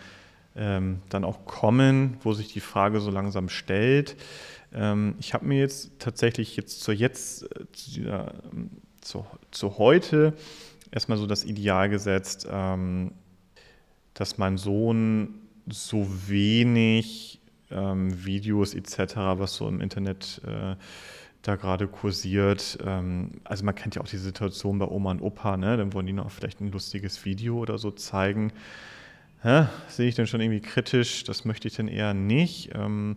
ähm, 0.57 1.00
dann 1.09 1.24
auch 1.24 1.44
kommen, 1.44 2.16
wo 2.22 2.33
sich 2.33 2.52
die 2.52 2.61
Frage 2.61 3.00
so 3.00 3.11
langsam 3.11 3.48
stellt. 3.48 4.16
Ähm, 4.72 5.16
ich 5.20 5.35
habe 5.35 5.46
mir 5.46 5.59
jetzt 5.59 5.98
tatsächlich 5.98 6.57
jetzt 6.57 6.80
zur 6.83 6.94
jetzt, 6.94 7.44
äh, 7.44 8.26
zu, 9.00 9.26
zu, 9.50 9.78
heute 9.78 10.35
erstmal 10.90 11.18
so 11.18 11.26
das 11.26 11.44
Ideal 11.44 11.88
gesetzt, 11.88 12.48
ähm, 12.50 13.12
dass 14.14 14.38
mein 14.38 14.57
Sohn 14.57 15.35
so 15.68 16.07
wenig 16.29 17.40
ähm, 17.70 18.24
Videos 18.24 18.74
etc., 18.74 19.16
was 19.16 19.57
so 19.57 19.68
im 19.68 19.81
Internet 19.81 20.40
äh, 20.46 20.77
da 21.42 21.57
gerade 21.57 21.88
kursiert. 21.88 22.79
Ähm, 22.85 23.33
also 23.44 23.64
man 23.64 23.74
kennt 23.74 23.94
ja 23.94 24.03
auch 24.03 24.09
die 24.09 24.16
Situation 24.16 24.79
bei 24.79 24.87
Oma 24.87 25.11
und 25.12 25.20
Opa, 25.20 25.57
ne? 25.57 25.77
dann 25.77 25.92
wollen 25.92 26.07
die 26.07 26.12
noch 26.12 26.31
vielleicht 26.31 26.61
ein 26.61 26.70
lustiges 26.70 27.24
Video 27.24 27.59
oder 27.59 27.79
so 27.79 27.90
zeigen. 27.90 28.53
Ja, 29.42 29.70
sehe 29.88 30.09
ich 30.09 30.14
dann 30.14 30.27
schon 30.27 30.40
irgendwie 30.40 30.62
kritisch, 30.62 31.24
das 31.24 31.44
möchte 31.44 31.68
ich 31.68 31.74
dann 31.77 31.88
eher 31.88 32.14
nicht. 32.14 32.70
Ähm, 32.74 33.16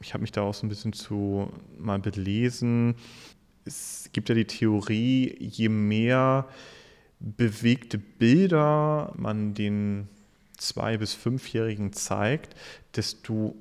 ich 0.00 0.12
habe 0.12 0.22
mich 0.22 0.32
da 0.32 0.42
auch 0.42 0.54
so 0.54 0.66
ein 0.66 0.68
bisschen 0.68 0.92
zu 0.92 1.52
mal 1.78 1.98
belesen. 1.98 2.96
Es 3.64 4.10
gibt 4.12 4.28
ja 4.28 4.34
die 4.34 4.46
Theorie, 4.46 5.36
je 5.38 5.68
mehr 5.68 6.46
bewegte 7.20 7.98
Bilder 7.98 9.12
man 9.16 9.54
den 9.54 10.08
zwei- 10.56 10.98
bis 10.98 11.14
fünfjährigen 11.14 11.92
zeigt, 11.92 12.54
desto, 12.94 13.56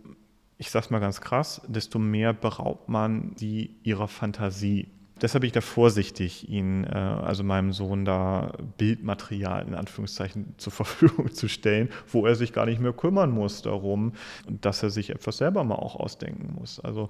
ich 0.58 0.72
sag's 0.72 0.90
mal 0.90 1.00
ganz 1.00 1.22
krass, 1.22 1.62
desto 1.68 2.00
mehr 2.00 2.34
beraubt 2.34 2.90
man 2.90 3.34
sie 3.36 3.76
ihrer 3.84 4.08
Fantasie. 4.08 4.88
Deshalb 5.22 5.42
bin 5.42 5.48
ich 5.48 5.54
da 5.54 5.62
vorsichtig, 5.62 6.50
ihn, 6.50 6.84
äh, 6.84 6.90
also 6.90 7.44
meinem 7.44 7.72
Sohn 7.72 8.04
da 8.04 8.52
Bildmaterial 8.78 9.66
in 9.66 9.74
Anführungszeichen 9.74 10.54
zur 10.58 10.74
Verfügung 10.74 11.32
zu 11.32 11.48
stellen, 11.48 11.90
wo 12.12 12.26
er 12.26 12.36
sich 12.36 12.52
gar 12.52 12.66
nicht 12.66 12.82
mehr 12.82 12.92
kümmern 12.92 13.32
muss 13.32 13.62
darum, 13.62 14.12
dass 14.48 14.84
er 14.84 14.90
sich 14.90 15.12
etwas 15.12 15.38
selber 15.38 15.64
mal 15.64 15.76
auch 15.76 15.96
ausdenken 15.96 16.56
muss. 16.60 16.82
Also 16.82 17.10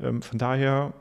ähm, 0.00 0.22
von 0.22 0.38
daher 0.38 0.94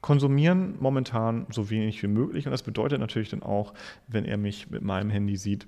konsumieren 0.00 0.76
momentan 0.80 1.46
so 1.50 1.70
wenig 1.70 2.02
wie 2.02 2.08
möglich. 2.08 2.46
Und 2.46 2.52
das 2.52 2.62
bedeutet 2.62 3.00
natürlich 3.00 3.30
dann 3.30 3.42
auch, 3.42 3.74
wenn 4.06 4.24
er 4.24 4.36
mich 4.36 4.70
mit 4.70 4.82
meinem 4.82 5.10
Handy 5.10 5.36
sieht, 5.36 5.66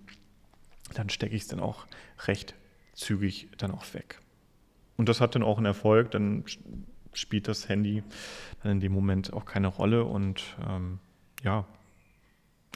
dann 0.95 1.09
stecke 1.09 1.35
ich 1.35 1.43
es 1.43 1.49
dann 1.49 1.61
auch 1.61 1.87
recht 2.27 2.55
zügig 2.95 3.49
dann 3.59 3.71
auch 3.71 3.95
weg. 3.95 4.21
Und 4.97 5.09
das 5.09 5.21
hat 5.21 5.35
dann 5.35 5.43
auch 5.43 5.57
einen 5.57 5.67
Erfolg, 5.67 6.11
dann 6.11 6.45
spielt 7.13 7.49
das 7.49 7.69
Handy 7.69 8.03
dann 8.63 8.73
in 8.73 8.81
dem 8.81 8.93
Moment 8.93 9.33
auch 9.33 9.45
keine 9.45 9.69
Rolle. 9.69 10.05
Und 10.05 10.57
ähm, 10.69 10.99
ja, 11.43 11.67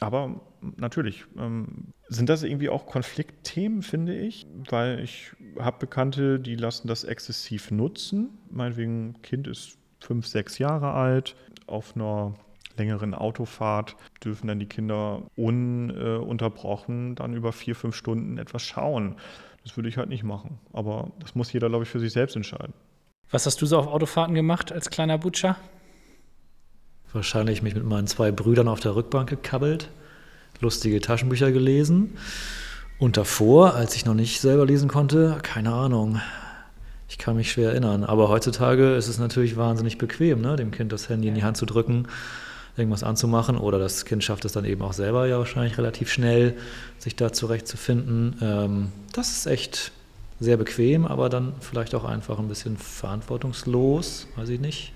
aber 0.00 0.40
natürlich 0.76 1.24
ähm, 1.38 1.92
sind 2.08 2.28
das 2.28 2.42
irgendwie 2.42 2.68
auch 2.68 2.86
Konfliktthemen, 2.86 3.82
finde 3.82 4.16
ich, 4.16 4.46
weil 4.70 5.00
ich 5.00 5.32
habe 5.58 5.78
Bekannte, 5.78 6.40
die 6.40 6.56
lassen 6.56 6.88
das 6.88 7.04
exzessiv 7.04 7.70
nutzen. 7.70 8.30
Meinetwegen, 8.50 9.20
Kind 9.22 9.46
ist 9.46 9.78
fünf, 10.04 10.26
sechs 10.26 10.58
Jahre 10.58 10.92
alt, 10.92 11.34
auf 11.66 11.96
einer 11.96 12.34
längeren 12.76 13.14
Autofahrt 13.14 13.96
dürfen 14.22 14.48
dann 14.48 14.58
die 14.58 14.66
Kinder 14.66 15.22
ununterbrochen 15.36 17.14
dann 17.14 17.34
über 17.34 17.52
vier, 17.52 17.74
fünf 17.74 17.96
Stunden 17.96 18.38
etwas 18.38 18.62
schauen. 18.62 19.16
Das 19.62 19.76
würde 19.76 19.88
ich 19.88 19.96
halt 19.96 20.08
nicht 20.08 20.24
machen. 20.24 20.58
Aber 20.72 21.10
das 21.20 21.34
muss 21.34 21.52
jeder, 21.52 21.68
glaube 21.68 21.84
ich, 21.84 21.90
für 21.90 22.00
sich 22.00 22.12
selbst 22.12 22.36
entscheiden. 22.36 22.74
Was 23.30 23.46
hast 23.46 23.62
du 23.62 23.66
so 23.66 23.78
auf 23.78 23.86
Autofahrten 23.86 24.34
gemacht 24.34 24.72
als 24.72 24.90
kleiner 24.90 25.16
Butcher? 25.18 25.56
Wahrscheinlich 27.12 27.62
mich 27.62 27.74
mit 27.74 27.84
meinen 27.84 28.06
zwei 28.06 28.30
Brüdern 28.30 28.68
auf 28.68 28.80
der 28.80 28.96
Rückbank 28.96 29.30
gekabbelt, 29.30 29.90
lustige 30.60 31.00
Taschenbücher 31.00 31.52
gelesen. 31.52 32.18
Und 32.98 33.16
davor, 33.16 33.74
als 33.74 33.96
ich 33.96 34.04
noch 34.04 34.14
nicht 34.14 34.40
selber 34.40 34.66
lesen 34.66 34.88
konnte, 34.88 35.38
keine 35.42 35.72
Ahnung. 35.72 36.20
Ich 37.08 37.18
kann 37.18 37.36
mich 37.36 37.52
schwer 37.52 37.70
erinnern. 37.70 38.04
Aber 38.04 38.28
heutzutage 38.28 38.94
ist 38.94 39.08
es 39.08 39.18
natürlich 39.18 39.56
wahnsinnig 39.56 39.98
bequem, 39.98 40.40
ne? 40.40 40.56
dem 40.56 40.70
Kind 40.70 40.92
das 40.92 41.08
Handy 41.08 41.28
in 41.28 41.34
die 41.34 41.44
Hand 41.44 41.56
zu 41.56 41.66
drücken 41.66 42.08
irgendwas 42.76 43.04
anzumachen 43.04 43.56
oder 43.56 43.78
das 43.78 44.04
Kind 44.04 44.24
schafft 44.24 44.44
es 44.44 44.52
dann 44.52 44.64
eben 44.64 44.82
auch 44.82 44.92
selber 44.92 45.26
ja 45.26 45.38
wahrscheinlich 45.38 45.78
relativ 45.78 46.10
schnell, 46.10 46.56
sich 46.98 47.14
da 47.16 47.32
zurechtzufinden. 47.32 48.36
Ähm, 48.40 48.92
das 49.12 49.30
ist 49.30 49.46
echt 49.46 49.92
sehr 50.40 50.56
bequem, 50.56 51.06
aber 51.06 51.28
dann 51.28 51.54
vielleicht 51.60 51.94
auch 51.94 52.04
einfach 52.04 52.38
ein 52.38 52.48
bisschen 52.48 52.76
verantwortungslos, 52.76 54.26
weiß 54.36 54.48
ich 54.48 54.60
nicht. 54.60 54.92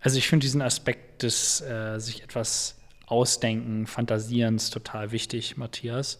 Also 0.00 0.18
ich 0.18 0.28
finde 0.28 0.44
diesen 0.44 0.62
Aspekt 0.62 1.22
des 1.22 1.60
äh, 1.60 1.98
sich 1.98 2.22
etwas 2.22 2.76
ausdenken, 3.06 3.86
Fantasierens 3.86 4.70
total 4.70 5.12
wichtig, 5.12 5.56
Matthias. 5.56 6.18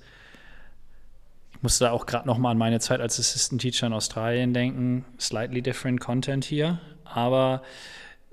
Musste 1.64 1.92
auch 1.92 2.05
gerade 2.05 2.27
noch 2.27 2.37
mal 2.37 2.50
an 2.50 2.59
meine 2.59 2.79
Zeit 2.79 3.00
als 3.00 3.18
Assistant 3.18 3.62
Teacher 3.62 3.87
in 3.87 3.94
Australien 3.94 4.53
denken. 4.53 5.07
Slightly 5.18 5.62
different 5.62 5.98
Content 5.98 6.44
hier, 6.44 6.79
aber 7.05 7.62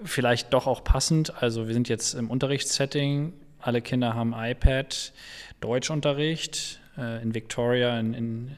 vielleicht 0.03 0.53
doch 0.53 0.67
auch 0.67 0.83
passend. 0.83 1.41
Also 1.41 1.67
wir 1.67 1.73
sind 1.73 1.87
jetzt 1.87 2.13
im 2.13 2.29
Unterrichtssetting, 2.29 3.31
alle 3.61 3.81
Kinder 3.81 4.15
haben 4.15 4.35
iPad, 4.35 5.13
Deutschunterricht. 5.61 6.81
Äh, 6.97 7.23
in 7.23 7.33
Victoria, 7.33 7.97
in, 8.01 8.13
in, 8.13 8.57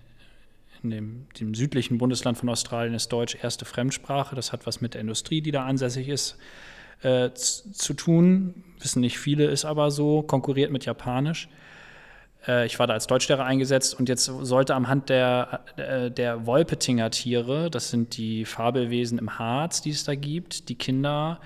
in 0.81 0.89
dem, 0.89 1.27
dem, 1.39 1.53
südlichen 1.53 1.99
Bundesland 1.99 2.39
von 2.39 2.49
Australien, 2.49 2.95
ist 2.95 3.09
Deutsch 3.09 3.37
erste 3.43 3.65
Fremdsprache. 3.65 4.35
Das 4.35 4.53
hat 4.53 4.65
was 4.65 4.81
mit 4.81 4.95
der 4.95 5.01
Industrie, 5.01 5.41
die 5.41 5.51
da 5.51 5.67
ansässig 5.67 6.09
ist, 6.09 6.35
äh, 7.03 7.29
zu 7.35 7.93
tun. 7.93 8.63
Wissen 8.79 9.01
nicht 9.01 9.19
viele, 9.19 9.45
ist 9.45 9.65
aber 9.65 9.91
so, 9.91 10.23
konkurriert 10.23 10.71
mit 10.71 10.85
Japanisch. 10.85 11.47
Äh, 12.47 12.65
ich 12.65 12.79
war 12.79 12.87
da 12.87 12.93
als 12.93 13.07
Deutschlehrer 13.07 13.45
eingesetzt 13.45 13.99
und 13.99 14.09
jetzt 14.09 14.25
sollte 14.25 14.75
am 14.75 14.87
Hand 14.87 15.09
der, 15.09 15.61
äh, 15.77 16.11
der 16.11 16.45
Wolpetinger 16.45 17.11
Tiere, 17.11 17.69
das 17.69 17.89
sind 17.89 18.17
die 18.17 18.45
Fabelwesen 18.45 19.17
im 19.17 19.39
Harz, 19.39 19.81
die 19.81 19.91
es 19.91 20.03
da 20.03 20.15
gibt, 20.15 20.69
die 20.69 20.75
Kinder 20.75 21.39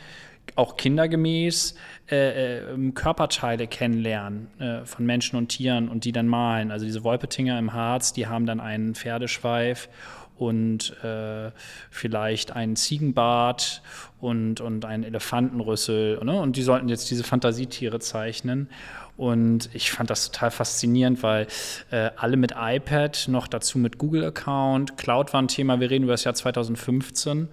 auch 0.55 0.77
kindergemäß 0.77 1.75
äh, 2.09 2.59
äh, 2.59 2.91
Körperteile 2.91 3.67
kennenlernen 3.67 4.47
äh, 4.59 4.85
von 4.85 5.05
Menschen 5.05 5.37
und 5.37 5.49
Tieren 5.49 5.89
und 5.89 6.05
die 6.05 6.11
dann 6.11 6.27
malen. 6.27 6.71
Also 6.71 6.85
diese 6.85 7.03
Wolpetinger 7.03 7.59
im 7.59 7.73
Harz, 7.73 8.13
die 8.13 8.27
haben 8.27 8.45
dann 8.45 8.59
einen 8.59 8.95
Pferdeschweif 8.95 9.89
und 10.37 10.95
äh, 11.03 11.51
vielleicht 11.89 12.51
einen 12.51 12.75
Ziegenbart 12.75 13.81
und, 14.19 14.61
und 14.61 14.85
einen 14.85 15.03
Elefantenrüssel. 15.03 16.23
Ne? 16.23 16.39
Und 16.39 16.55
die 16.55 16.63
sollten 16.63 16.89
jetzt 16.89 17.09
diese 17.09 17.23
Fantasietiere 17.23 17.99
zeichnen. 17.99 18.69
Und 19.17 19.69
ich 19.73 19.91
fand 19.91 20.09
das 20.11 20.29
total 20.29 20.51
faszinierend, 20.51 21.23
weil 21.23 21.47
äh, 21.89 22.11
alle 22.17 22.37
mit 22.37 22.53
iPad, 22.55 23.25
noch 23.29 23.47
dazu 23.47 23.79
mit 23.79 23.97
Google-Account. 23.97 24.97
Cloud 24.97 25.33
war 25.33 25.41
ein 25.41 25.47
Thema, 25.47 25.79
wir 25.79 25.89
reden 25.89 26.03
über 26.03 26.13
das 26.13 26.23
Jahr 26.23 26.35
2015 26.35 27.49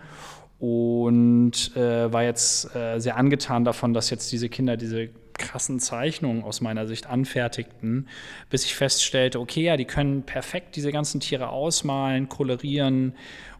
und 0.58 1.76
äh, 1.76 2.12
war 2.12 2.22
jetzt 2.22 2.74
äh, 2.76 2.98
sehr 2.98 3.16
angetan 3.16 3.64
davon, 3.64 3.94
dass 3.94 4.10
jetzt 4.10 4.30
diese 4.30 4.48
Kinder 4.48 4.76
diese 4.76 5.08
krassen 5.38 5.80
Zeichnungen 5.80 6.42
aus 6.42 6.60
meiner 6.60 6.86
Sicht 6.86 7.06
anfertigten, 7.06 8.08
bis 8.50 8.64
ich 8.64 8.74
feststellte, 8.74 9.40
okay, 9.40 9.62
ja, 9.62 9.76
die 9.76 9.84
können 9.84 10.22
perfekt 10.22 10.76
diese 10.76 10.92
ganzen 10.92 11.20
Tiere 11.20 11.48
ausmalen, 11.48 12.28
kolorieren 12.28 13.14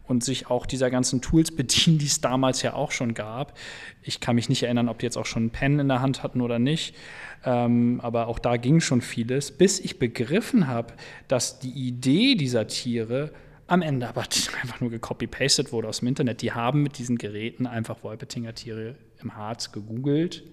und 0.07 0.23
sich 0.23 0.47
auch 0.47 0.65
dieser 0.65 0.89
ganzen 0.89 1.21
Tools 1.21 1.51
bedienen, 1.55 1.97
die 1.97 2.05
es 2.05 2.21
damals 2.21 2.61
ja 2.61 2.73
auch 2.73 2.91
schon 2.91 3.13
gab. 3.13 3.57
Ich 4.03 4.19
kann 4.19 4.35
mich 4.35 4.49
nicht 4.49 4.63
erinnern, 4.63 4.89
ob 4.89 4.99
die 4.99 5.05
jetzt 5.05 5.17
auch 5.17 5.25
schon 5.25 5.43
einen 5.43 5.49
Pen 5.51 5.79
in 5.79 5.87
der 5.87 6.01
Hand 6.01 6.23
hatten 6.23 6.41
oder 6.41 6.59
nicht, 6.59 6.95
ähm, 7.43 7.99
aber 8.01 8.27
auch 8.27 8.39
da 8.39 8.57
ging 8.57 8.79
schon 8.79 9.01
vieles, 9.01 9.51
bis 9.51 9.79
ich 9.79 9.99
begriffen 9.99 10.67
habe, 10.67 10.93
dass 11.27 11.59
die 11.59 11.71
Idee 11.71 12.35
dieser 12.35 12.67
Tiere 12.67 13.31
am 13.67 13.81
Ende 13.81 14.07
aber 14.07 14.21
einfach 14.61 14.79
nur 14.81 14.91
gecopy-pasted 14.91 15.71
wurde 15.71 15.87
aus 15.87 15.99
dem 15.99 16.07
Internet. 16.07 16.41
Die 16.41 16.51
haben 16.51 16.83
mit 16.83 16.97
diesen 16.97 17.17
Geräten 17.17 17.67
einfach 17.67 18.03
Wolpetinger 18.03 18.53
Tiere 18.53 18.95
im 19.21 19.35
Harz 19.35 19.71
gegoogelt, 19.71 20.43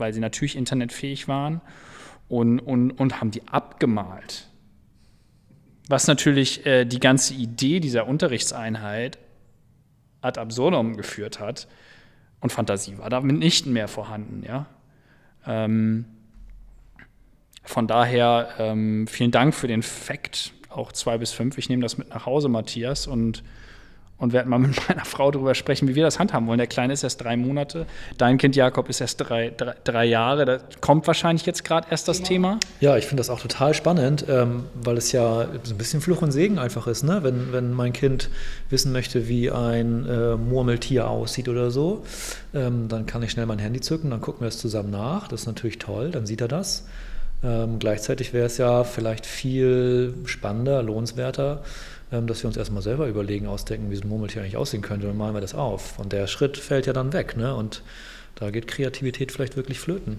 weil 0.00 0.12
sie 0.12 0.20
natürlich 0.20 0.56
internetfähig 0.56 1.28
waren 1.28 1.60
und, 2.28 2.58
und, 2.60 2.92
und 2.92 3.20
haben 3.20 3.30
die 3.30 3.46
abgemalt. 3.48 4.48
Was 5.88 6.06
natürlich 6.06 6.64
äh, 6.66 6.84
die 6.84 7.00
ganze 7.00 7.34
Idee 7.34 7.80
dieser 7.80 8.06
Unterrichtseinheit 8.06 9.18
ad 10.20 10.38
absurdum 10.38 10.96
geführt 10.96 11.40
hat. 11.40 11.66
Und 12.40 12.52
Fantasie 12.52 12.98
war 12.98 13.10
damit 13.10 13.38
nicht 13.38 13.66
mehr 13.66 13.88
vorhanden. 13.88 14.42
Ja? 14.46 14.66
Ähm, 15.46 16.04
von 17.64 17.86
daher 17.86 18.54
ähm, 18.58 19.06
vielen 19.06 19.30
Dank 19.30 19.54
für 19.54 19.68
den 19.68 19.82
Fakt, 19.82 20.52
auch 20.68 20.92
zwei 20.92 21.18
bis 21.18 21.32
fünf. 21.32 21.58
Ich 21.58 21.68
nehme 21.68 21.82
das 21.82 21.98
mit 21.98 22.10
nach 22.10 22.26
Hause, 22.26 22.48
Matthias, 22.48 23.06
und, 23.06 23.42
und 24.20 24.32
werde 24.32 24.48
mal 24.48 24.58
mit 24.58 24.76
meiner 24.88 25.04
Frau 25.04 25.30
darüber 25.30 25.54
sprechen, 25.54 25.88
wie 25.88 25.94
wir 25.96 26.04
das 26.04 26.18
handhaben 26.18 26.46
wollen. 26.46 26.58
Der 26.58 26.66
Kleine 26.66 26.92
ist 26.92 27.02
erst 27.02 27.22
drei 27.22 27.36
Monate, 27.36 27.86
dein 28.18 28.38
Kind 28.38 28.54
Jakob 28.54 28.88
ist 28.88 29.00
erst 29.00 29.20
drei, 29.20 29.52
drei, 29.56 29.74
drei 29.82 30.04
Jahre. 30.04 30.44
Da 30.44 30.58
kommt 30.80 31.06
wahrscheinlich 31.06 31.46
jetzt 31.46 31.64
gerade 31.64 31.88
erst 31.90 32.06
das 32.06 32.22
Thema. 32.22 32.60
Ja, 32.80 32.96
ich 32.96 33.06
finde 33.06 33.20
das 33.20 33.30
auch 33.30 33.40
total 33.40 33.74
spannend, 33.74 34.26
ähm, 34.28 34.64
weil 34.74 34.96
es 34.96 35.10
ja 35.12 35.48
so 35.64 35.74
ein 35.74 35.78
bisschen 35.78 36.00
Fluch 36.00 36.22
und 36.22 36.30
Segen 36.30 36.58
einfach 36.58 36.86
ist. 36.86 37.02
Ne? 37.02 37.20
Wenn, 37.22 37.52
wenn 37.52 37.72
mein 37.72 37.92
Kind 37.92 38.30
wissen 38.68 38.92
möchte, 38.92 39.28
wie 39.28 39.50
ein 39.50 40.06
äh, 40.06 40.36
Murmeltier 40.36 41.08
aussieht 41.08 41.48
oder 41.48 41.70
so, 41.70 42.04
ähm, 42.54 42.88
dann 42.88 43.06
kann 43.06 43.22
ich 43.22 43.30
schnell 43.30 43.46
mein 43.46 43.58
Handy 43.58 43.80
zücken, 43.80 44.10
dann 44.10 44.20
gucken 44.20 44.42
wir 44.42 44.48
es 44.48 44.58
zusammen 44.58 44.90
nach. 44.90 45.28
Das 45.28 45.42
ist 45.42 45.46
natürlich 45.46 45.78
toll, 45.78 46.10
dann 46.10 46.26
sieht 46.26 46.40
er 46.40 46.48
das. 46.48 46.84
Ähm, 47.42 47.78
gleichzeitig 47.78 48.32
wäre 48.32 48.46
es 48.46 48.58
ja 48.58 48.84
vielleicht 48.84 49.24
viel 49.24 50.14
spannender, 50.26 50.82
lohnenswerter, 50.82 51.62
dass 52.10 52.42
wir 52.42 52.48
uns 52.48 52.56
erstmal 52.56 52.82
selber 52.82 53.06
überlegen, 53.06 53.46
ausdenken, 53.46 53.90
wie 53.90 53.96
so 53.96 54.02
ein 54.02 54.08
Murmeltier 54.08 54.42
eigentlich 54.42 54.56
aussehen 54.56 54.82
könnte, 54.82 55.06
dann 55.06 55.16
malen 55.16 55.34
wir 55.34 55.40
das 55.40 55.54
auf. 55.54 55.98
Und 55.98 56.12
der 56.12 56.26
Schritt 56.26 56.56
fällt 56.56 56.86
ja 56.86 56.92
dann 56.92 57.12
weg. 57.12 57.36
Ne? 57.36 57.54
Und 57.54 57.82
da 58.34 58.50
geht 58.50 58.66
Kreativität 58.66 59.32
vielleicht 59.32 59.56
wirklich 59.56 59.78
flöten. 59.78 60.18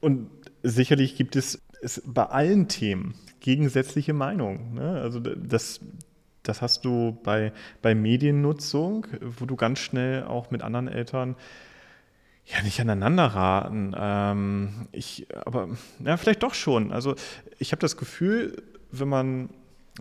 Und 0.00 0.28
sicherlich 0.62 1.16
gibt 1.16 1.36
es, 1.36 1.60
es 1.82 2.02
bei 2.04 2.24
allen 2.24 2.68
Themen 2.68 3.14
gegensätzliche 3.40 4.12
Meinungen. 4.12 4.74
Ne? 4.74 5.00
Also 5.00 5.20
das, 5.20 5.80
das 6.42 6.62
hast 6.62 6.84
du 6.84 7.18
bei, 7.22 7.52
bei 7.82 7.94
Mediennutzung, 7.94 9.06
wo 9.20 9.46
du 9.46 9.56
ganz 9.56 9.78
schnell 9.78 10.24
auch 10.24 10.50
mit 10.50 10.62
anderen 10.62 10.88
Eltern 10.88 11.36
ja, 12.46 12.62
nicht 12.62 12.80
aneinander 12.80 13.26
raten. 13.26 13.94
Ähm, 13.98 14.88
ich, 14.92 15.26
aber 15.46 15.68
ja, 16.04 16.16
vielleicht 16.16 16.42
doch 16.42 16.54
schon. 16.54 16.92
Also 16.92 17.14
ich 17.58 17.72
habe 17.72 17.80
das 17.80 17.96
Gefühl, 17.96 18.62
wenn 18.90 19.08
man, 19.08 19.48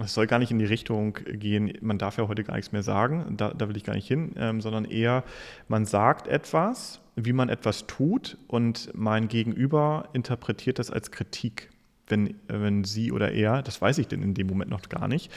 es 0.02 0.14
soll 0.14 0.28
gar 0.28 0.40
nicht 0.40 0.52
in 0.52 0.60
die 0.60 0.66
Richtung 0.66 1.14
gehen, 1.14 1.74
man 1.82 1.98
darf 1.98 2.18
ja 2.18 2.28
heute 2.28 2.44
gar 2.44 2.56
nichts 2.56 2.72
mehr 2.72 2.84
sagen, 2.84 3.36
da, 3.38 3.54
da 3.54 3.70
will 3.70 3.78
ich 3.78 3.84
gar 3.84 3.94
nicht 3.94 4.08
hin, 4.08 4.34
ähm, 4.38 4.60
sondern 4.60 4.86
eher, 4.86 5.24
man 5.68 5.86
sagt 5.86 6.28
etwas, 6.28 7.02
wie 7.16 7.34
man 7.34 7.50
etwas 7.50 7.86
tut 7.86 8.38
und 8.48 8.90
mein 8.96 9.28
Gegenüber 9.28 10.10
interpretiert 10.14 10.80
das 10.80 10.90
als 10.90 11.12
Kritik 11.12 11.70
wenn, 12.08 12.36
wenn 12.48 12.84
sie 12.84 13.12
oder 13.12 13.32
er, 13.32 13.62
das 13.62 13.82
weiß 13.82 13.98
ich 13.98 14.08
denn 14.08 14.22
in 14.22 14.34
dem 14.34 14.48
Moment 14.48 14.70
noch 14.70 14.88
gar 14.90 15.08
nicht, 15.08 15.32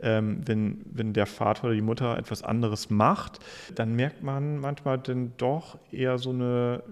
ähm, 0.00 0.40
wenn, 0.46 0.80
wenn 0.84 1.12
der 1.12 1.26
Vater 1.26 1.64
oder 1.64 1.74
die 1.74 1.82
Mutter 1.82 2.16
etwas 2.16 2.42
anderes 2.42 2.90
macht, 2.90 3.40
dann 3.74 3.94
merkt 3.94 4.22
man 4.22 4.58
manchmal 4.58 4.98
dann 4.98 5.32
doch 5.36 5.78
eher 5.90 6.18
so 6.18 6.30
eine, 6.30 6.82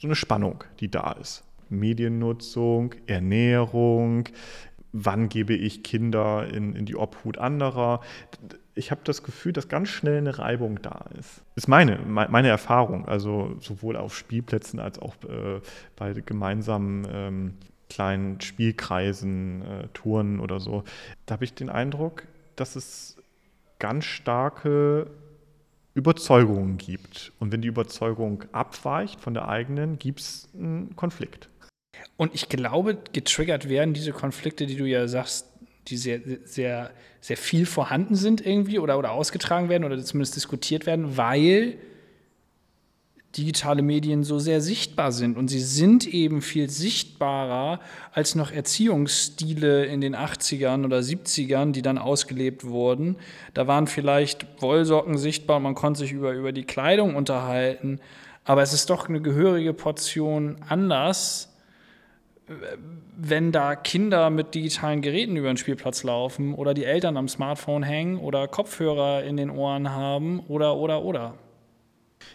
so 0.00 0.06
eine 0.06 0.14
Spannung, 0.14 0.64
die 0.80 0.90
da 0.90 1.12
ist. 1.12 1.42
Mediennutzung, 1.68 2.94
Ernährung, 3.06 4.28
wann 4.92 5.28
gebe 5.28 5.54
ich 5.54 5.82
Kinder 5.82 6.46
in, 6.52 6.74
in 6.74 6.86
die 6.86 6.96
Obhut 6.96 7.38
anderer. 7.38 8.00
Ich 8.74 8.90
habe 8.90 9.00
das 9.04 9.22
Gefühl, 9.22 9.52
dass 9.52 9.68
ganz 9.68 9.88
schnell 9.88 10.18
eine 10.18 10.38
Reibung 10.38 10.80
da 10.82 11.06
ist. 11.18 11.42
Ist 11.54 11.68
meine, 11.68 11.98
meine 12.06 12.48
Erfahrung, 12.48 13.06
also 13.06 13.56
sowohl 13.60 13.96
auf 13.96 14.16
Spielplätzen 14.16 14.80
als 14.80 14.98
auch 14.98 15.14
äh, 15.24 15.60
bei 15.96 16.12
gemeinsamen 16.12 17.06
ähm, 17.10 17.54
kleinen 17.88 18.40
Spielkreisen, 18.40 19.62
äh, 19.62 19.88
Touren 19.94 20.40
oder 20.40 20.60
so. 20.60 20.84
Da 21.26 21.34
habe 21.34 21.44
ich 21.44 21.54
den 21.54 21.70
Eindruck, 21.70 22.24
dass 22.56 22.76
es 22.76 23.16
ganz 23.78 24.04
starke 24.04 25.10
Überzeugungen 25.94 26.76
gibt. 26.76 27.32
Und 27.38 27.52
wenn 27.52 27.62
die 27.62 27.68
Überzeugung 27.68 28.44
abweicht 28.52 29.20
von 29.20 29.34
der 29.34 29.48
eigenen, 29.48 29.98
gibt 29.98 30.20
es 30.20 30.48
einen 30.54 30.94
Konflikt. 30.96 31.48
Und 32.16 32.34
ich 32.34 32.48
glaube, 32.48 32.98
getriggert 33.12 33.68
werden 33.68 33.94
diese 33.94 34.12
Konflikte, 34.12 34.66
die 34.66 34.76
du 34.76 34.84
ja 34.84 35.06
sagst, 35.06 35.46
die 35.88 35.96
sehr, 35.96 36.20
sehr, 36.44 36.90
sehr 37.20 37.36
viel 37.36 37.66
vorhanden 37.66 38.14
sind 38.16 38.44
irgendwie 38.44 38.78
oder, 38.78 38.98
oder 38.98 39.12
ausgetragen 39.12 39.68
werden 39.68 39.84
oder 39.84 40.02
zumindest 40.02 40.36
diskutiert 40.36 40.86
werden, 40.86 41.16
weil 41.16 41.78
digitale 43.36 43.82
Medien 43.82 44.24
so 44.24 44.38
sehr 44.38 44.60
sichtbar 44.60 45.12
sind. 45.12 45.36
Und 45.36 45.48
sie 45.48 45.60
sind 45.60 46.06
eben 46.06 46.40
viel 46.40 46.70
sichtbarer 46.70 47.80
als 48.12 48.34
noch 48.34 48.50
Erziehungsstile 48.50 49.84
in 49.84 50.00
den 50.00 50.16
80ern 50.16 50.84
oder 50.84 50.98
70ern, 50.98 51.72
die 51.72 51.82
dann 51.82 51.98
ausgelebt 51.98 52.64
wurden. 52.64 53.16
Da 53.52 53.66
waren 53.66 53.86
vielleicht 53.86 54.46
Wollsocken 54.62 55.18
sichtbar, 55.18 55.60
man 55.60 55.74
konnte 55.74 56.00
sich 56.00 56.12
über, 56.12 56.32
über 56.32 56.52
die 56.52 56.64
Kleidung 56.64 57.14
unterhalten. 57.14 58.00
Aber 58.44 58.62
es 58.62 58.72
ist 58.72 58.90
doch 58.90 59.08
eine 59.08 59.20
gehörige 59.20 59.74
Portion 59.74 60.56
anders, 60.68 61.52
wenn 63.16 63.50
da 63.50 63.74
Kinder 63.74 64.30
mit 64.30 64.54
digitalen 64.54 65.02
Geräten 65.02 65.36
über 65.36 65.48
den 65.48 65.56
Spielplatz 65.56 66.04
laufen 66.04 66.54
oder 66.54 66.74
die 66.74 66.84
Eltern 66.84 67.16
am 67.16 67.28
Smartphone 67.28 67.82
hängen 67.82 68.18
oder 68.18 68.46
Kopfhörer 68.46 69.24
in 69.24 69.36
den 69.36 69.50
Ohren 69.50 69.90
haben 69.90 70.40
oder, 70.40 70.76
oder, 70.76 71.02
oder. 71.02 71.34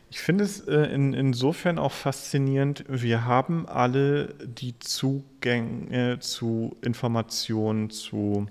Ich 0.10 0.20
finde 0.20 0.44
es 0.44 0.60
äh, 0.68 0.94
in, 0.94 1.14
insofern 1.14 1.80
auch 1.80 1.92
faszinierend, 1.92 2.84
wir 2.88 3.26
haben 3.26 3.68
alle 3.68 4.36
die 4.44 4.78
Zugänge 4.80 6.20
zu 6.20 6.76
Informationen 6.82 7.90
zu 7.90 8.48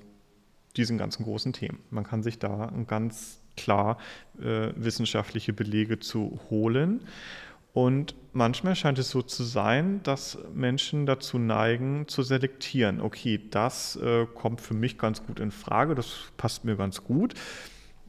diesen 0.77 0.99
ganzen 0.99 1.25
großen 1.25 1.53
Themen. 1.53 1.81
Man 1.91 2.05
kann 2.05 2.23
sich 2.23 2.39
da 2.39 2.73
ganz 2.87 3.41
klar 3.57 3.99
äh, 4.41 4.71
wissenschaftliche 4.77 5.53
Belege 5.53 5.99
zu 5.99 6.41
holen. 6.49 7.03
Und 7.73 8.15
manchmal 8.33 8.75
scheint 8.77 8.99
es 8.99 9.11
so 9.11 9.23
zu 9.23 9.45
sein, 9.45 10.03
dass 10.03 10.39
Menschen 10.55 11.07
dazu 11.07 11.39
neigen, 11.39 12.09
zu 12.09 12.23
selektieren. 12.23 13.01
Okay, 13.01 13.41
das 13.51 13.97
äh, 13.97 14.27
kommt 14.27 14.61
für 14.61 14.75
mich 14.75 14.99
ganz 14.99 15.25
gut 15.25 15.41
in 15.41 15.51
Frage, 15.51 15.95
das 15.95 16.17
passt 16.37 16.65
mir 16.65 16.77
ganz 16.77 17.05
gut. 17.05 17.35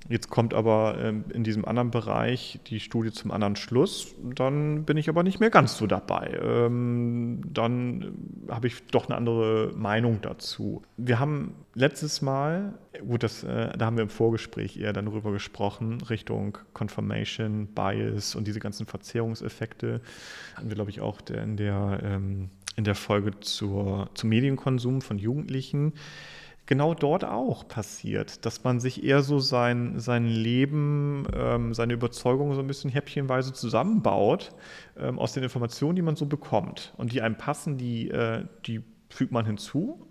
Jetzt 0.10 0.30
kommt 0.30 0.54
aber 0.54 0.98
ähm, 1.00 1.26
in 1.34 1.44
diesem 1.44 1.64
anderen 1.64 1.92
Bereich 1.92 2.60
die 2.68 2.80
Studie 2.80 3.12
zum 3.12 3.32
anderen 3.32 3.56
Schluss, 3.56 4.16
dann 4.36 4.84
bin 4.84 4.98
ich 4.98 5.10
aber 5.10 5.24
nicht 5.24 5.40
mehr 5.40 5.52
ganz 5.52 5.78
so 5.78 5.88
dabei. 5.88 6.40
Ähm, 6.44 7.42
dann 7.46 8.02
äh, 8.48 8.52
habe 8.52 8.68
ich 8.68 8.84
doch 8.88 9.08
eine 9.08 9.16
andere 9.16 9.72
Meinung 9.76 10.20
dazu. 10.22 10.82
Wir 10.98 11.20
haben 11.20 11.54
letztes 11.76 12.22
Mal, 12.22 12.74
gut, 13.08 13.24
das, 13.24 13.44
äh, 13.44 13.78
da 13.78 13.86
haben 13.86 13.96
wir 13.96 14.04
im 14.04 14.10
Vorgespräch 14.10 14.76
eher 14.78 14.92
dann 14.92 15.06
darüber 15.06 15.32
gesprochen, 15.32 16.02
Richtung 16.02 16.58
Confirmation, 16.74 17.68
Bias 17.68 18.36
und 18.36 18.48
diese 18.48 18.60
ganzen 18.60 18.88
Verzerrungseffekte. 18.88 20.02
Hatten 20.56 20.68
wir, 20.68 20.76
glaube 20.76 20.90
ich, 20.90 21.00
auch 21.00 21.22
in 21.30 21.58
der, 21.58 22.00
ähm, 22.04 22.50
in 22.76 22.86
der 22.86 22.96
Folge 22.96 23.40
zur, 23.40 24.10
zum 24.16 24.30
Medienkonsum 24.30 25.02
von 25.02 25.20
Jugendlichen 25.20 25.94
genau 26.72 26.94
dort 26.94 27.26
auch 27.26 27.68
passiert, 27.68 28.46
dass 28.46 28.64
man 28.64 28.80
sich 28.80 29.04
eher 29.04 29.24
so 29.24 29.40
sein, 29.40 30.00
sein 30.00 30.26
Leben, 30.26 31.28
ähm, 31.36 31.74
seine 31.74 31.92
Überzeugungen 31.92 32.56
so 32.56 32.62
ein 32.62 32.68
bisschen 32.68 32.90
häppchenweise 32.90 33.52
zusammenbaut 33.52 34.54
ähm, 34.98 35.20
aus 35.20 35.34
den 35.34 35.44
Informationen, 35.44 35.98
die 35.98 36.02
man 36.02 36.16
so 36.16 36.28
bekommt 36.28 36.94
und 36.96 37.12
die 37.12 37.22
einem 37.22 37.36
passen, 37.36 37.78
die, 37.78 38.10
äh, 38.10 38.46
die 38.66 38.86
fügt 39.10 39.34
man 39.34 39.46
hinzu 39.46 40.08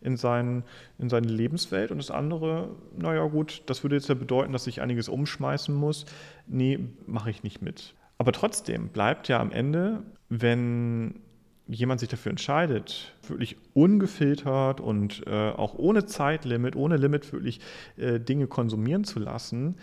in, 0.00 0.16
sein, 0.16 0.64
in 0.98 1.08
seine 1.10 1.28
Lebenswelt 1.28 1.92
und 1.92 1.98
das 1.98 2.10
andere, 2.10 2.70
naja 2.98 3.24
gut, 3.26 3.62
das 3.66 3.84
würde 3.84 3.94
jetzt 3.94 4.08
ja 4.08 4.16
bedeuten, 4.16 4.52
dass 4.52 4.66
ich 4.66 4.80
einiges 4.80 5.08
umschmeißen 5.08 5.72
muss. 5.72 6.06
Nee, 6.48 6.80
mache 7.06 7.30
ich 7.30 7.44
nicht 7.44 7.62
mit. 7.62 7.94
Aber 8.18 8.32
trotzdem 8.32 8.88
bleibt 8.88 9.28
ja 9.28 9.38
am 9.38 9.52
Ende, 9.52 10.02
wenn 10.28 11.20
jemand 11.70 12.00
sich 12.00 12.08
dafür 12.08 12.30
entscheidet, 12.30 13.14
wirklich 13.26 13.56
ungefiltert 13.74 14.80
und 14.80 15.26
äh, 15.26 15.50
auch 15.50 15.74
ohne 15.74 16.04
Zeitlimit, 16.06 16.76
ohne 16.76 16.96
Limit 16.96 17.32
wirklich 17.32 17.60
äh, 17.96 18.18
Dinge 18.18 18.46
konsumieren 18.46 19.04
zu 19.04 19.18
lassen, 19.18 19.76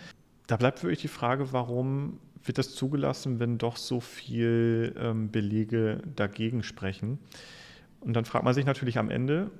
da 0.46 0.56
bleibt 0.56 0.82
wirklich 0.82 1.00
die 1.00 1.08
Frage, 1.08 1.52
warum 1.52 2.18
wird 2.44 2.58
das 2.58 2.74
zugelassen, 2.74 3.40
wenn 3.40 3.58
doch 3.58 3.76
so 3.76 4.00
viel 4.00 4.94
ähm, 4.98 5.30
Belege 5.30 6.02
dagegen 6.16 6.62
sprechen? 6.62 7.18
Und 8.00 8.14
dann 8.14 8.24
fragt 8.24 8.44
man 8.44 8.54
sich 8.54 8.64
natürlich 8.64 8.98
am 8.98 9.10
Ende, 9.10 9.50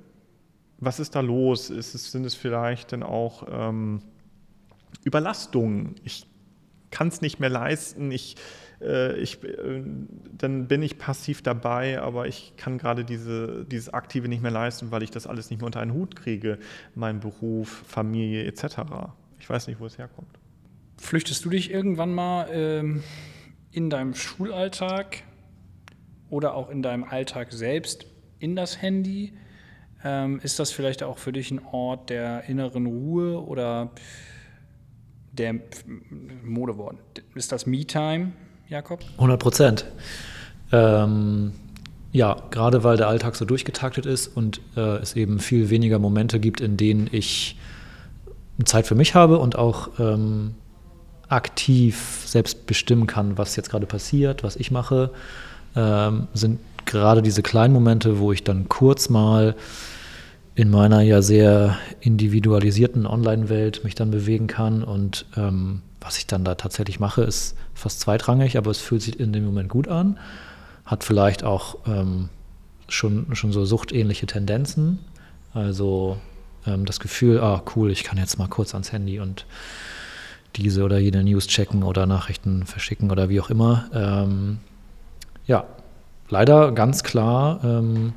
was 0.78 1.00
ist 1.00 1.14
da 1.14 1.20
los? 1.20 1.70
Ist 1.70 1.94
es, 1.94 2.12
sind 2.12 2.24
es 2.24 2.34
vielleicht 2.34 2.92
dann 2.92 3.02
auch 3.02 3.46
ähm, 3.50 4.00
Überlastungen? 5.04 5.96
Ich 6.04 6.26
kann 6.90 7.08
es 7.08 7.20
nicht 7.20 7.40
mehr 7.40 7.50
leisten, 7.50 8.10
ich 8.10 8.36
ich, 8.80 9.42
äh, 9.42 9.82
dann 10.36 10.68
bin 10.68 10.82
ich 10.82 10.98
passiv 10.98 11.42
dabei, 11.42 12.00
aber 12.00 12.28
ich 12.28 12.54
kann 12.56 12.78
gerade 12.78 13.04
diese, 13.04 13.64
dieses 13.64 13.92
Aktive 13.92 14.28
nicht 14.28 14.42
mehr 14.42 14.50
leisten, 14.50 14.90
weil 14.90 15.02
ich 15.02 15.10
das 15.10 15.26
alles 15.26 15.50
nicht 15.50 15.60
mehr 15.60 15.66
unter 15.66 15.80
einen 15.80 15.94
Hut 15.94 16.14
kriege, 16.14 16.58
mein 16.94 17.20
Beruf, 17.20 17.82
Familie 17.86 18.44
etc. 18.44 18.78
Ich 19.40 19.50
weiß 19.50 19.66
nicht, 19.66 19.80
wo 19.80 19.86
es 19.86 19.98
herkommt. 19.98 20.28
Flüchtest 20.96 21.44
du 21.44 21.50
dich 21.50 21.70
irgendwann 21.70 22.14
mal 22.14 22.48
ähm, 22.50 23.02
in 23.72 23.90
deinem 23.90 24.14
Schulalltag 24.14 25.22
oder 26.30 26.54
auch 26.54 26.70
in 26.70 26.82
deinem 26.82 27.04
Alltag 27.04 27.52
selbst 27.52 28.06
in 28.38 28.54
das 28.56 28.80
Handy? 28.80 29.32
Ähm, 30.04 30.38
ist 30.42 30.60
das 30.60 30.70
vielleicht 30.70 31.02
auch 31.02 31.18
für 31.18 31.32
dich 31.32 31.50
ein 31.50 31.64
Ort 31.64 32.10
der 32.10 32.44
inneren 32.48 32.86
Ruhe 32.86 33.42
oder 33.44 33.90
der 35.32 35.56
Modewort? 36.44 36.96
Ist 37.34 37.50
das 37.50 37.66
Me-Time? 37.66 38.32
Jakob? 38.68 39.00
100 39.16 39.40
Prozent. 39.40 39.84
Ähm, 40.72 41.52
ja, 42.12 42.36
gerade 42.50 42.84
weil 42.84 42.96
der 42.96 43.08
Alltag 43.08 43.36
so 43.36 43.44
durchgetaktet 43.44 44.06
ist 44.06 44.28
und 44.28 44.60
äh, 44.76 44.96
es 44.96 45.14
eben 45.14 45.40
viel 45.40 45.70
weniger 45.70 45.98
Momente 45.98 46.40
gibt, 46.40 46.60
in 46.60 46.76
denen 46.76 47.08
ich 47.10 47.56
Zeit 48.64 48.86
für 48.86 48.94
mich 48.94 49.14
habe 49.14 49.38
und 49.38 49.56
auch 49.56 49.90
ähm, 49.98 50.54
aktiv 51.28 52.22
selbst 52.24 52.66
bestimmen 52.66 53.06
kann, 53.06 53.38
was 53.38 53.56
jetzt 53.56 53.70
gerade 53.70 53.86
passiert, 53.86 54.42
was 54.42 54.56
ich 54.56 54.70
mache, 54.70 55.10
ähm, 55.76 56.28
sind 56.34 56.58
gerade 56.86 57.22
diese 57.22 57.42
kleinen 57.42 57.74
Momente, 57.74 58.18
wo 58.18 58.32
ich 58.32 58.44
dann 58.44 58.68
kurz 58.68 59.10
mal 59.10 59.54
in 60.54 60.70
meiner 60.70 61.02
ja 61.02 61.22
sehr 61.22 61.78
individualisierten 62.00 63.06
Online-Welt 63.06 63.84
mich 63.84 63.94
dann 63.94 64.10
bewegen 64.10 64.48
kann. 64.48 64.82
Und 64.82 65.26
ähm, 65.36 65.82
was 66.00 66.18
ich 66.18 66.26
dann 66.26 66.44
da 66.44 66.54
tatsächlich 66.54 67.00
mache, 67.00 67.22
ist 67.22 67.56
fast 67.74 68.00
zweitrangig, 68.00 68.56
aber 68.56 68.70
es 68.70 68.78
fühlt 68.78 69.02
sich 69.02 69.18
in 69.18 69.32
dem 69.32 69.44
Moment 69.44 69.68
gut 69.68 69.88
an. 69.88 70.18
Hat 70.84 71.04
vielleicht 71.04 71.44
auch 71.44 71.78
ähm, 71.86 72.28
schon, 72.88 73.34
schon 73.34 73.52
so 73.52 73.64
suchtähnliche 73.64 74.26
Tendenzen. 74.26 74.98
Also 75.52 76.18
ähm, 76.66 76.84
das 76.84 77.00
Gefühl, 77.00 77.40
ah 77.40 77.62
cool, 77.74 77.90
ich 77.90 78.04
kann 78.04 78.18
jetzt 78.18 78.38
mal 78.38 78.48
kurz 78.48 78.74
ans 78.74 78.92
Handy 78.92 79.20
und 79.20 79.46
diese 80.56 80.82
oder 80.82 80.98
jene 80.98 81.22
News 81.24 81.46
checken 81.46 81.82
oder 81.82 82.06
Nachrichten 82.06 82.66
verschicken 82.66 83.10
oder 83.10 83.28
wie 83.28 83.40
auch 83.40 83.50
immer. 83.50 83.88
Ähm, 83.92 84.58
ja, 85.46 85.64
leider 86.28 86.72
ganz 86.72 87.02
klar 87.02 87.60
ähm, 87.64 88.12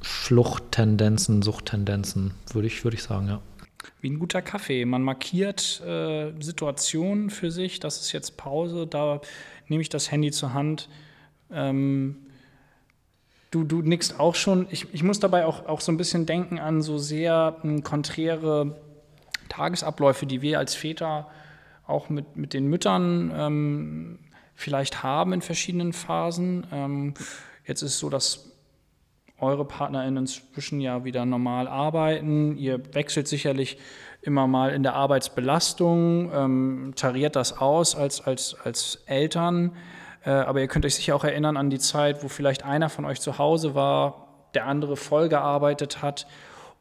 Fluchttendenzen, 0.00 1.42
Suchttendenzen, 1.42 2.32
würde 2.52 2.68
ich, 2.68 2.84
würd 2.84 2.94
ich 2.94 3.02
sagen, 3.02 3.28
ja. 3.28 3.40
Wie 4.00 4.10
ein 4.10 4.18
guter 4.18 4.42
Kaffee. 4.42 4.84
Man 4.84 5.02
markiert 5.02 5.80
äh, 5.86 6.32
Situationen 6.40 7.30
für 7.30 7.50
sich, 7.50 7.80
das 7.80 8.00
ist 8.00 8.12
jetzt 8.12 8.36
Pause, 8.36 8.86
da 8.86 9.20
nehme 9.68 9.82
ich 9.82 9.88
das 9.88 10.10
Handy 10.10 10.30
zur 10.30 10.52
Hand. 10.52 10.88
Ähm, 11.50 12.16
du, 13.50 13.64
du 13.64 13.82
nickst 13.82 14.18
auch 14.20 14.34
schon. 14.34 14.66
Ich, 14.70 14.92
ich 14.92 15.02
muss 15.02 15.20
dabei 15.20 15.46
auch, 15.46 15.66
auch 15.66 15.80
so 15.80 15.92
ein 15.92 15.96
bisschen 15.96 16.26
denken 16.26 16.58
an 16.58 16.82
so 16.82 16.98
sehr 16.98 17.56
m, 17.62 17.82
konträre 17.82 18.80
Tagesabläufe, 19.48 20.26
die 20.26 20.42
wir 20.42 20.58
als 20.58 20.74
Väter 20.74 21.28
auch 21.86 22.08
mit, 22.08 22.36
mit 22.36 22.54
den 22.54 22.66
Müttern 22.66 23.32
ähm, 23.34 24.18
vielleicht 24.54 25.02
haben 25.02 25.32
in 25.32 25.42
verschiedenen 25.42 25.92
Phasen. 25.92 26.66
Ähm, 26.72 27.14
jetzt 27.66 27.82
ist 27.82 27.94
es 27.94 27.98
so, 27.98 28.10
dass 28.10 28.49
eure 29.40 29.64
PartnerInnen 29.64 30.18
inzwischen 30.18 30.80
ja 30.80 31.04
wieder 31.04 31.24
normal 31.26 31.68
arbeiten. 31.68 32.56
Ihr 32.56 32.94
wechselt 32.94 33.28
sicherlich 33.28 33.78
immer 34.22 34.46
mal 34.46 34.72
in 34.72 34.82
der 34.82 34.94
Arbeitsbelastung, 34.94 36.30
ähm, 36.32 36.92
tariert 36.96 37.36
das 37.36 37.58
aus 37.58 37.96
als, 37.96 38.20
als, 38.20 38.56
als 38.64 39.02
Eltern. 39.06 39.72
Äh, 40.24 40.30
aber 40.30 40.60
ihr 40.60 40.68
könnt 40.68 40.84
euch 40.84 40.94
sicher 40.94 41.16
auch 41.16 41.24
erinnern 41.24 41.56
an 41.56 41.70
die 41.70 41.78
Zeit, 41.78 42.22
wo 42.22 42.28
vielleicht 42.28 42.64
einer 42.64 42.90
von 42.90 43.04
euch 43.04 43.20
zu 43.20 43.38
Hause 43.38 43.74
war, 43.74 44.48
der 44.54 44.66
andere 44.66 44.96
voll 44.96 45.28
gearbeitet 45.28 46.02
hat 46.02 46.26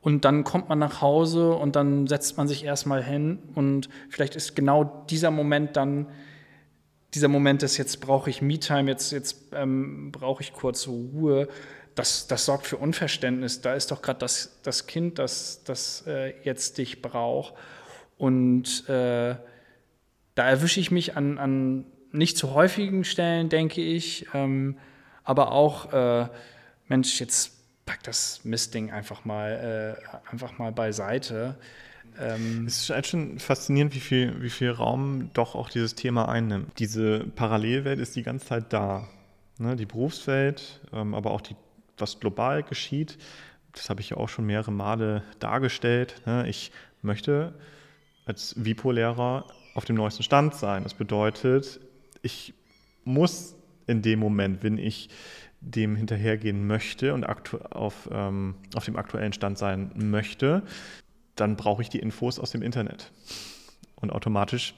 und 0.01 0.24
dann 0.26 0.43
kommt 0.43 0.70
man 0.70 0.80
nach 0.80 1.01
Hause 1.01 1.53
und 1.53 1.76
dann 1.76 2.07
setzt 2.07 2.38
man 2.38 2.47
sich 2.47 2.64
erstmal 2.64 3.03
hin 3.03 3.39
und 3.55 3.89
vielleicht 4.10 4.36
ist 4.36 4.55
genau 4.55 5.05
dieser 5.10 5.30
Moment 5.30 5.76
dann, 5.76 6.07
dieser 7.14 7.28
Moment 7.28 7.64
ist, 7.64 7.78
jetzt 7.78 7.99
brauche 7.99 8.30
ich 8.30 8.41
Me-Time, 8.41 8.89
jetzt, 8.89 9.12
jetzt 9.12 9.51
ähm, 9.53 10.12
brauche 10.12 10.41
ich 10.41 10.53
kurze 10.53 10.91
Ruhe. 10.91 11.49
Das, 12.00 12.28
das 12.28 12.45
sorgt 12.45 12.66
für 12.66 12.78
Unverständnis. 12.78 13.60
Da 13.60 13.74
ist 13.74 13.91
doch 13.91 14.02
gerade 14.02 14.20
das, 14.20 14.58
das 14.64 14.88
Kind, 14.88 15.20
das, 15.20 15.66
das 15.66 16.06
äh, 16.08 16.34
jetzt 16.43 16.78
dich 16.78 17.02
braucht. 17.02 17.56
Und 18.18 18.88
äh, 18.88 19.36
da 20.34 20.50
erwische 20.50 20.80
ich 20.80 20.91
mich 20.91 21.18
an, 21.18 21.38
an 21.38 21.84
nicht 22.14 22.38
zu 22.38 22.54
häufigen 22.54 23.04
Stellen, 23.04 23.50
denke 23.50 23.82
ich, 23.82 24.28
ähm, 24.34 24.78
aber 25.26 25.52
auch, 25.52 25.91
äh, 25.91 26.30
Mensch, 26.88 27.20
jetzt 27.20 27.52
pack 27.86 28.02
das 28.04 28.45
Mistding 28.45 28.91
einfach 28.91 29.26
mal, 29.26 29.97
äh, 30.00 30.32
einfach 30.32 30.58
mal 30.58 30.72
beiseite. 30.72 31.58
Ähm 32.18 32.64
es 32.66 32.84
ist 32.84 32.89
halt 32.91 33.08
schon 33.08 33.39
faszinierend, 33.39 33.93
wie 33.93 34.00
viel, 34.00 34.41
wie 34.41 34.50
viel 34.50 34.72
Raum 34.72 35.32
doch 35.34 35.54
auch 35.54 35.70
dieses 35.70 35.95
Thema 35.95 36.30
einnimmt. 36.30 36.80
Diese 36.80 37.26
Parallelwelt 37.36 38.00
ist 38.00 38.16
die 38.16 38.24
ganze 38.24 38.45
Zeit 38.45 38.72
da. 38.72 39.06
Ne? 39.58 39.76
Die 39.76 39.86
Berufswelt, 39.86 40.80
ähm, 40.93 41.14
aber 41.14 41.32
auch 41.32 41.41
die, 41.41 41.58
was 42.00 42.20
global 42.20 42.64
geschieht, 42.64 43.18
das 43.74 43.89
habe 43.89 44.02
ich 44.02 44.12
ja 44.12 44.18
auch 44.18 44.30
schon 44.30 44.45
mehrere 44.45 44.72
Male 44.72 45.24
dargestellt. 45.39 46.22
Ne? 46.26 46.47
Ich 46.50 46.72
möchte 47.02 47.54
als 48.26 48.56
Vipo-Lehrer 48.58 49.45
auf 49.76 49.86
dem 49.86 49.95
neuesten 49.95 50.24
Stand 50.24 50.56
sein. 50.56 50.84
Das 50.84 50.93
bedeutet, 50.93 51.80
ich 52.22 52.54
muss 53.04 53.56
in 53.88 54.02
dem 54.02 54.20
Moment, 54.20 54.64
wenn 54.64 54.78
ich 54.78 55.10
dem 55.62 55.95
hinterhergehen 55.95 56.68
möchte 56.68 57.14
und 57.14 57.26
auf, 57.26 58.10
ähm, 58.12 58.56
auf 58.76 58.86
dem 58.86 58.95
aktuellen 58.95 59.34
Stand 59.34 59.58
sein 59.58 59.91
möchte, 59.95 60.64
dann 61.36 61.56
brauche 61.56 61.82
ich 61.82 61.89
die 61.89 62.00
Infos 62.00 62.39
aus 62.39 62.52
dem 62.52 62.62
Internet. 62.62 63.12
Und 63.95 64.12
automatisch 64.12 64.74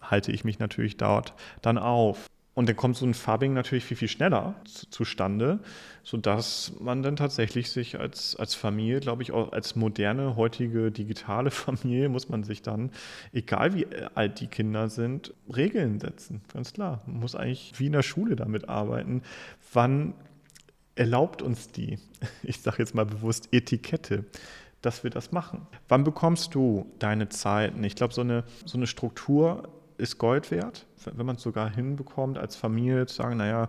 halte 0.00 0.32
ich 0.32 0.44
mich 0.44 0.58
natürlich 0.58 0.96
dort 0.96 1.34
dann 1.62 1.78
auf. 1.78 2.26
Und 2.54 2.68
dann 2.68 2.76
kommt 2.76 2.96
so 2.96 3.06
ein 3.06 3.14
Fubbing 3.14 3.54
natürlich 3.54 3.84
viel, 3.84 3.96
viel 3.96 4.08
schneller 4.08 4.56
zustande, 4.90 5.60
sodass 6.02 6.72
man 6.80 7.02
dann 7.02 7.14
tatsächlich 7.14 7.70
sich 7.70 8.00
als, 8.00 8.34
als 8.36 8.54
Familie, 8.54 8.98
glaube 8.98 9.22
ich, 9.22 9.30
auch 9.30 9.52
als 9.52 9.76
moderne, 9.76 10.34
heutige, 10.34 10.90
digitale 10.90 11.50
Familie, 11.52 12.08
muss 12.08 12.28
man 12.28 12.42
sich 12.42 12.62
dann, 12.62 12.90
egal 13.32 13.74
wie 13.74 13.86
alt 14.14 14.40
die 14.40 14.48
Kinder 14.48 14.88
sind, 14.88 15.32
Regeln 15.54 16.00
setzen. 16.00 16.42
Ganz 16.52 16.72
klar. 16.72 17.02
Man 17.06 17.20
muss 17.20 17.36
eigentlich 17.36 17.72
wie 17.78 17.86
in 17.86 17.92
der 17.92 18.02
Schule 18.02 18.34
damit 18.34 18.68
arbeiten. 18.68 19.22
Wann 19.72 20.14
erlaubt 20.96 21.42
uns 21.42 21.70
die, 21.70 21.98
ich 22.42 22.60
sage 22.60 22.78
jetzt 22.78 22.94
mal 22.94 23.06
bewusst 23.06 23.48
Etikette, 23.52 24.24
dass 24.82 25.04
wir 25.04 25.10
das 25.10 25.30
machen? 25.30 25.66
Wann 25.88 26.02
bekommst 26.02 26.54
du 26.54 26.90
deine 26.98 27.28
Zeiten? 27.28 27.84
Ich 27.84 27.94
glaube, 27.94 28.12
so 28.12 28.22
eine, 28.22 28.44
so 28.64 28.76
eine 28.76 28.88
Struktur 28.88 29.68
ist 30.00 30.18
Gold 30.18 30.50
wert, 30.50 30.86
wenn 31.04 31.26
man 31.26 31.36
es 31.36 31.42
sogar 31.42 31.70
hinbekommt, 31.70 32.38
als 32.38 32.56
Familie 32.56 33.06
zu 33.06 33.16
sagen, 33.16 33.36
naja, 33.36 33.68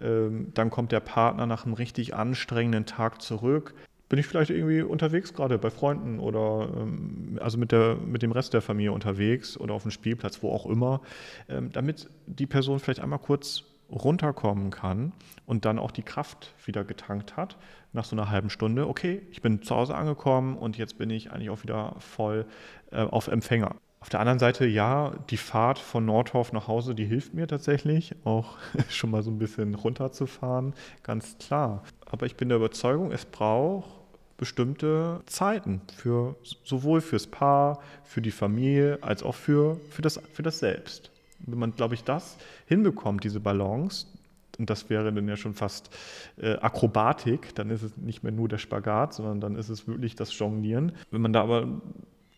ähm, 0.00 0.52
dann 0.54 0.70
kommt 0.70 0.92
der 0.92 1.00
Partner 1.00 1.46
nach 1.46 1.64
einem 1.64 1.74
richtig 1.74 2.14
anstrengenden 2.14 2.86
Tag 2.86 3.22
zurück. 3.22 3.74
Bin 4.08 4.18
ich 4.18 4.26
vielleicht 4.26 4.50
irgendwie 4.50 4.82
unterwegs 4.82 5.32
gerade 5.32 5.58
bei 5.58 5.70
Freunden 5.70 6.20
oder 6.20 6.68
ähm, 6.76 7.38
also 7.40 7.58
mit, 7.58 7.72
der, 7.72 7.96
mit 7.96 8.22
dem 8.22 8.32
Rest 8.32 8.54
der 8.54 8.62
Familie 8.62 8.92
unterwegs 8.92 9.56
oder 9.56 9.74
auf 9.74 9.82
dem 9.82 9.90
Spielplatz, 9.90 10.42
wo 10.42 10.50
auch 10.50 10.66
immer, 10.66 11.00
ähm, 11.48 11.70
damit 11.72 12.10
die 12.26 12.46
Person 12.46 12.78
vielleicht 12.78 13.00
einmal 13.00 13.18
kurz 13.18 13.64
runterkommen 13.90 14.70
kann 14.70 15.12
und 15.46 15.64
dann 15.64 15.78
auch 15.78 15.90
die 15.90 16.02
Kraft 16.02 16.54
wieder 16.64 16.84
getankt 16.84 17.36
hat 17.36 17.56
nach 17.92 18.04
so 18.04 18.16
einer 18.16 18.30
halben 18.30 18.50
Stunde, 18.50 18.88
okay, 18.88 19.22
ich 19.30 19.40
bin 19.40 19.62
zu 19.62 19.74
Hause 19.74 19.94
angekommen 19.94 20.56
und 20.56 20.76
jetzt 20.76 20.98
bin 20.98 21.10
ich 21.10 21.30
eigentlich 21.30 21.50
auch 21.50 21.62
wieder 21.62 21.94
voll 21.98 22.46
äh, 22.90 23.02
auf 23.02 23.28
Empfänger. 23.28 23.76
Auf 24.04 24.10
der 24.10 24.20
anderen 24.20 24.38
Seite, 24.38 24.66
ja, 24.66 25.14
die 25.30 25.38
Fahrt 25.38 25.78
von 25.78 26.04
Nordhof 26.04 26.52
nach 26.52 26.68
Hause, 26.68 26.94
die 26.94 27.06
hilft 27.06 27.32
mir 27.32 27.46
tatsächlich, 27.46 28.14
auch 28.24 28.58
schon 28.90 29.10
mal 29.10 29.22
so 29.22 29.30
ein 29.30 29.38
bisschen 29.38 29.74
runterzufahren, 29.74 30.74
ganz 31.02 31.38
klar. 31.38 31.82
Aber 32.04 32.26
ich 32.26 32.36
bin 32.36 32.50
der 32.50 32.58
Überzeugung, 32.58 33.12
es 33.12 33.24
braucht 33.24 33.88
bestimmte 34.36 35.22
Zeiten 35.24 35.80
für 35.96 36.36
sowohl 36.64 37.00
fürs 37.00 37.26
Paar, 37.26 37.80
für 38.02 38.20
die 38.20 38.30
Familie, 38.30 38.98
als 39.00 39.22
auch 39.22 39.34
für, 39.34 39.80
für, 39.88 40.02
das, 40.02 40.20
für 40.34 40.42
das 40.42 40.58
Selbst. 40.58 41.10
Wenn 41.38 41.58
man, 41.58 41.72
glaube 41.72 41.94
ich, 41.94 42.04
das 42.04 42.36
hinbekommt, 42.66 43.24
diese 43.24 43.40
Balance, 43.40 44.06
und 44.58 44.68
das 44.68 44.90
wäre 44.90 45.10
dann 45.10 45.26
ja 45.26 45.38
schon 45.38 45.54
fast 45.54 45.88
äh, 46.36 46.56
Akrobatik, 46.56 47.54
dann 47.54 47.70
ist 47.70 47.82
es 47.82 47.96
nicht 47.96 48.22
mehr 48.22 48.32
nur 48.32 48.48
der 48.48 48.58
Spagat, 48.58 49.14
sondern 49.14 49.40
dann 49.40 49.56
ist 49.56 49.70
es 49.70 49.88
wirklich 49.88 50.14
das 50.14 50.38
Jonglieren. 50.38 50.92
Wenn 51.10 51.22
man 51.22 51.32
da 51.32 51.40
aber 51.40 51.80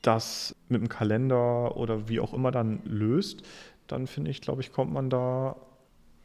das 0.06 0.54
mit 0.68 0.80
dem 0.80 0.88
Kalender 0.88 1.76
oder 1.76 2.08
wie 2.08 2.20
auch 2.20 2.32
immer 2.32 2.50
dann 2.50 2.80
löst, 2.84 3.42
dann 3.86 4.06
finde 4.06 4.30
ich, 4.30 4.40
glaube 4.40 4.62
ich, 4.62 4.72
kommt 4.72 4.92
man 4.92 5.10
da 5.10 5.56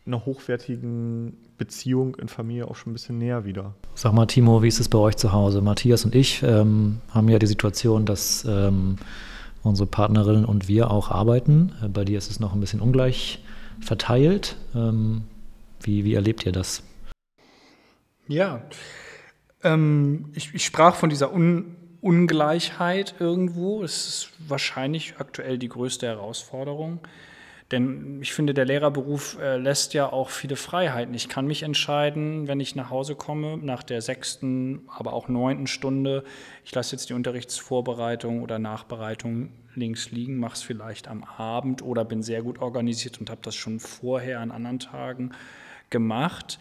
einer 0.06 0.26
hochwertigen 0.26 1.38
Beziehung 1.58 2.16
in 2.16 2.28
Familie 2.28 2.68
auch 2.68 2.76
schon 2.76 2.92
ein 2.92 2.94
bisschen 2.94 3.18
näher 3.18 3.46
wieder. 3.46 3.76
Sag 3.94 4.14
mal, 4.14 4.26
Timo, 4.26 4.64
wie 4.64 4.68
ist 4.68 4.80
es 4.80 4.90
bei 4.90 4.98
euch 4.98 5.16
zu 5.16 5.32
Hause? 5.32 5.62
Matthias 5.62 6.06
und 6.06 6.16
ich 6.16 6.42
ähm, 6.42 7.02
haben 7.12 7.30
ja 7.30 7.38
die 7.38 7.48
Situation, 7.48 8.06
dass 8.06 8.44
ähm, 8.46 8.96
unsere 9.62 9.88
Partnerin 9.88 10.44
und 10.44 10.68
wir 10.68 10.90
auch 10.90 11.12
arbeiten. 11.12 11.74
Äh, 11.84 11.90
bei 11.90 12.04
dir 12.04 12.18
ist 12.18 12.32
es 12.32 12.40
noch 12.40 12.54
ein 12.54 12.60
bisschen 12.60 12.82
ungleich 12.82 13.44
verteilt. 13.80 14.58
Ähm, 14.76 15.24
wie, 15.82 16.04
wie 16.04 16.16
erlebt 16.16 16.46
ihr 16.46 16.52
das? 16.52 16.84
Ja, 18.28 18.64
ähm, 19.64 20.30
ich, 20.34 20.54
ich, 20.54 20.66
sprach 20.66 20.96
von 20.96 21.10
dieser 21.10 21.34
Un 21.34 21.76
Ungleichheit 22.02 23.16
irgendwo. 23.20 23.84
Es 23.84 24.08
ist 24.08 24.30
wahrscheinlich 24.48 25.16
aktuell 25.18 25.58
die 25.58 25.70
größte 25.70 26.08
Herausforderung. 26.08 27.00
Denn 27.72 28.20
ich 28.22 28.34
finde, 28.34 28.54
der 28.54 28.66
Lehrerberuf 28.66 29.38
äh, 29.40 29.56
lässt 29.56 29.94
ja 29.94 30.12
auch 30.12 30.30
viele 30.30 30.58
Freiheiten. 30.58 31.14
Ich 31.14 31.30
kann 31.30 31.48
mich 31.48 31.64
entscheiden, 31.64 32.48
wenn 32.48 32.60
ich 32.60 32.76
nach 32.76 32.90
Hause 32.90 33.16
komme, 33.16 33.58
nach 33.58 33.82
der 33.82 34.02
sechsten, 34.02 34.82
aber 34.90 35.14
auch 35.14 35.30
neunten 35.30 35.68
Stunde, 35.68 36.26
ich 36.66 36.76
lasse 36.76 36.96
jetzt 36.96 37.10
die 37.10 37.14
Unterrichtsvorbereitung 37.14 38.42
oder 38.42 38.60
Nachbereitung 38.60 39.52
links 39.74 40.12
liegen, 40.12 40.38
mache 40.38 40.56
es 40.56 40.62
vielleicht 40.62 41.08
am 41.08 41.24
Abend 41.24 41.82
oder 41.82 42.04
bin 42.04 42.24
sehr 42.24 42.42
gut 42.42 42.60
organisiert 42.60 43.22
und 43.22 43.30
habe 43.30 43.42
das 43.42 43.56
schon 43.56 43.80
vorher 43.80 44.42
an 44.42 44.52
anderen 44.52 44.80
Tagen 44.80 45.32
gemacht. 45.90 46.60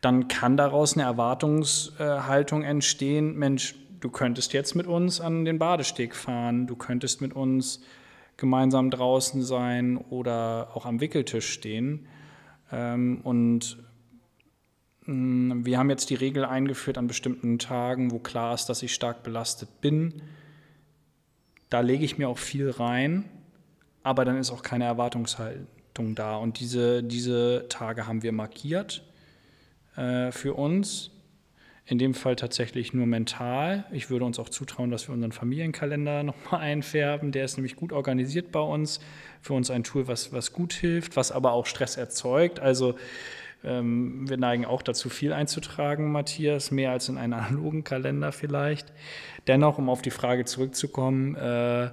Dann 0.00 0.26
kann 0.26 0.56
daraus 0.56 0.94
eine 0.94 1.04
Erwartungshaltung 1.04 2.64
entstehen, 2.64 3.36
Mensch, 3.36 3.76
du 4.02 4.10
könntest 4.10 4.52
jetzt 4.52 4.74
mit 4.74 4.86
uns 4.86 5.20
an 5.20 5.44
den 5.44 5.58
Badesteg 5.58 6.14
fahren, 6.14 6.66
du 6.66 6.76
könntest 6.76 7.22
mit 7.22 7.32
uns 7.32 7.80
gemeinsam 8.36 8.90
draußen 8.90 9.42
sein 9.42 9.96
oder 9.96 10.70
auch 10.74 10.84
am 10.84 11.00
Wickeltisch 11.00 11.48
stehen. 11.50 12.08
Ähm, 12.72 13.20
und 13.22 13.78
mm, 15.06 15.64
wir 15.64 15.78
haben 15.78 15.88
jetzt 15.88 16.10
die 16.10 16.16
Regel 16.16 16.44
eingeführt 16.44 16.98
an 16.98 17.06
bestimmten 17.06 17.58
Tagen, 17.60 18.10
wo 18.10 18.18
klar 18.18 18.54
ist, 18.54 18.66
dass 18.66 18.82
ich 18.82 18.92
stark 18.92 19.22
belastet 19.22 19.80
bin. 19.80 20.20
Da 21.70 21.80
lege 21.80 22.04
ich 22.04 22.18
mir 22.18 22.28
auch 22.28 22.38
viel 22.38 22.70
rein, 22.70 23.24
aber 24.02 24.24
dann 24.24 24.36
ist 24.36 24.50
auch 24.50 24.62
keine 24.62 24.84
Erwartungshaltung 24.84 26.16
da. 26.16 26.36
Und 26.36 26.58
diese, 26.58 27.04
diese 27.04 27.66
Tage 27.68 28.08
haben 28.08 28.24
wir 28.24 28.32
markiert 28.32 29.04
äh, 29.94 30.32
für 30.32 30.54
uns. 30.54 31.11
In 31.84 31.98
dem 31.98 32.14
Fall 32.14 32.36
tatsächlich 32.36 32.92
nur 32.92 33.06
mental. 33.06 33.84
Ich 33.90 34.08
würde 34.08 34.24
uns 34.24 34.38
auch 34.38 34.48
zutrauen, 34.48 34.90
dass 34.90 35.08
wir 35.08 35.14
unseren 35.14 35.32
Familienkalender 35.32 36.22
nochmal 36.22 36.60
einfärben. 36.60 37.32
Der 37.32 37.44
ist 37.44 37.56
nämlich 37.56 37.74
gut 37.74 37.92
organisiert 37.92 38.52
bei 38.52 38.60
uns. 38.60 39.00
Für 39.40 39.54
uns 39.54 39.70
ein 39.70 39.82
Tool, 39.82 40.06
was, 40.06 40.32
was 40.32 40.52
gut 40.52 40.72
hilft, 40.72 41.16
was 41.16 41.32
aber 41.32 41.52
auch 41.52 41.66
Stress 41.66 41.96
erzeugt. 41.96 42.60
Also 42.60 42.94
ähm, 43.64 44.28
wir 44.28 44.36
neigen 44.36 44.64
auch 44.64 44.82
dazu, 44.82 45.08
viel 45.08 45.32
einzutragen, 45.32 46.12
Matthias, 46.12 46.70
mehr 46.70 46.92
als 46.92 47.08
in 47.08 47.18
einen 47.18 47.32
analogen 47.32 47.84
Kalender 47.84 48.32
vielleicht. 48.32 48.92
Dennoch, 49.46 49.78
um 49.78 49.88
auf 49.88 50.02
die 50.02 50.10
Frage 50.10 50.44
zurückzukommen, 50.44 51.34
äh, 51.34 51.90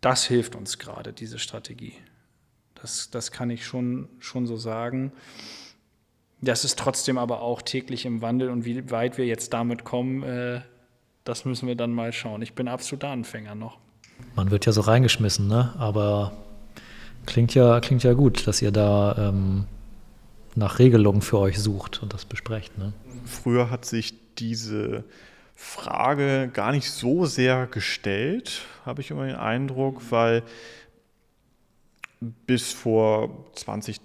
das 0.00 0.24
hilft 0.24 0.54
uns 0.54 0.78
gerade, 0.78 1.12
diese 1.12 1.38
Strategie. 1.38 1.94
Das, 2.74 3.10
das 3.10 3.32
kann 3.32 3.50
ich 3.50 3.66
schon, 3.66 4.08
schon 4.20 4.46
so 4.46 4.56
sagen. 4.56 5.12
Das 6.40 6.64
ist 6.64 6.78
trotzdem 6.78 7.18
aber 7.18 7.40
auch 7.40 7.62
täglich 7.62 8.04
im 8.04 8.20
Wandel 8.22 8.50
und 8.50 8.64
wie 8.64 8.90
weit 8.90 9.18
wir 9.18 9.26
jetzt 9.26 9.52
damit 9.52 9.84
kommen, 9.84 10.22
äh, 10.22 10.60
das 11.24 11.44
müssen 11.44 11.66
wir 11.66 11.74
dann 11.74 11.92
mal 11.92 12.12
schauen. 12.12 12.42
Ich 12.42 12.54
bin 12.54 12.68
absoluter 12.68 13.08
Anfänger 13.08 13.54
noch. 13.54 13.78
Man 14.34 14.50
wird 14.50 14.66
ja 14.66 14.72
so 14.72 14.82
reingeschmissen, 14.82 15.48
ne? 15.48 15.74
aber 15.78 16.32
klingt 17.26 17.54
ja, 17.54 17.80
klingt 17.80 18.02
ja 18.02 18.12
gut, 18.12 18.46
dass 18.46 18.62
ihr 18.62 18.70
da 18.70 19.30
ähm, 19.30 19.64
nach 20.54 20.78
Regelungen 20.78 21.22
für 21.22 21.38
euch 21.38 21.58
sucht 21.58 22.02
und 22.02 22.12
das 22.14 22.24
besprecht. 22.24 22.78
Ne? 22.78 22.92
Früher 23.24 23.70
hat 23.70 23.84
sich 23.84 24.14
diese 24.38 25.04
Frage 25.54 26.50
gar 26.52 26.72
nicht 26.72 26.90
so 26.90 27.26
sehr 27.26 27.66
gestellt, 27.66 28.62
habe 28.84 29.00
ich 29.00 29.10
immer 29.10 29.26
den 29.26 29.36
Eindruck, 29.36 30.02
weil 30.10 30.42
bis 32.20 32.72
vor 32.72 33.46
20, 33.54 34.00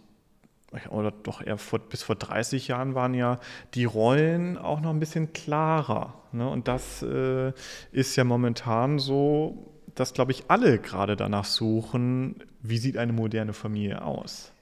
oder 0.89 1.11
doch 1.11 1.41
eher 1.45 1.57
vor, 1.57 1.79
bis 1.79 2.03
vor 2.03 2.15
30 2.15 2.67
Jahren 2.67 2.95
waren 2.95 3.13
ja 3.13 3.39
die 3.73 3.85
Rollen 3.85 4.57
auch 4.57 4.79
noch 4.81 4.89
ein 4.89 4.99
bisschen 4.99 5.33
klarer. 5.33 6.13
Ne? 6.31 6.47
Und 6.47 6.67
das 6.67 7.03
äh, 7.03 7.51
ist 7.91 8.15
ja 8.15 8.23
momentan 8.23 8.99
so, 8.99 9.71
dass, 9.95 10.13
glaube 10.13 10.31
ich, 10.31 10.45
alle 10.47 10.79
gerade 10.79 11.15
danach 11.15 11.45
suchen, 11.45 12.43
wie 12.61 12.77
sieht 12.77 12.97
eine 12.97 13.13
moderne 13.13 13.53
Familie 13.53 14.01
aus. 14.03 14.53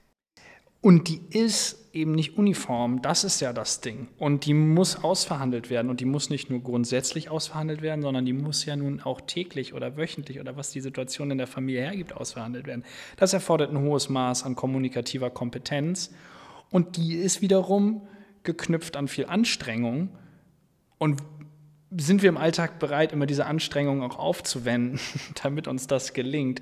Und 0.81 1.09
die 1.09 1.21
ist 1.29 1.79
eben 1.93 2.13
nicht 2.13 2.37
uniform, 2.37 3.01
das 3.01 3.23
ist 3.23 3.39
ja 3.41 3.51
das 3.51 3.81
Ding. 3.81 4.07
Und 4.17 4.45
die 4.45 4.53
muss 4.53 5.03
ausverhandelt 5.03 5.69
werden. 5.69 5.89
Und 5.89 5.99
die 5.99 6.05
muss 6.05 6.29
nicht 6.29 6.49
nur 6.49 6.61
grundsätzlich 6.61 7.29
ausverhandelt 7.29 7.81
werden, 7.81 8.01
sondern 8.01 8.25
die 8.25 8.33
muss 8.33 8.65
ja 8.65 8.75
nun 8.75 9.01
auch 9.01 9.21
täglich 9.21 9.73
oder 9.73 9.97
wöchentlich 9.97 10.39
oder 10.39 10.55
was 10.55 10.71
die 10.71 10.81
Situation 10.81 11.31
in 11.31 11.37
der 11.37 11.47
Familie 11.47 11.81
hergibt, 11.81 12.13
ausverhandelt 12.13 12.67
werden. 12.67 12.85
Das 13.17 13.33
erfordert 13.33 13.71
ein 13.71 13.81
hohes 13.81 14.09
Maß 14.09 14.43
an 14.43 14.55
kommunikativer 14.55 15.29
Kompetenz. 15.29 16.11
Und 16.69 16.97
die 16.97 17.15
ist 17.15 17.41
wiederum 17.41 18.07
geknüpft 18.43 18.95
an 18.95 19.07
viel 19.07 19.25
Anstrengung. 19.25 20.09
Und 20.97 21.21
sind 21.97 22.21
wir 22.21 22.29
im 22.29 22.37
Alltag 22.37 22.79
bereit, 22.79 23.11
immer 23.11 23.25
diese 23.25 23.47
Anstrengung 23.47 24.03
auch 24.03 24.17
aufzuwenden, 24.17 24.99
damit 25.43 25.67
uns 25.67 25.87
das 25.87 26.13
gelingt? 26.13 26.61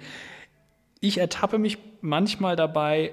Ich 1.01 1.19
ertappe 1.19 1.59
mich 1.59 1.77
manchmal 2.01 2.55
dabei, 2.55 3.11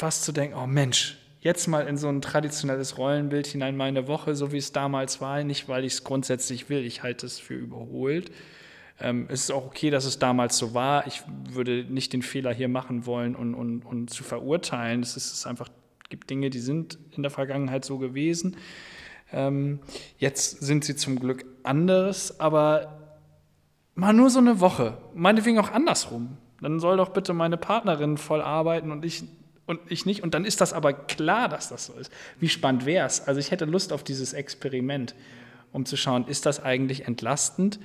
fast 0.00 0.24
zu 0.24 0.32
denken, 0.32 0.56
oh 0.56 0.66
Mensch, 0.66 1.18
jetzt 1.40 1.66
mal 1.66 1.86
in 1.86 1.98
so 1.98 2.08
ein 2.08 2.22
traditionelles 2.22 2.96
Rollenbild 2.96 3.46
hinein 3.46 3.76
meine 3.76 4.08
Woche, 4.08 4.34
so 4.34 4.50
wie 4.50 4.56
es 4.56 4.72
damals 4.72 5.20
war, 5.20 5.44
nicht 5.44 5.68
weil 5.68 5.84
ich 5.84 5.92
es 5.92 6.04
grundsätzlich 6.04 6.70
will, 6.70 6.84
ich 6.84 7.02
halte 7.02 7.26
es 7.26 7.38
für 7.38 7.54
überholt. 7.54 8.30
Ähm, 8.98 9.26
es 9.28 9.44
ist 9.44 9.50
auch 9.50 9.66
okay, 9.66 9.90
dass 9.90 10.06
es 10.06 10.18
damals 10.18 10.56
so 10.56 10.72
war. 10.72 11.06
Ich 11.06 11.22
würde 11.50 11.84
nicht 11.88 12.14
den 12.14 12.22
Fehler 12.22 12.52
hier 12.52 12.68
machen 12.68 13.04
wollen 13.04 13.36
und, 13.36 13.54
und, 13.54 13.82
und 13.84 14.10
zu 14.10 14.24
verurteilen. 14.24 15.02
Es 15.02 15.16
ist 15.16 15.46
einfach, 15.46 15.68
gibt 16.08 16.30
Dinge, 16.30 16.48
die 16.48 16.60
sind 16.60 16.98
in 17.12 17.22
der 17.22 17.30
Vergangenheit 17.30 17.84
so 17.84 17.98
gewesen. 17.98 18.56
Ähm, 19.32 19.80
jetzt 20.18 20.60
sind 20.60 20.84
sie 20.84 20.96
zum 20.96 21.18
Glück 21.18 21.44
anders, 21.62 22.40
aber 22.40 22.98
mal 23.94 24.14
nur 24.14 24.30
so 24.30 24.38
eine 24.38 24.60
Woche, 24.60 24.96
meinetwegen 25.14 25.58
auch 25.58 25.70
andersrum. 25.70 26.38
Dann 26.62 26.80
soll 26.80 26.96
doch 26.96 27.10
bitte 27.10 27.34
meine 27.34 27.58
Partnerin 27.58 28.16
voll 28.16 28.40
arbeiten 28.40 28.92
und 28.92 29.04
ich 29.04 29.24
und 29.70 29.80
ich 29.88 30.04
nicht. 30.04 30.22
Und 30.22 30.34
dann 30.34 30.44
ist 30.44 30.60
das 30.60 30.72
aber 30.72 30.92
klar, 30.92 31.48
dass 31.48 31.68
das 31.68 31.86
so 31.86 31.94
ist. 31.94 32.12
Wie 32.40 32.48
spannend 32.48 32.84
wäre 32.86 33.06
es? 33.06 33.20
Also 33.20 33.38
ich 33.38 33.52
hätte 33.52 33.64
Lust 33.64 33.92
auf 33.92 34.02
dieses 34.02 34.32
Experiment, 34.32 35.14
um 35.72 35.86
zu 35.86 35.96
schauen, 35.96 36.26
ist 36.26 36.44
das 36.44 36.60
eigentlich 36.60 37.06
entlastend? 37.06 37.78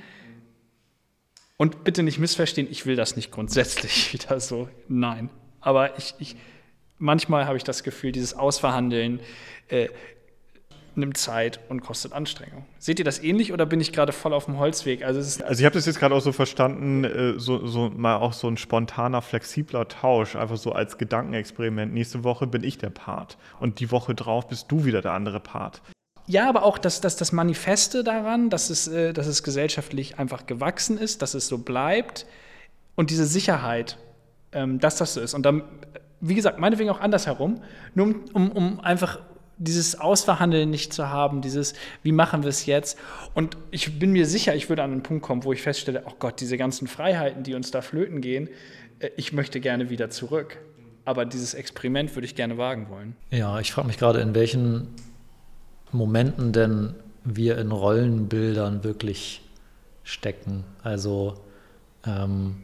Und 1.57 1.83
bitte 1.83 2.03
nicht 2.03 2.17
missverstehen, 2.17 2.67
ich 2.69 2.85
will 2.87 2.95
das 2.95 3.15
nicht 3.15 3.31
grundsätzlich 3.31 4.11
wieder 4.13 4.39
so. 4.39 4.67
Nein. 4.87 5.29
Aber 5.61 5.97
ich, 5.97 6.15
ich 6.17 6.35
manchmal 6.97 7.45
habe 7.45 7.57
ich 7.57 7.63
das 7.63 7.83
Gefühl, 7.83 8.11
dieses 8.11 8.33
Ausverhandeln, 8.33 9.19
äh, 9.67 9.89
nimmt 10.97 11.17
Zeit 11.17 11.59
und 11.69 11.81
kostet 11.81 12.13
Anstrengung. 12.13 12.65
Seht 12.79 12.99
ihr 12.99 13.05
das 13.05 13.21
ähnlich 13.21 13.53
oder 13.53 13.65
bin 13.65 13.81
ich 13.81 13.91
gerade 13.91 14.11
voll 14.11 14.33
auf 14.33 14.45
dem 14.45 14.57
Holzweg? 14.57 15.03
Also, 15.03 15.19
also 15.43 15.59
ich 15.59 15.65
habe 15.65 15.73
das 15.73 15.85
jetzt 15.85 15.99
gerade 15.99 16.15
auch 16.15 16.21
so 16.21 16.31
verstanden, 16.31 17.03
äh, 17.03 17.33
so, 17.37 17.65
so 17.65 17.89
mal 17.89 18.17
auch 18.17 18.33
so 18.33 18.47
ein 18.47 18.57
spontaner, 18.57 19.21
flexibler 19.21 19.87
Tausch, 19.87 20.35
einfach 20.35 20.57
so 20.57 20.71
als 20.71 20.97
Gedankenexperiment. 20.97 21.93
Nächste 21.93 22.23
Woche 22.23 22.47
bin 22.47 22.63
ich 22.63 22.77
der 22.77 22.89
Part 22.89 23.37
und 23.59 23.79
die 23.79 23.91
Woche 23.91 24.15
drauf 24.15 24.47
bist 24.47 24.71
du 24.71 24.85
wieder 24.85 25.01
der 25.01 25.13
andere 25.13 25.39
Part. 25.39 25.81
Ja, 26.27 26.49
aber 26.49 26.63
auch 26.63 26.77
das, 26.77 27.01
das, 27.01 27.17
das 27.17 27.31
Manifeste 27.31 28.03
daran, 28.03 28.49
dass 28.49 28.69
es, 28.69 28.87
äh, 28.87 29.13
dass 29.13 29.27
es 29.27 29.43
gesellschaftlich 29.43 30.17
einfach 30.17 30.47
gewachsen 30.47 30.97
ist, 30.97 31.21
dass 31.21 31.33
es 31.33 31.47
so 31.47 31.59
bleibt 31.59 32.25
und 32.95 33.09
diese 33.11 33.25
Sicherheit, 33.25 33.97
ähm, 34.51 34.79
dass 34.79 34.97
das 34.97 35.13
so 35.13 35.21
ist. 35.21 35.33
Und 35.33 35.45
dann, 35.45 35.63
wie 36.21 36.33
gesagt, 36.33 36.59
meinetwegen 36.59 36.89
auch 36.89 36.99
andersherum, 36.99 37.61
nur 37.93 38.07
um, 38.07 38.23
um, 38.33 38.51
um 38.51 38.79
einfach 38.79 39.19
dieses 39.57 39.99
Ausverhandeln 39.99 40.69
nicht 40.69 40.93
zu 40.93 41.09
haben, 41.09 41.41
dieses, 41.41 41.73
wie 42.03 42.11
machen 42.11 42.43
wir 42.43 42.49
es 42.49 42.65
jetzt? 42.65 42.97
Und 43.33 43.57
ich 43.71 43.99
bin 43.99 44.11
mir 44.11 44.25
sicher, 44.25 44.55
ich 44.55 44.69
würde 44.69 44.83
an 44.83 44.91
einen 44.91 45.03
Punkt 45.03 45.23
kommen, 45.23 45.43
wo 45.43 45.53
ich 45.53 45.61
feststelle, 45.61 46.03
oh 46.05 46.13
Gott, 46.19 46.41
diese 46.41 46.57
ganzen 46.57 46.87
Freiheiten, 46.87 47.43
die 47.43 47.55
uns 47.55 47.71
da 47.71 47.81
flöten 47.81 48.21
gehen, 48.21 48.49
äh, 48.99 49.09
ich 49.17 49.33
möchte 49.33 49.59
gerne 49.59 49.89
wieder 49.89 50.09
zurück. 50.09 50.57
Aber 51.05 51.25
dieses 51.25 51.53
Experiment 51.53 52.15
würde 52.15 52.25
ich 52.25 52.35
gerne 52.35 52.57
wagen 52.57 52.89
wollen. 52.89 53.15
Ja, 53.29 53.59
ich 53.59 53.71
frage 53.71 53.87
mich 53.87 53.97
gerade, 53.97 54.21
in 54.21 54.33
welchen 54.33 54.87
Momenten 55.91 56.51
denn 56.51 56.95
wir 57.23 57.57
in 57.57 57.71
Rollenbildern 57.71 58.83
wirklich 58.83 59.41
stecken. 60.03 60.63
Also 60.83 61.35
ähm, 62.05 62.57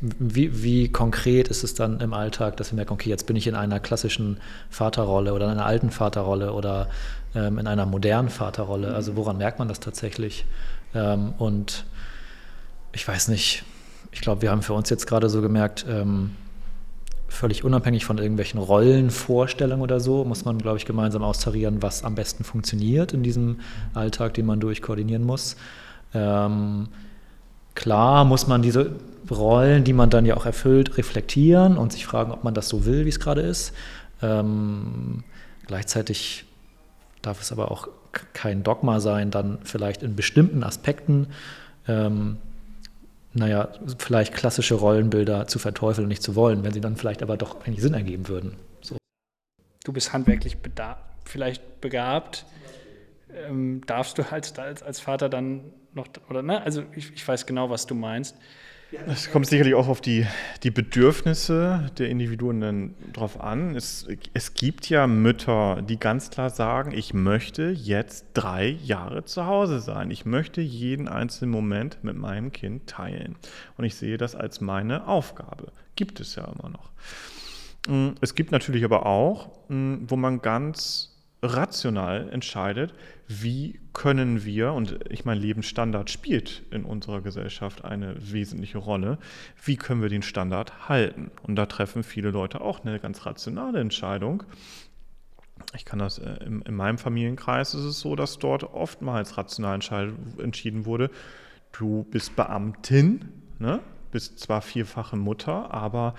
wie, 0.00 0.62
wie, 0.62 0.88
konkret 0.88 1.48
ist 1.48 1.64
es 1.64 1.74
dann 1.74 2.00
im 2.00 2.12
Alltag, 2.12 2.56
dass 2.56 2.70
wir 2.70 2.76
merken, 2.76 2.92
okay, 2.92 3.10
jetzt 3.10 3.26
bin 3.26 3.36
ich 3.36 3.46
in 3.46 3.54
einer 3.54 3.80
klassischen 3.80 4.38
Vaterrolle 4.70 5.34
oder 5.34 5.46
in 5.46 5.52
einer 5.52 5.66
alten 5.66 5.90
Vaterrolle 5.90 6.52
oder 6.52 6.88
ähm, 7.34 7.58
in 7.58 7.66
einer 7.66 7.84
modernen 7.84 8.28
Vaterrolle? 8.28 8.94
Also 8.94 9.16
woran 9.16 9.38
merkt 9.38 9.58
man 9.58 9.66
das 9.66 9.80
tatsächlich? 9.80 10.46
Ähm, 10.94 11.34
und 11.38 11.84
ich 12.92 13.06
weiß 13.06 13.28
nicht, 13.28 13.64
ich 14.12 14.20
glaube, 14.20 14.42
wir 14.42 14.50
haben 14.50 14.62
für 14.62 14.72
uns 14.72 14.88
jetzt 14.88 15.06
gerade 15.06 15.28
so 15.28 15.42
gemerkt, 15.42 15.84
ähm, 15.88 16.30
völlig 17.28 17.62
unabhängig 17.64 18.04
von 18.04 18.18
irgendwelchen 18.18 18.58
Rollenvorstellungen 18.58 19.82
oder 19.82 20.00
so, 20.00 20.24
muss 20.24 20.44
man, 20.44 20.58
glaube 20.58 20.78
ich, 20.78 20.86
gemeinsam 20.86 21.22
austarieren, 21.22 21.82
was 21.82 22.04
am 22.04 22.14
besten 22.14 22.44
funktioniert 22.44 23.12
in 23.12 23.22
diesem 23.22 23.60
Alltag, 23.94 24.34
den 24.34 24.46
man 24.46 24.60
durchkoordinieren 24.60 25.24
muss. 25.24 25.56
Ähm, 26.14 26.88
klar 27.78 28.24
muss 28.24 28.48
man 28.48 28.60
diese 28.60 28.96
Rollen, 29.30 29.84
die 29.84 29.92
man 29.92 30.10
dann 30.10 30.26
ja 30.26 30.36
auch 30.36 30.46
erfüllt, 30.46 30.98
reflektieren 30.98 31.78
und 31.78 31.92
sich 31.92 32.06
fragen, 32.06 32.32
ob 32.32 32.42
man 32.42 32.52
das 32.52 32.68
so 32.68 32.84
will, 32.86 33.04
wie 33.04 33.08
es 33.08 33.20
gerade 33.20 33.40
ist. 33.40 33.72
Ähm, 34.20 35.22
gleichzeitig 35.64 36.44
darf 37.22 37.40
es 37.40 37.52
aber 37.52 37.70
auch 37.70 37.86
kein 38.32 38.64
Dogma 38.64 38.98
sein, 38.98 39.30
dann 39.30 39.58
vielleicht 39.62 40.02
in 40.02 40.16
bestimmten 40.16 40.64
Aspekten, 40.64 41.28
ähm, 41.86 42.38
naja, 43.32 43.68
vielleicht 43.98 44.34
klassische 44.34 44.74
Rollenbilder 44.74 45.46
zu 45.46 45.60
verteufeln 45.60 46.06
und 46.06 46.08
nicht 46.08 46.22
zu 46.24 46.34
wollen, 46.34 46.64
wenn 46.64 46.72
sie 46.72 46.80
dann 46.80 46.96
vielleicht 46.96 47.22
aber 47.22 47.36
doch 47.36 47.64
eigentlich 47.64 47.82
Sinn 47.82 47.94
ergeben 47.94 48.26
würden. 48.26 48.56
So. 48.80 48.96
Du 49.84 49.92
bist 49.92 50.12
handwerklich 50.12 50.56
vielleicht 51.24 51.80
begabt. 51.80 52.44
Ähm, 53.34 53.82
darfst 53.86 54.18
du 54.18 54.30
halt 54.30 54.58
als, 54.58 54.82
als 54.82 55.00
Vater 55.00 55.28
dann 55.28 55.72
noch, 55.94 56.06
oder 56.28 56.42
ne? 56.42 56.62
Also 56.62 56.82
ich, 56.94 57.12
ich 57.12 57.26
weiß 57.26 57.46
genau, 57.46 57.70
was 57.70 57.86
du 57.86 57.94
meinst. 57.94 58.36
Es 59.06 59.30
kommt 59.30 59.46
sicherlich 59.46 59.74
auch 59.74 59.88
auf 59.88 60.00
die, 60.00 60.26
die 60.62 60.70
Bedürfnisse 60.70 61.90
der 61.98 62.08
Individuen 62.08 62.60
dann 62.60 62.94
drauf 63.12 63.38
an. 63.38 63.76
Es, 63.76 64.08
es 64.32 64.54
gibt 64.54 64.88
ja 64.88 65.06
Mütter, 65.06 65.82
die 65.82 65.98
ganz 65.98 66.30
klar 66.30 66.48
sagen, 66.48 66.92
ich 66.92 67.12
möchte 67.12 67.68
jetzt 67.68 68.26
drei 68.32 68.78
Jahre 68.82 69.24
zu 69.26 69.44
Hause 69.44 69.80
sein. 69.80 70.10
Ich 70.10 70.24
möchte 70.24 70.62
jeden 70.62 71.06
einzelnen 71.06 71.50
Moment 71.50 72.02
mit 72.02 72.16
meinem 72.16 72.50
Kind 72.50 72.86
teilen. 72.86 73.36
Und 73.76 73.84
ich 73.84 73.94
sehe 73.94 74.16
das 74.16 74.34
als 74.34 74.62
meine 74.62 75.06
Aufgabe. 75.06 75.70
Gibt 75.94 76.20
es 76.20 76.34
ja 76.36 76.44
immer 76.44 76.70
noch. 76.70 76.90
Mm, 77.88 78.14
es 78.22 78.34
gibt 78.34 78.52
natürlich 78.52 78.84
aber 78.84 79.04
auch, 79.04 79.50
mm, 79.68 80.04
wo 80.06 80.16
man 80.16 80.40
ganz 80.40 81.17
rational 81.42 82.28
entscheidet, 82.30 82.94
wie 83.28 83.78
können 83.92 84.44
wir, 84.44 84.72
und 84.72 84.98
ich 85.10 85.24
meine, 85.24 85.40
Lebensstandard 85.40 86.10
spielt 86.10 86.62
in 86.70 86.84
unserer 86.84 87.20
Gesellschaft 87.20 87.84
eine 87.84 88.16
wesentliche 88.18 88.78
Rolle, 88.78 89.18
wie 89.62 89.76
können 89.76 90.02
wir 90.02 90.08
den 90.08 90.22
Standard 90.22 90.88
halten? 90.88 91.30
Und 91.42 91.56
da 91.56 91.66
treffen 91.66 92.02
viele 92.02 92.30
Leute 92.30 92.60
auch 92.60 92.84
eine 92.84 92.98
ganz 92.98 93.24
rationale 93.26 93.80
Entscheidung. 93.80 94.42
Ich 95.76 95.84
kann 95.84 95.98
das, 95.98 96.18
äh, 96.18 96.44
in, 96.44 96.62
in 96.62 96.74
meinem 96.74 96.98
Familienkreis 96.98 97.74
ist 97.74 97.84
es 97.84 98.00
so, 98.00 98.16
dass 98.16 98.38
dort 98.38 98.64
oftmals 98.64 99.36
rational 99.36 99.80
entschieden 100.38 100.86
wurde, 100.86 101.10
du 101.72 102.04
bist 102.10 102.34
Beamtin, 102.34 103.28
ne? 103.58 103.80
bist 104.10 104.38
zwar 104.40 104.62
vierfache 104.62 105.16
Mutter, 105.16 105.72
aber 105.72 106.14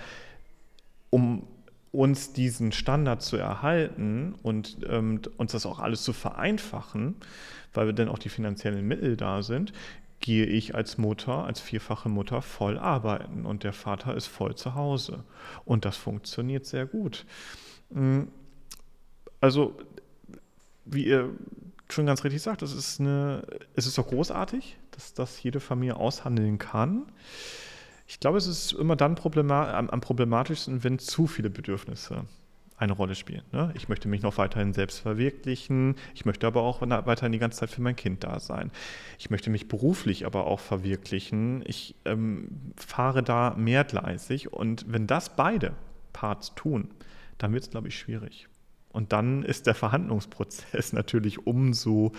um 1.10 1.46
uns 1.92 2.32
diesen 2.32 2.72
Standard 2.72 3.22
zu 3.22 3.36
erhalten 3.36 4.34
und 4.42 4.78
ähm, 4.88 5.20
uns 5.36 5.52
das 5.52 5.66
auch 5.66 5.80
alles 5.80 6.02
zu 6.02 6.12
vereinfachen, 6.12 7.16
weil 7.74 7.86
wir 7.86 7.92
dann 7.92 8.08
auch 8.08 8.18
die 8.18 8.28
finanziellen 8.28 8.86
Mittel 8.86 9.16
da 9.16 9.42
sind, 9.42 9.72
gehe 10.20 10.44
ich 10.44 10.74
als 10.74 10.98
Mutter, 10.98 11.44
als 11.44 11.60
vierfache 11.60 12.08
Mutter 12.08 12.42
voll 12.42 12.78
arbeiten 12.78 13.46
und 13.46 13.64
der 13.64 13.72
Vater 13.72 14.14
ist 14.14 14.26
voll 14.26 14.54
zu 14.54 14.74
Hause. 14.74 15.24
Und 15.64 15.84
das 15.84 15.96
funktioniert 15.96 16.66
sehr 16.66 16.86
gut. 16.86 17.26
Mm, 17.90 18.24
also, 19.40 19.76
wie 20.84 21.06
ihr 21.06 21.30
schon 21.88 22.06
ganz 22.06 22.22
richtig 22.22 22.42
sagt, 22.42 22.62
es 22.62 22.74
ist, 22.74 23.00
eine, 23.00 23.42
es 23.74 23.86
ist 23.86 23.96
doch 23.98 24.06
großartig, 24.06 24.76
dass 24.90 25.14
das 25.14 25.42
jede 25.42 25.58
Familie 25.58 25.96
aushandeln 25.96 26.58
kann. 26.58 27.06
Ich 28.10 28.18
glaube, 28.18 28.38
es 28.38 28.48
ist 28.48 28.72
immer 28.72 28.96
dann 28.96 29.16
am, 29.16 29.88
am, 29.88 30.00
problematischsten, 30.00 30.82
wenn 30.82 30.98
zu 30.98 31.28
viele 31.28 31.48
Bedürfnisse 31.48 32.24
eine 32.76 32.92
Rolle 32.92 33.14
spielen. 33.14 33.44
Ne? 33.52 33.72
Ich 33.76 33.88
möchte 33.88 34.08
mich 34.08 34.20
noch 34.22 34.36
weiterhin 34.36 34.72
selbst 34.72 34.98
verwirklichen. 34.98 35.94
Ich 36.12 36.24
möchte 36.24 36.48
aber 36.48 36.62
auch 36.62 36.80
weiterhin 36.82 37.30
die 37.30 37.38
ganze 37.38 37.60
Zeit 37.60 37.70
für 37.70 37.82
mein 37.82 37.94
Kind 37.94 38.24
da 38.24 38.40
sein. 38.40 38.72
Ich 39.16 39.30
möchte 39.30 39.48
mich 39.48 39.68
beruflich 39.68 40.26
aber 40.26 40.48
auch 40.48 40.58
verwirklichen. 40.58 41.62
Ich 41.66 41.94
ähm, 42.04 42.72
fahre 42.74 43.22
da 43.22 43.54
mehrgleisig. 43.56 44.52
Und 44.52 44.86
wenn 44.88 45.06
das 45.06 45.36
beide 45.36 45.74
Parts 46.12 46.56
tun, 46.56 46.88
dann 47.38 47.52
wird 47.52 47.62
es, 47.62 47.70
glaube 47.70 47.86
ich, 47.86 47.96
schwierig. 47.96 48.48
Und 48.88 49.12
dann 49.12 49.44
ist 49.44 49.68
der 49.68 49.76
Verhandlungsprozess 49.76 50.92
natürlich 50.92 51.46
umso 51.46 52.10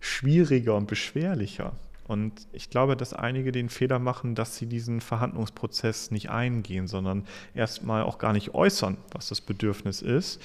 schwieriger 0.00 0.76
und 0.76 0.86
beschwerlicher. 0.86 1.74
Und 2.06 2.46
ich 2.52 2.70
glaube, 2.70 2.96
dass 2.96 3.12
einige 3.12 3.50
den 3.50 3.68
Fehler 3.68 3.98
machen, 3.98 4.34
dass 4.34 4.56
sie 4.56 4.66
diesen 4.66 5.00
Verhandlungsprozess 5.00 6.12
nicht 6.12 6.30
eingehen, 6.30 6.86
sondern 6.86 7.24
erstmal 7.52 8.04
auch 8.04 8.18
gar 8.18 8.32
nicht 8.32 8.54
äußern, 8.54 8.96
was 9.12 9.28
das 9.28 9.40
Bedürfnis 9.40 10.02
ist. 10.02 10.40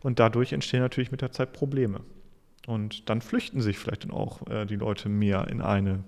Und 0.00 0.18
dadurch 0.18 0.52
entstehen 0.52 0.80
natürlich 0.80 1.12
mit 1.12 1.22
der 1.22 1.30
Zeit 1.30 1.52
Probleme. 1.52 2.00
Und 2.66 3.08
dann 3.08 3.20
flüchten 3.20 3.60
sich 3.60 3.78
vielleicht 3.78 4.04
dann 4.04 4.10
auch 4.10 4.46
äh, 4.48 4.64
die 4.64 4.76
Leute 4.76 5.08
mehr 5.08 5.46
in 5.48 5.60
eine 5.60 6.02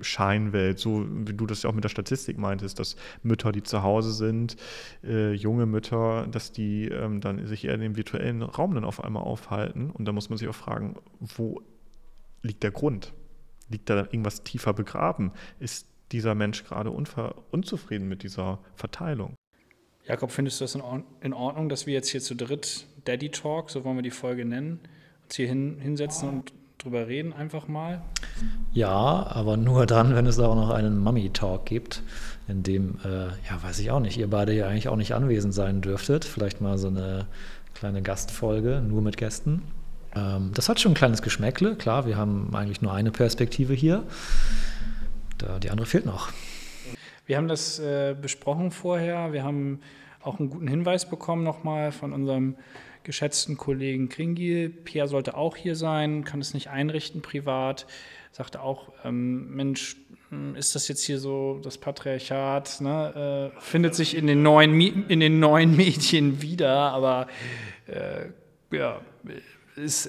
Scheinwelt, 0.00 0.78
so 0.78 1.06
wie 1.10 1.34
du 1.34 1.46
das 1.46 1.62
ja 1.62 1.68
auch 1.68 1.74
mit 1.74 1.84
der 1.84 1.90
Statistik 1.90 2.38
meintest, 2.38 2.78
dass 2.78 2.96
Mütter, 3.22 3.52
die 3.52 3.62
zu 3.62 3.82
Hause 3.82 4.12
sind, 4.12 4.56
äh, 5.04 5.32
junge 5.32 5.66
Mütter, 5.66 6.26
dass 6.30 6.52
die 6.52 6.88
ähm, 6.88 7.20
dann 7.20 7.46
sich 7.46 7.64
eher 7.66 7.74
in 7.74 7.80
dem 7.80 7.96
virtuellen 7.96 8.40
Raum 8.42 8.74
dann 8.74 8.84
auf 8.84 9.04
einmal 9.04 9.22
aufhalten. 9.24 9.90
Und 9.90 10.06
da 10.06 10.12
muss 10.12 10.30
man 10.30 10.38
sich 10.38 10.48
auch 10.48 10.54
fragen, 10.54 10.96
wo 11.18 11.60
liegt 12.42 12.62
der 12.62 12.70
Grund? 12.70 13.12
Liegt 13.70 13.88
da 13.88 14.00
irgendwas 14.00 14.42
tiefer 14.42 14.72
begraben? 14.74 15.32
Ist 15.58 15.86
dieser 16.12 16.34
Mensch 16.34 16.64
gerade 16.64 16.90
unzufrieden 16.90 18.08
mit 18.08 18.22
dieser 18.22 18.58
Verteilung? 18.74 19.34
Jakob, 20.06 20.30
findest 20.32 20.60
du 20.60 20.64
das 20.64 20.74
in 20.74 21.32
Ordnung, 21.32 21.68
dass 21.68 21.86
wir 21.86 21.94
jetzt 21.94 22.08
hier 22.08 22.20
zu 22.20 22.34
dritt 22.34 22.86
Daddy 23.04 23.30
Talk, 23.30 23.70
so 23.70 23.84
wollen 23.84 23.96
wir 23.96 24.02
die 24.02 24.10
Folge 24.10 24.44
nennen, 24.44 24.80
uns 25.24 25.36
hier 25.36 25.46
hin, 25.46 25.78
hinsetzen 25.80 26.28
und 26.28 26.52
drüber 26.78 27.06
reden 27.06 27.32
einfach 27.32 27.68
mal? 27.68 28.02
Ja, 28.72 29.26
aber 29.28 29.56
nur 29.56 29.86
dann, 29.86 30.14
wenn 30.14 30.26
es 30.26 30.38
auch 30.38 30.54
noch 30.54 30.70
einen 30.70 30.98
Mummy 30.98 31.30
Talk 31.30 31.66
gibt, 31.66 32.02
in 32.48 32.62
dem, 32.62 32.98
äh, 33.04 33.26
ja, 33.26 33.62
weiß 33.62 33.78
ich 33.78 33.90
auch 33.90 34.00
nicht, 34.00 34.18
ihr 34.18 34.28
beide 34.28 34.52
ja 34.52 34.66
eigentlich 34.66 34.88
auch 34.88 34.96
nicht 34.96 35.14
anwesend 35.14 35.54
sein 35.54 35.82
dürftet. 35.82 36.24
Vielleicht 36.24 36.60
mal 36.60 36.78
so 36.78 36.88
eine 36.88 37.26
kleine 37.74 38.02
Gastfolge, 38.02 38.82
nur 38.86 39.02
mit 39.02 39.16
Gästen. 39.16 39.62
Ähm, 40.14 40.50
das 40.54 40.68
hat 40.68 40.80
schon 40.80 40.92
ein 40.92 40.96
kleines 40.96 41.22
Geschmäckle. 41.22 41.76
Klar, 41.76 42.06
wir 42.06 42.16
haben 42.16 42.54
eigentlich 42.54 42.82
nur 42.82 42.92
eine 42.92 43.10
Perspektive 43.10 43.74
hier. 43.74 44.04
Die 45.62 45.70
andere 45.70 45.86
fehlt 45.86 46.04
noch. 46.04 46.30
Wir 47.24 47.36
haben 47.36 47.48
das 47.48 47.78
äh, 47.78 48.14
besprochen 48.20 48.70
vorher. 48.70 49.32
Wir 49.32 49.42
haben 49.42 49.80
auch 50.20 50.38
einen 50.38 50.50
guten 50.50 50.68
Hinweis 50.68 51.08
bekommen 51.08 51.44
nochmal 51.44 51.92
von 51.92 52.12
unserem 52.12 52.56
geschätzten 53.04 53.56
Kollegen 53.56 54.08
Kringil. 54.08 54.68
Pierre 54.68 55.08
sollte 55.08 55.36
auch 55.36 55.56
hier 55.56 55.76
sein, 55.76 56.24
kann 56.24 56.40
es 56.40 56.54
nicht 56.54 56.68
einrichten 56.68 57.22
privat. 57.22 57.86
Sagte 58.32 58.60
auch, 58.60 58.92
ähm, 59.04 59.54
Mensch, 59.54 59.96
hm, 60.28 60.54
ist 60.54 60.74
das 60.74 60.88
jetzt 60.88 61.02
hier 61.04 61.18
so 61.18 61.60
das 61.62 61.78
Patriarchat? 61.78 62.80
Ne? 62.80 63.52
Äh, 63.56 63.60
findet 63.60 63.94
sich 63.94 64.16
in 64.16 64.26
den 64.26 64.42
neuen, 64.42 64.78
in 65.08 65.20
den 65.20 65.40
neuen 65.40 65.76
Medien 65.76 66.42
wieder, 66.42 66.92
aber 66.92 67.26
äh, 67.86 68.26
ja, 68.76 69.00
ist, 69.80 70.06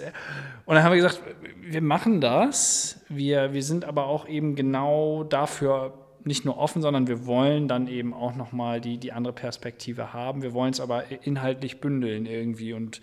und 0.65 0.75
dann 0.75 0.83
haben 0.83 0.91
wir 0.91 1.01
gesagt, 1.01 1.21
wir 1.61 1.81
machen 1.81 2.21
das. 2.21 3.01
Wir, 3.09 3.53
wir 3.53 3.63
sind 3.63 3.85
aber 3.85 4.05
auch 4.05 4.27
eben 4.27 4.55
genau 4.55 5.23
dafür 5.23 5.93
nicht 6.23 6.45
nur 6.45 6.57
offen, 6.57 6.81
sondern 6.81 7.07
wir 7.07 7.25
wollen 7.25 7.67
dann 7.67 7.87
eben 7.87 8.13
auch 8.13 8.35
nochmal 8.35 8.81
die, 8.81 8.97
die 8.97 9.11
andere 9.11 9.33
Perspektive 9.33 10.13
haben. 10.13 10.41
Wir 10.41 10.53
wollen 10.53 10.71
es 10.71 10.79
aber 10.79 11.05
inhaltlich 11.25 11.81
bündeln 11.81 12.25
irgendwie 12.25 12.73
und 12.73 13.01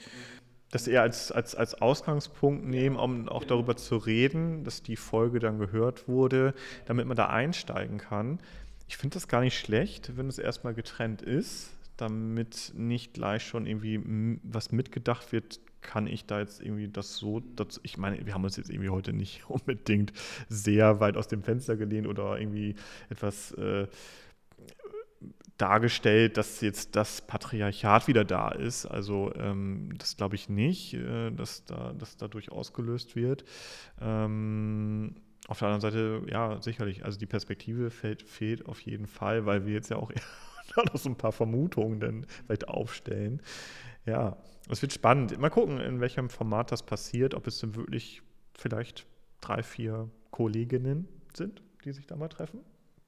das 0.70 0.86
eher 0.86 1.02
als, 1.02 1.32
als, 1.32 1.54
als 1.54 1.80
Ausgangspunkt 1.80 2.66
nehmen, 2.66 2.96
um 2.96 3.28
auch 3.28 3.44
darüber 3.44 3.76
zu 3.76 3.96
reden, 3.96 4.64
dass 4.64 4.82
die 4.82 4.96
Folge 4.96 5.38
dann 5.38 5.58
gehört 5.58 6.08
wurde, 6.08 6.54
damit 6.84 7.06
man 7.06 7.16
da 7.16 7.28
einsteigen 7.28 7.98
kann. 7.98 8.38
Ich 8.86 8.98
finde 8.98 9.14
das 9.14 9.28
gar 9.28 9.40
nicht 9.40 9.58
schlecht, 9.58 10.16
wenn 10.16 10.28
es 10.28 10.38
erstmal 10.38 10.74
getrennt 10.74 11.22
ist, 11.22 11.70
damit 11.96 12.72
nicht 12.74 13.14
gleich 13.14 13.44
schon 13.44 13.66
irgendwie 13.66 14.38
was 14.42 14.70
mitgedacht 14.70 15.32
wird, 15.32 15.58
kann 15.80 16.06
ich 16.06 16.26
da 16.26 16.40
jetzt 16.40 16.60
irgendwie 16.60 16.88
das 16.88 17.16
so, 17.16 17.40
dazu, 17.40 17.80
ich 17.82 17.98
meine, 17.98 18.24
wir 18.26 18.34
haben 18.34 18.44
uns 18.44 18.56
jetzt 18.56 18.70
irgendwie 18.70 18.90
heute 18.90 19.12
nicht 19.12 19.42
unbedingt 19.48 20.12
sehr 20.48 21.00
weit 21.00 21.16
aus 21.16 21.28
dem 21.28 21.42
Fenster 21.42 21.76
gelehnt 21.76 22.06
oder 22.06 22.38
irgendwie 22.38 22.74
etwas 23.08 23.52
äh, 23.52 23.86
dargestellt, 25.58 26.36
dass 26.36 26.60
jetzt 26.60 26.94
das 26.96 27.20
Patriarchat 27.20 28.06
wieder 28.06 28.24
da 28.24 28.50
ist. 28.50 28.86
Also 28.86 29.32
ähm, 29.34 29.90
das 29.98 30.16
glaube 30.16 30.36
ich 30.36 30.48
nicht, 30.48 30.94
äh, 30.94 31.30
dass, 31.32 31.64
da, 31.64 31.92
dass 31.92 32.16
dadurch 32.16 32.50
ausgelöst 32.50 33.16
wird. 33.16 33.44
Ähm, 34.00 35.16
auf 35.48 35.58
der 35.58 35.68
anderen 35.68 35.80
Seite, 35.80 36.22
ja, 36.30 36.60
sicherlich, 36.62 37.04
also 37.04 37.18
die 37.18 37.26
Perspektive 37.26 37.90
fehlt, 37.90 38.22
fehlt 38.22 38.66
auf 38.66 38.80
jeden 38.80 39.06
Fall, 39.06 39.46
weil 39.46 39.66
wir 39.66 39.74
jetzt 39.74 39.90
ja 39.90 39.96
auch 39.96 40.12
noch 40.76 40.96
so 40.96 41.08
ein 41.08 41.16
paar 41.16 41.32
Vermutungen 41.32 42.00
dann 42.00 42.26
vielleicht 42.44 42.68
aufstellen. 42.68 43.42
Ja, 44.06 44.36
es 44.70 44.82
wird 44.82 44.92
spannend. 44.92 45.38
Mal 45.38 45.50
gucken, 45.50 45.80
in 45.80 46.00
welchem 46.00 46.30
Format 46.30 46.72
das 46.72 46.82
passiert, 46.82 47.34
ob 47.34 47.46
es 47.46 47.58
denn 47.58 47.74
wirklich 47.74 48.22
vielleicht 48.54 49.06
drei, 49.40 49.62
vier 49.62 50.10
Kolleginnen 50.30 51.08
sind, 51.34 51.62
die 51.84 51.92
sich 51.92 52.06
da 52.06 52.16
mal 52.16 52.28
treffen. 52.28 52.60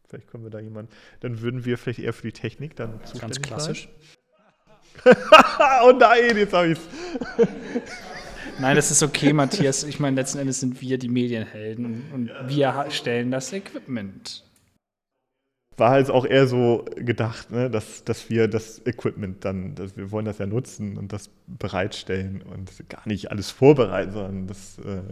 Vielleicht 0.09 0.29
können 0.29 0.43
wir 0.43 0.51
da 0.51 0.59
jemanden, 0.59 0.91
dann 1.21 1.41
würden 1.41 1.65
wir 1.65 1.79
vielleicht 1.79 2.01
eher 2.01 2.13
für 2.13 2.27
die 2.27 2.33
Technik 2.33 2.75
dann 2.77 3.01
zuständig 3.05 3.43
Ganz 3.43 3.43
klassisch. 3.43 3.89
oh 5.85 5.93
nein, 5.93 6.37
jetzt 6.37 6.53
habe 6.53 6.73
ich 6.73 6.79
es. 6.79 7.49
Nein, 8.59 8.77
das 8.77 8.91
ist 8.91 9.03
okay, 9.03 9.33
Matthias. 9.33 9.85
Ich 9.85 10.01
meine, 10.01 10.17
letzten 10.17 10.39
Endes 10.39 10.61
sind 10.61 10.83
wir 10.83 10.99
die 10.99 11.09
Medienhelden 11.09 12.05
und 12.13 12.31
wir 12.47 12.87
stellen 12.91 13.31
das 13.31 13.53
Equipment 13.55 14.45
war 15.81 15.91
halt 15.91 16.11
auch 16.11 16.25
eher 16.25 16.47
so 16.47 16.85
gedacht, 16.95 17.51
ne, 17.51 17.71
dass, 17.71 18.05
dass 18.05 18.31
wir 18.31 18.47
das 18.47 18.87
Equipment 18.87 19.45
dann, 19.45 19.75
dass 19.75 19.97
wir 19.97 20.13
wollen 20.13 20.27
das 20.27 20.39
ja 20.39 20.47
nutzen 20.47 20.97
und 20.97 21.13
das 21.13 21.31
bereitstellen 21.47 22.43
und 22.43 22.89
gar 22.89 23.07
nicht 23.09 23.31
alles 23.31 23.51
vorbereiten, 23.51 24.13
sondern 24.13 24.47
das 24.47 24.79
äh, 24.79 25.03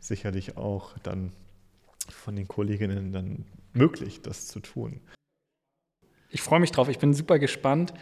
sicherlich 0.00 0.56
auch 0.56 0.98
dann 0.98 1.32
von 2.08 2.34
den 2.34 2.48
Kolleginnen 2.48 3.12
dann 3.12 3.44
möglich, 3.74 4.22
das 4.22 4.48
zu 4.48 4.60
tun. 4.60 5.00
Ich 6.30 6.42
freue 6.42 6.60
mich 6.60 6.72
drauf, 6.72 6.88
ich 6.88 6.98
bin 6.98 7.14
super 7.14 7.38
gespannt. 7.38 7.94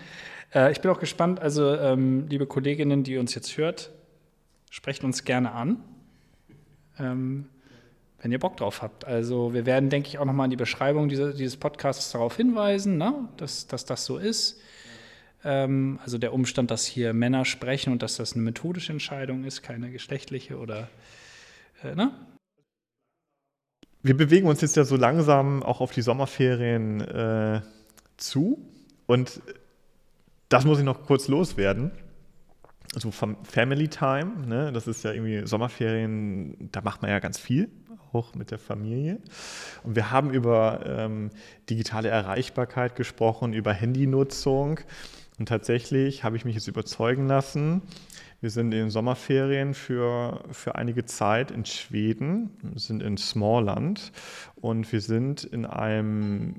Äh, 0.55 0.73
ich 0.73 0.81
bin 0.81 0.91
auch 0.91 1.01
gespannt, 1.01 1.41
also 1.41 1.75
ähm, 1.75 2.29
liebe 2.29 2.47
Kolleginnen, 2.47 3.03
die 3.03 3.19
uns 3.19 3.35
jetzt 3.35 3.57
hört, 3.59 3.93
sprecht 4.71 5.05
uns 5.05 5.25
gerne 5.25 5.53
an. 5.53 5.83
Ähm, 6.99 7.49
wenn 8.27 8.33
ihr 8.33 8.41
Bock 8.41 8.57
drauf 8.57 8.83
habt. 8.83 9.05
Also 9.05 9.55
wir 9.55 9.67
werden, 9.67 9.89
denke 9.89 10.09
ich, 10.09 10.19
auch 10.19 10.25
nochmal 10.25 10.47
in 10.47 10.51
die 10.51 10.57
Beschreibung 10.57 11.09
dieser, 11.09 11.33
dieses 11.33 11.57
Podcasts 11.57 12.11
darauf 12.11 12.37
hinweisen, 12.37 12.99
ne? 12.99 13.29
dass, 13.37 13.69
dass 13.69 13.85
das 13.85 14.05
so 14.05 14.19
ist. 14.19 14.61
Ähm, 15.45 16.01
also 16.03 16.19
der 16.19 16.33
Umstand, 16.33 16.73
dass 16.73 16.85
hier 16.85 17.13
Männer 17.13 17.45
sprechen 17.45 17.93
und 17.93 18.03
dass 18.03 18.17
das 18.17 18.33
eine 18.33 18.43
methodische 18.43 18.93
Entscheidung 18.93 19.45
ist, 19.45 19.63
keine 19.63 19.93
geschlechtliche 19.93 20.59
oder 20.59 20.89
äh, 21.85 21.95
ne? 21.95 22.11
Wir 24.03 24.17
bewegen 24.17 24.49
uns 24.49 24.61
jetzt 24.61 24.75
ja 24.75 24.83
so 24.83 24.97
langsam 24.97 25.63
auch 25.63 25.81
auf 25.81 25.93
die 25.93 26.03
Sommerferien 26.03 27.03
äh, 27.03 27.61
zu 28.17 28.59
und 29.07 29.41
das 30.49 30.65
muss 30.65 30.81
ich 30.81 30.85
noch 30.85 31.07
kurz 31.07 31.29
loswerden. 31.29 31.93
Also 32.95 33.11
Family 33.11 33.89
Time, 33.89 34.47
ne? 34.47 34.73
das 34.73 34.87
ist 34.87 35.05
ja 35.05 35.13
irgendwie 35.13 35.47
Sommerferien, 35.47 36.71
da 36.73 36.81
macht 36.81 37.03
man 37.03 37.11
ja 37.11 37.19
ganz 37.19 37.39
viel, 37.39 37.69
auch 38.13 38.35
mit 38.35 38.51
der 38.51 38.59
Familie. 38.59 39.19
Und 39.83 39.97
wir 39.97 40.11
haben 40.11 40.31
über 40.31 40.81
ähm, 40.87 41.31
digitale 41.69 42.09
Erreichbarkeit 42.09 42.97
gesprochen, 42.97 43.53
über 43.53 43.73
Handynutzung. 43.73 44.81
Und 45.39 45.49
tatsächlich 45.49 46.25
habe 46.25 46.37
ich 46.37 46.45
mich 46.45 46.55
jetzt 46.55 46.69
überzeugen 46.69 47.27
lassen, 47.27 47.83
wir 48.41 48.51
sind 48.51 48.67
in 48.67 48.79
den 48.79 48.91
Sommerferien 48.91 49.73
für, 49.73 50.45
für 50.51 50.75
einige 50.75 51.07
Zeit 51.07 51.51
in 51.51 51.65
Schweden, 51.65 52.51
sind 52.75 53.03
in 53.03 53.17
Smallland 53.17 54.13
und 54.57 54.93
wir 54.93 55.01
sind 55.01 55.45
in, 55.45 55.65
einem, 55.65 56.57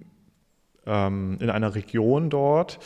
ähm, 0.88 1.38
in 1.40 1.52
einer 1.52 1.76
Region 1.76 2.32
dort, 2.32 2.80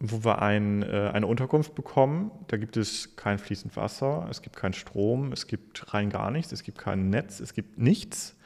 wo 0.00 0.24
wir 0.24 0.42
ein, 0.42 0.82
äh, 0.82 1.10
eine 1.12 1.26
Unterkunft 1.26 1.74
bekommen. 1.74 2.30
Da 2.48 2.56
gibt 2.56 2.76
es 2.76 3.16
kein 3.16 3.38
fließend 3.38 3.76
Wasser, 3.76 4.26
es 4.30 4.42
gibt 4.42 4.56
keinen 4.56 4.72
Strom, 4.72 5.32
es 5.32 5.46
gibt 5.46 5.94
rein 5.94 6.10
gar 6.10 6.30
nichts, 6.30 6.52
es 6.52 6.62
gibt 6.62 6.78
kein 6.78 7.10
Netz, 7.10 7.40
es 7.40 7.54
gibt 7.54 7.78
nichts. 7.78 8.36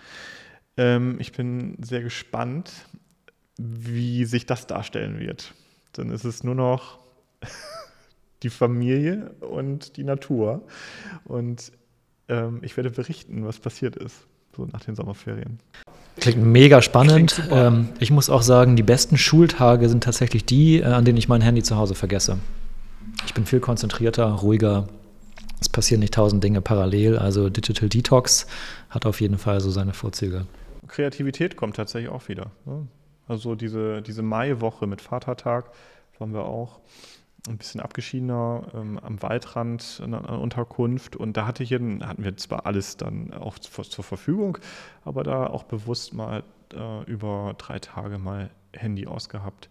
Ähm, 0.77 1.17
ich 1.21 1.33
bin 1.33 1.77
sehr 1.83 2.03
gespannt, 2.03 2.73
wie 3.57 4.25
sich 4.25 4.47
das 4.47 4.67
darstellen 4.67 5.19
wird. 5.19 5.55
Dann 5.93 6.11
ist 6.11 6.25
es 6.25 6.45
nur 6.45 6.55
noch 6.55 7.01
die 8.43 8.51
Familie 8.51 9.33
und 9.41 9.97
die 9.97 10.05
Natur. 10.05 10.67
Und 11.25 11.73
ähm, 12.29 12.61
ich 12.63 12.77
werde 12.77 12.91
berichten, 12.91 13.45
was 13.45 13.59
passiert 13.59 13.97
ist, 13.97 14.27
so 14.55 14.67
nach 14.67 14.85
den 14.85 14.95
Sommerferien. 14.95 15.59
Klingt 16.21 16.43
mega 16.43 16.83
spannend. 16.83 17.35
Klingt 17.35 17.51
ähm, 17.53 17.89
ich 18.01 18.11
muss 18.11 18.31
auch 18.31 18.43
sagen, 18.43 18.77
die 18.77 18.83
besten 18.83 19.17
Schultage 19.17 19.89
sind 19.89 20.05
tatsächlich 20.05 20.45
die, 20.45 20.81
äh, 20.81 20.85
an 20.85 21.05
denen 21.05 21.19
ich 21.19 21.29
mein 21.29 21.41
Handy 21.41 21.63
zu 21.63 21.77
Hause 21.77 21.95
vergesse. 21.95 22.39
Ich 23.27 23.35
bin 23.35 23.47
viel 23.47 23.61
konzentrierter, 23.61 24.27
ruhiger. 24.27 24.89
Es 25.61 25.69
passieren 25.69 26.01
nicht 26.01 26.15
tausend 26.15 26.43
Dinge 26.45 26.61
parallel. 26.61 27.19
Also 27.19 27.49
Digital 27.49 27.89
Detox 27.89 28.47
hat 28.91 29.07
auf 29.07 29.21
jeden 29.21 29.39
Fall 29.39 29.61
so 29.61 29.71
seine 29.71 29.93
Vorzüge. 29.93 30.47
Kreativität 30.87 31.57
kommt 31.57 31.77
tatsächlich 31.77 32.11
auch 32.11 32.29
wieder. 32.29 32.51
Ne? 32.65 32.87
Also 33.27 33.55
diese, 33.55 34.01
diese 34.03 34.23
Maiwoche 34.23 34.87
mit 34.87 35.01
Vatertag 35.01 35.71
waren 36.19 36.33
wir 36.33 36.45
auch 36.45 36.81
ein 37.47 37.59
bisschen 37.59 37.81
abgeschiedener 37.81 38.67
ähm, 38.75 38.99
am 38.99 39.23
Waldrand 39.23 40.01
in 40.05 40.15
einer 40.15 40.41
Unterkunft. 40.41 41.17
Und 41.17 41.37
da 41.37 41.47
hatte 41.47 41.63
ich, 41.63 41.73
hatten 41.73 42.25
wir 42.25 42.37
zwar 42.37 42.67
alles 42.67 42.97
dann 42.97 43.33
auch 43.33 43.59
zur 43.59 44.05
Verfügung, 44.05 44.59
aber 45.05 45.23
da 45.23 45.47
auch 45.47 45.65
bewusst 45.65 46.15
mal 46.15 46.43
äh, 46.75 47.05
über 47.05 47.55
drei 47.59 47.79
Tage 47.79 48.19
mal 48.19 48.51
Handy 48.75 49.07
ausgehabt. 49.07 49.69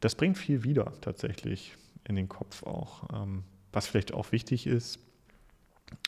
Das 0.00 0.14
bringt 0.14 0.38
viel 0.38 0.64
wieder 0.64 0.92
tatsächlich 1.00 1.76
in 2.06 2.16
den 2.16 2.28
Kopf 2.28 2.62
auch, 2.64 3.08
ähm, 3.12 3.44
was 3.72 3.86
vielleicht 3.86 4.12
auch 4.14 4.32
wichtig 4.32 4.66
ist. 4.66 4.98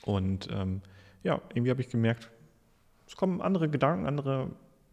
Und 0.04 0.48
ähm, 0.50 0.82
ja, 1.22 1.40
irgendwie 1.50 1.70
habe 1.70 1.80
ich 1.80 1.88
gemerkt, 1.88 2.30
es 3.06 3.16
kommen 3.16 3.40
andere 3.40 3.68
Gedanken, 3.68 4.06
andere 4.06 4.50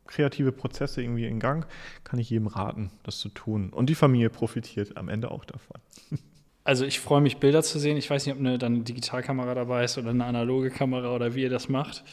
kreative 0.07 0.51
Prozesse 0.51 1.01
irgendwie 1.01 1.25
in 1.25 1.39
Gang, 1.39 1.65
kann 2.03 2.19
ich 2.19 2.29
jedem 2.29 2.47
raten, 2.47 2.91
das 3.03 3.19
zu 3.19 3.29
tun. 3.29 3.69
Und 3.69 3.89
die 3.89 3.95
Familie 3.95 4.29
profitiert 4.29 4.97
am 4.97 5.09
Ende 5.09 5.31
auch 5.31 5.45
davon. 5.45 5.81
Also 6.65 6.85
ich 6.85 7.01
freue 7.01 7.19
mich, 7.19 7.39
Bilder 7.39 7.61
zu 7.61 7.77
sehen. 7.77 7.97
Ich 7.97 8.09
weiß 8.09 8.25
nicht, 8.25 8.33
ob 8.33 8.39
eine, 8.39 8.57
dann 8.57 8.75
eine 8.75 8.83
Digitalkamera 8.85 9.53
dabei 9.53 9.83
ist 9.83 9.97
oder 9.97 10.11
eine 10.11 10.23
analoge 10.23 10.69
Kamera 10.69 11.13
oder 11.13 11.35
wie 11.35 11.41
ihr 11.43 11.49
das 11.49 11.67
macht. 11.67 12.05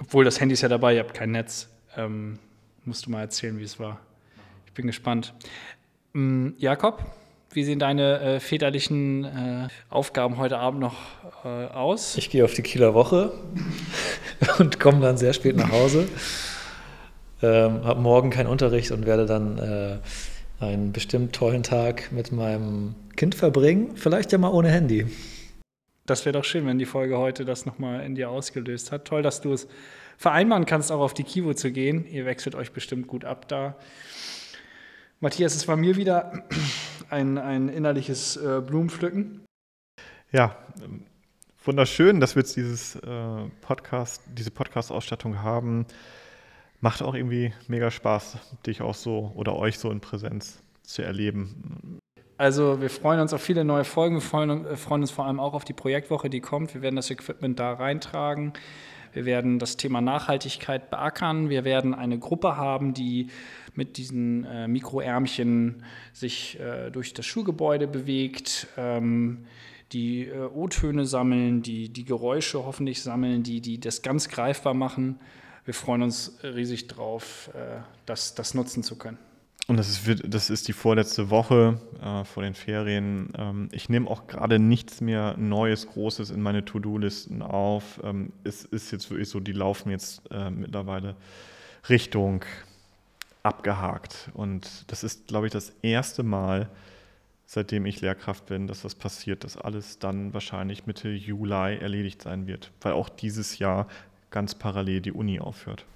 Obwohl 0.00 0.24
das 0.24 0.40
Handy 0.40 0.54
ist 0.54 0.62
ja 0.62 0.68
dabei, 0.68 0.94
ihr 0.94 1.00
habt 1.00 1.14
kein 1.14 1.30
Netz. 1.30 1.68
Ähm, 1.96 2.40
musst 2.84 3.06
du 3.06 3.10
mal 3.10 3.20
erzählen, 3.20 3.58
wie 3.60 3.62
es 3.62 3.78
war. 3.78 4.00
Ich 4.66 4.72
bin 4.72 4.88
gespannt. 4.88 5.34
Ähm, 6.16 6.54
Jakob, 6.58 7.04
wie 7.52 7.64
sehen 7.64 7.78
deine 7.78 8.20
äh, 8.20 8.40
väterlichen 8.40 9.24
äh, 9.24 9.68
Aufgaben 9.88 10.36
heute 10.36 10.58
Abend 10.58 10.80
noch 10.80 10.96
äh, 11.44 11.66
aus? 11.68 12.16
Ich 12.16 12.28
gehe 12.28 12.44
auf 12.44 12.54
die 12.54 12.62
Kieler 12.62 12.92
Woche 12.92 13.32
und 14.58 14.80
komme 14.80 15.00
dann 15.00 15.16
sehr 15.16 15.32
spät 15.32 15.56
nach 15.56 15.70
Hause. 15.70 16.08
Ähm, 17.42 17.84
habe 17.84 18.00
morgen 18.00 18.30
keinen 18.30 18.46
Unterricht 18.46 18.90
und 18.92 19.06
werde 19.06 19.26
dann 19.26 19.58
äh, 19.58 19.98
einen 20.64 20.92
bestimmt 20.92 21.34
tollen 21.34 21.62
Tag 21.62 22.10
mit 22.12 22.32
meinem 22.32 22.94
Kind 23.16 23.34
verbringen. 23.34 23.96
Vielleicht 23.96 24.32
ja 24.32 24.38
mal 24.38 24.48
ohne 24.48 24.70
Handy. 24.70 25.06
Das 26.06 26.24
wäre 26.24 26.32
doch 26.32 26.44
schön, 26.44 26.66
wenn 26.66 26.78
die 26.78 26.86
Folge 26.86 27.18
heute 27.18 27.44
das 27.44 27.66
nochmal 27.66 28.04
in 28.04 28.14
dir 28.14 28.30
ausgelöst 28.30 28.92
hat. 28.92 29.06
Toll, 29.06 29.22
dass 29.22 29.40
du 29.40 29.52
es 29.52 29.66
vereinbaren 30.16 30.64
kannst, 30.64 30.90
auch 30.92 31.00
auf 31.00 31.14
die 31.14 31.24
Kivo 31.24 31.52
zu 31.52 31.72
gehen. 31.72 32.06
Ihr 32.06 32.24
wechselt 32.24 32.54
euch 32.54 32.72
bestimmt 32.72 33.06
gut 33.06 33.24
ab 33.24 33.48
da. 33.48 33.76
Matthias, 35.20 35.56
es 35.56 35.66
war 35.66 35.76
mir 35.76 35.96
wieder 35.96 36.44
ein, 37.10 37.38
ein 37.38 37.68
innerliches 37.68 38.36
äh, 38.36 38.62
Blumenpflücken. 38.64 39.44
Ja, 40.32 40.56
wunderschön, 41.64 42.20
dass 42.20 42.36
wir 42.36 42.42
jetzt 42.42 42.56
dieses 42.56 42.96
äh, 42.96 43.48
Podcast, 43.60 44.22
diese 44.36 44.50
Podcast-Ausstattung 44.50 45.42
haben. 45.42 45.86
Macht 46.86 47.02
auch 47.02 47.16
irgendwie 47.16 47.52
mega 47.66 47.90
Spaß, 47.90 48.38
dich 48.64 48.80
auch 48.80 48.94
so 48.94 49.32
oder 49.34 49.56
euch 49.56 49.76
so 49.76 49.90
in 49.90 49.98
Präsenz 49.98 50.62
zu 50.84 51.02
erleben. 51.02 51.98
Also 52.38 52.80
wir 52.80 52.90
freuen 52.90 53.18
uns 53.18 53.32
auf 53.32 53.42
viele 53.42 53.64
neue 53.64 53.82
Folgen. 53.82 54.14
Wir 54.14 54.20
freuen, 54.20 54.64
äh, 54.64 54.76
freuen, 54.76 55.00
uns 55.00 55.10
vor 55.10 55.26
allem 55.26 55.40
auch 55.40 55.54
auf 55.54 55.64
die 55.64 55.72
Projektwoche, 55.72 56.30
die 56.30 56.38
kommt. 56.38 56.74
Wir 56.74 56.82
werden 56.82 56.94
das 56.94 57.10
Equipment 57.10 57.58
da 57.58 57.72
reintragen. 57.72 58.52
Wir 59.12 59.24
werden 59.24 59.58
das 59.58 59.76
Thema 59.76 60.00
Nachhaltigkeit 60.00 60.88
beackern. 60.88 61.48
Wir 61.48 61.64
werden 61.64 61.92
eine 61.92 62.20
Gruppe 62.20 62.56
haben, 62.56 62.94
die 62.94 63.30
mit 63.74 63.96
diesen 63.96 64.44
äh, 64.44 64.68
Mikroärmchen 64.68 65.82
sich 66.12 66.60
äh, 66.60 66.92
durch 66.92 67.14
das 67.14 67.26
Schulgebäude 67.26 67.88
bewegt, 67.88 68.68
ähm, 68.76 69.46
die 69.90 70.26
äh, 70.26 70.38
O-Töne 70.54 71.04
sammeln, 71.04 71.62
die 71.62 71.88
die 71.88 72.04
Geräusche 72.04 72.64
hoffentlich 72.64 73.02
sammeln, 73.02 73.42
die, 73.42 73.60
die 73.60 73.80
das 73.80 74.02
ganz 74.02 74.28
greifbar 74.28 74.74
machen 74.74 75.18
wir 75.66 75.74
freuen 75.74 76.02
uns 76.02 76.38
riesig 76.42 76.86
drauf, 76.86 77.50
äh, 77.54 77.80
das, 78.06 78.34
das 78.34 78.54
nutzen 78.54 78.82
zu 78.82 78.96
können. 78.96 79.18
Und 79.66 79.78
das 79.78 79.88
ist, 79.88 80.22
das 80.24 80.48
ist 80.48 80.68
die 80.68 80.72
vorletzte 80.72 81.28
Woche 81.28 81.80
äh, 82.00 82.24
vor 82.24 82.44
den 82.44 82.54
Ferien. 82.54 83.32
Ähm, 83.36 83.68
ich 83.72 83.88
nehme 83.88 84.08
auch 84.08 84.28
gerade 84.28 84.60
nichts 84.60 85.00
mehr 85.00 85.36
Neues, 85.36 85.88
Großes 85.88 86.30
in 86.30 86.40
meine 86.40 86.64
To-Do-Listen 86.64 87.42
auf. 87.42 88.00
Ähm, 88.04 88.32
es 88.44 88.64
ist 88.64 88.92
jetzt 88.92 89.10
wirklich 89.10 89.28
so, 89.28 89.40
die 89.40 89.52
laufen 89.52 89.90
jetzt 89.90 90.22
äh, 90.30 90.50
mittlerweile 90.50 91.16
Richtung 91.88 92.44
abgehakt. 93.42 94.30
Und 94.34 94.84
das 94.86 95.02
ist, 95.02 95.26
glaube 95.26 95.46
ich, 95.46 95.52
das 95.52 95.72
erste 95.82 96.22
Mal, 96.22 96.68
seitdem 97.46 97.86
ich 97.86 98.00
Lehrkraft 98.00 98.46
bin, 98.46 98.68
dass 98.68 98.82
das 98.82 98.94
passiert, 98.94 99.42
dass 99.42 99.56
alles 99.56 99.98
dann 99.98 100.32
wahrscheinlich 100.32 100.86
Mitte 100.86 101.08
Juli 101.08 101.76
erledigt 101.76 102.22
sein 102.22 102.46
wird. 102.46 102.70
Weil 102.82 102.92
auch 102.92 103.08
dieses 103.08 103.58
Jahr 103.58 103.88
ganz 104.36 104.54
parallel 104.54 105.00
die 105.00 105.12
Uni 105.12 105.40
aufhört. 105.40 105.86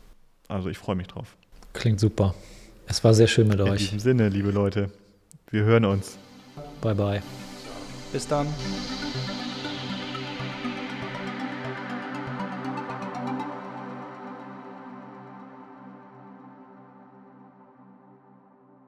Also 0.49 0.71
ich 0.71 0.79
freue 0.79 0.97
mich 0.97 1.09
drauf. 1.09 1.37
Klingt 1.75 2.01
super. 2.01 2.35
Es 2.87 3.05
war 3.05 3.13
sehr 3.13 3.27
schön 3.27 3.47
mit 3.49 3.61
In 3.61 3.69
euch. 3.69 3.73
In 3.73 3.77
diesem 3.77 3.99
Sinne, 3.99 4.31
liebe 4.31 4.51
Leute, 4.51 4.91
wir 5.51 5.65
hören 5.65 5.85
uns. 5.85 6.17
Bye 6.81 6.95
bye. 6.95 7.23
Bis 8.11 8.27
dann. 8.27 8.47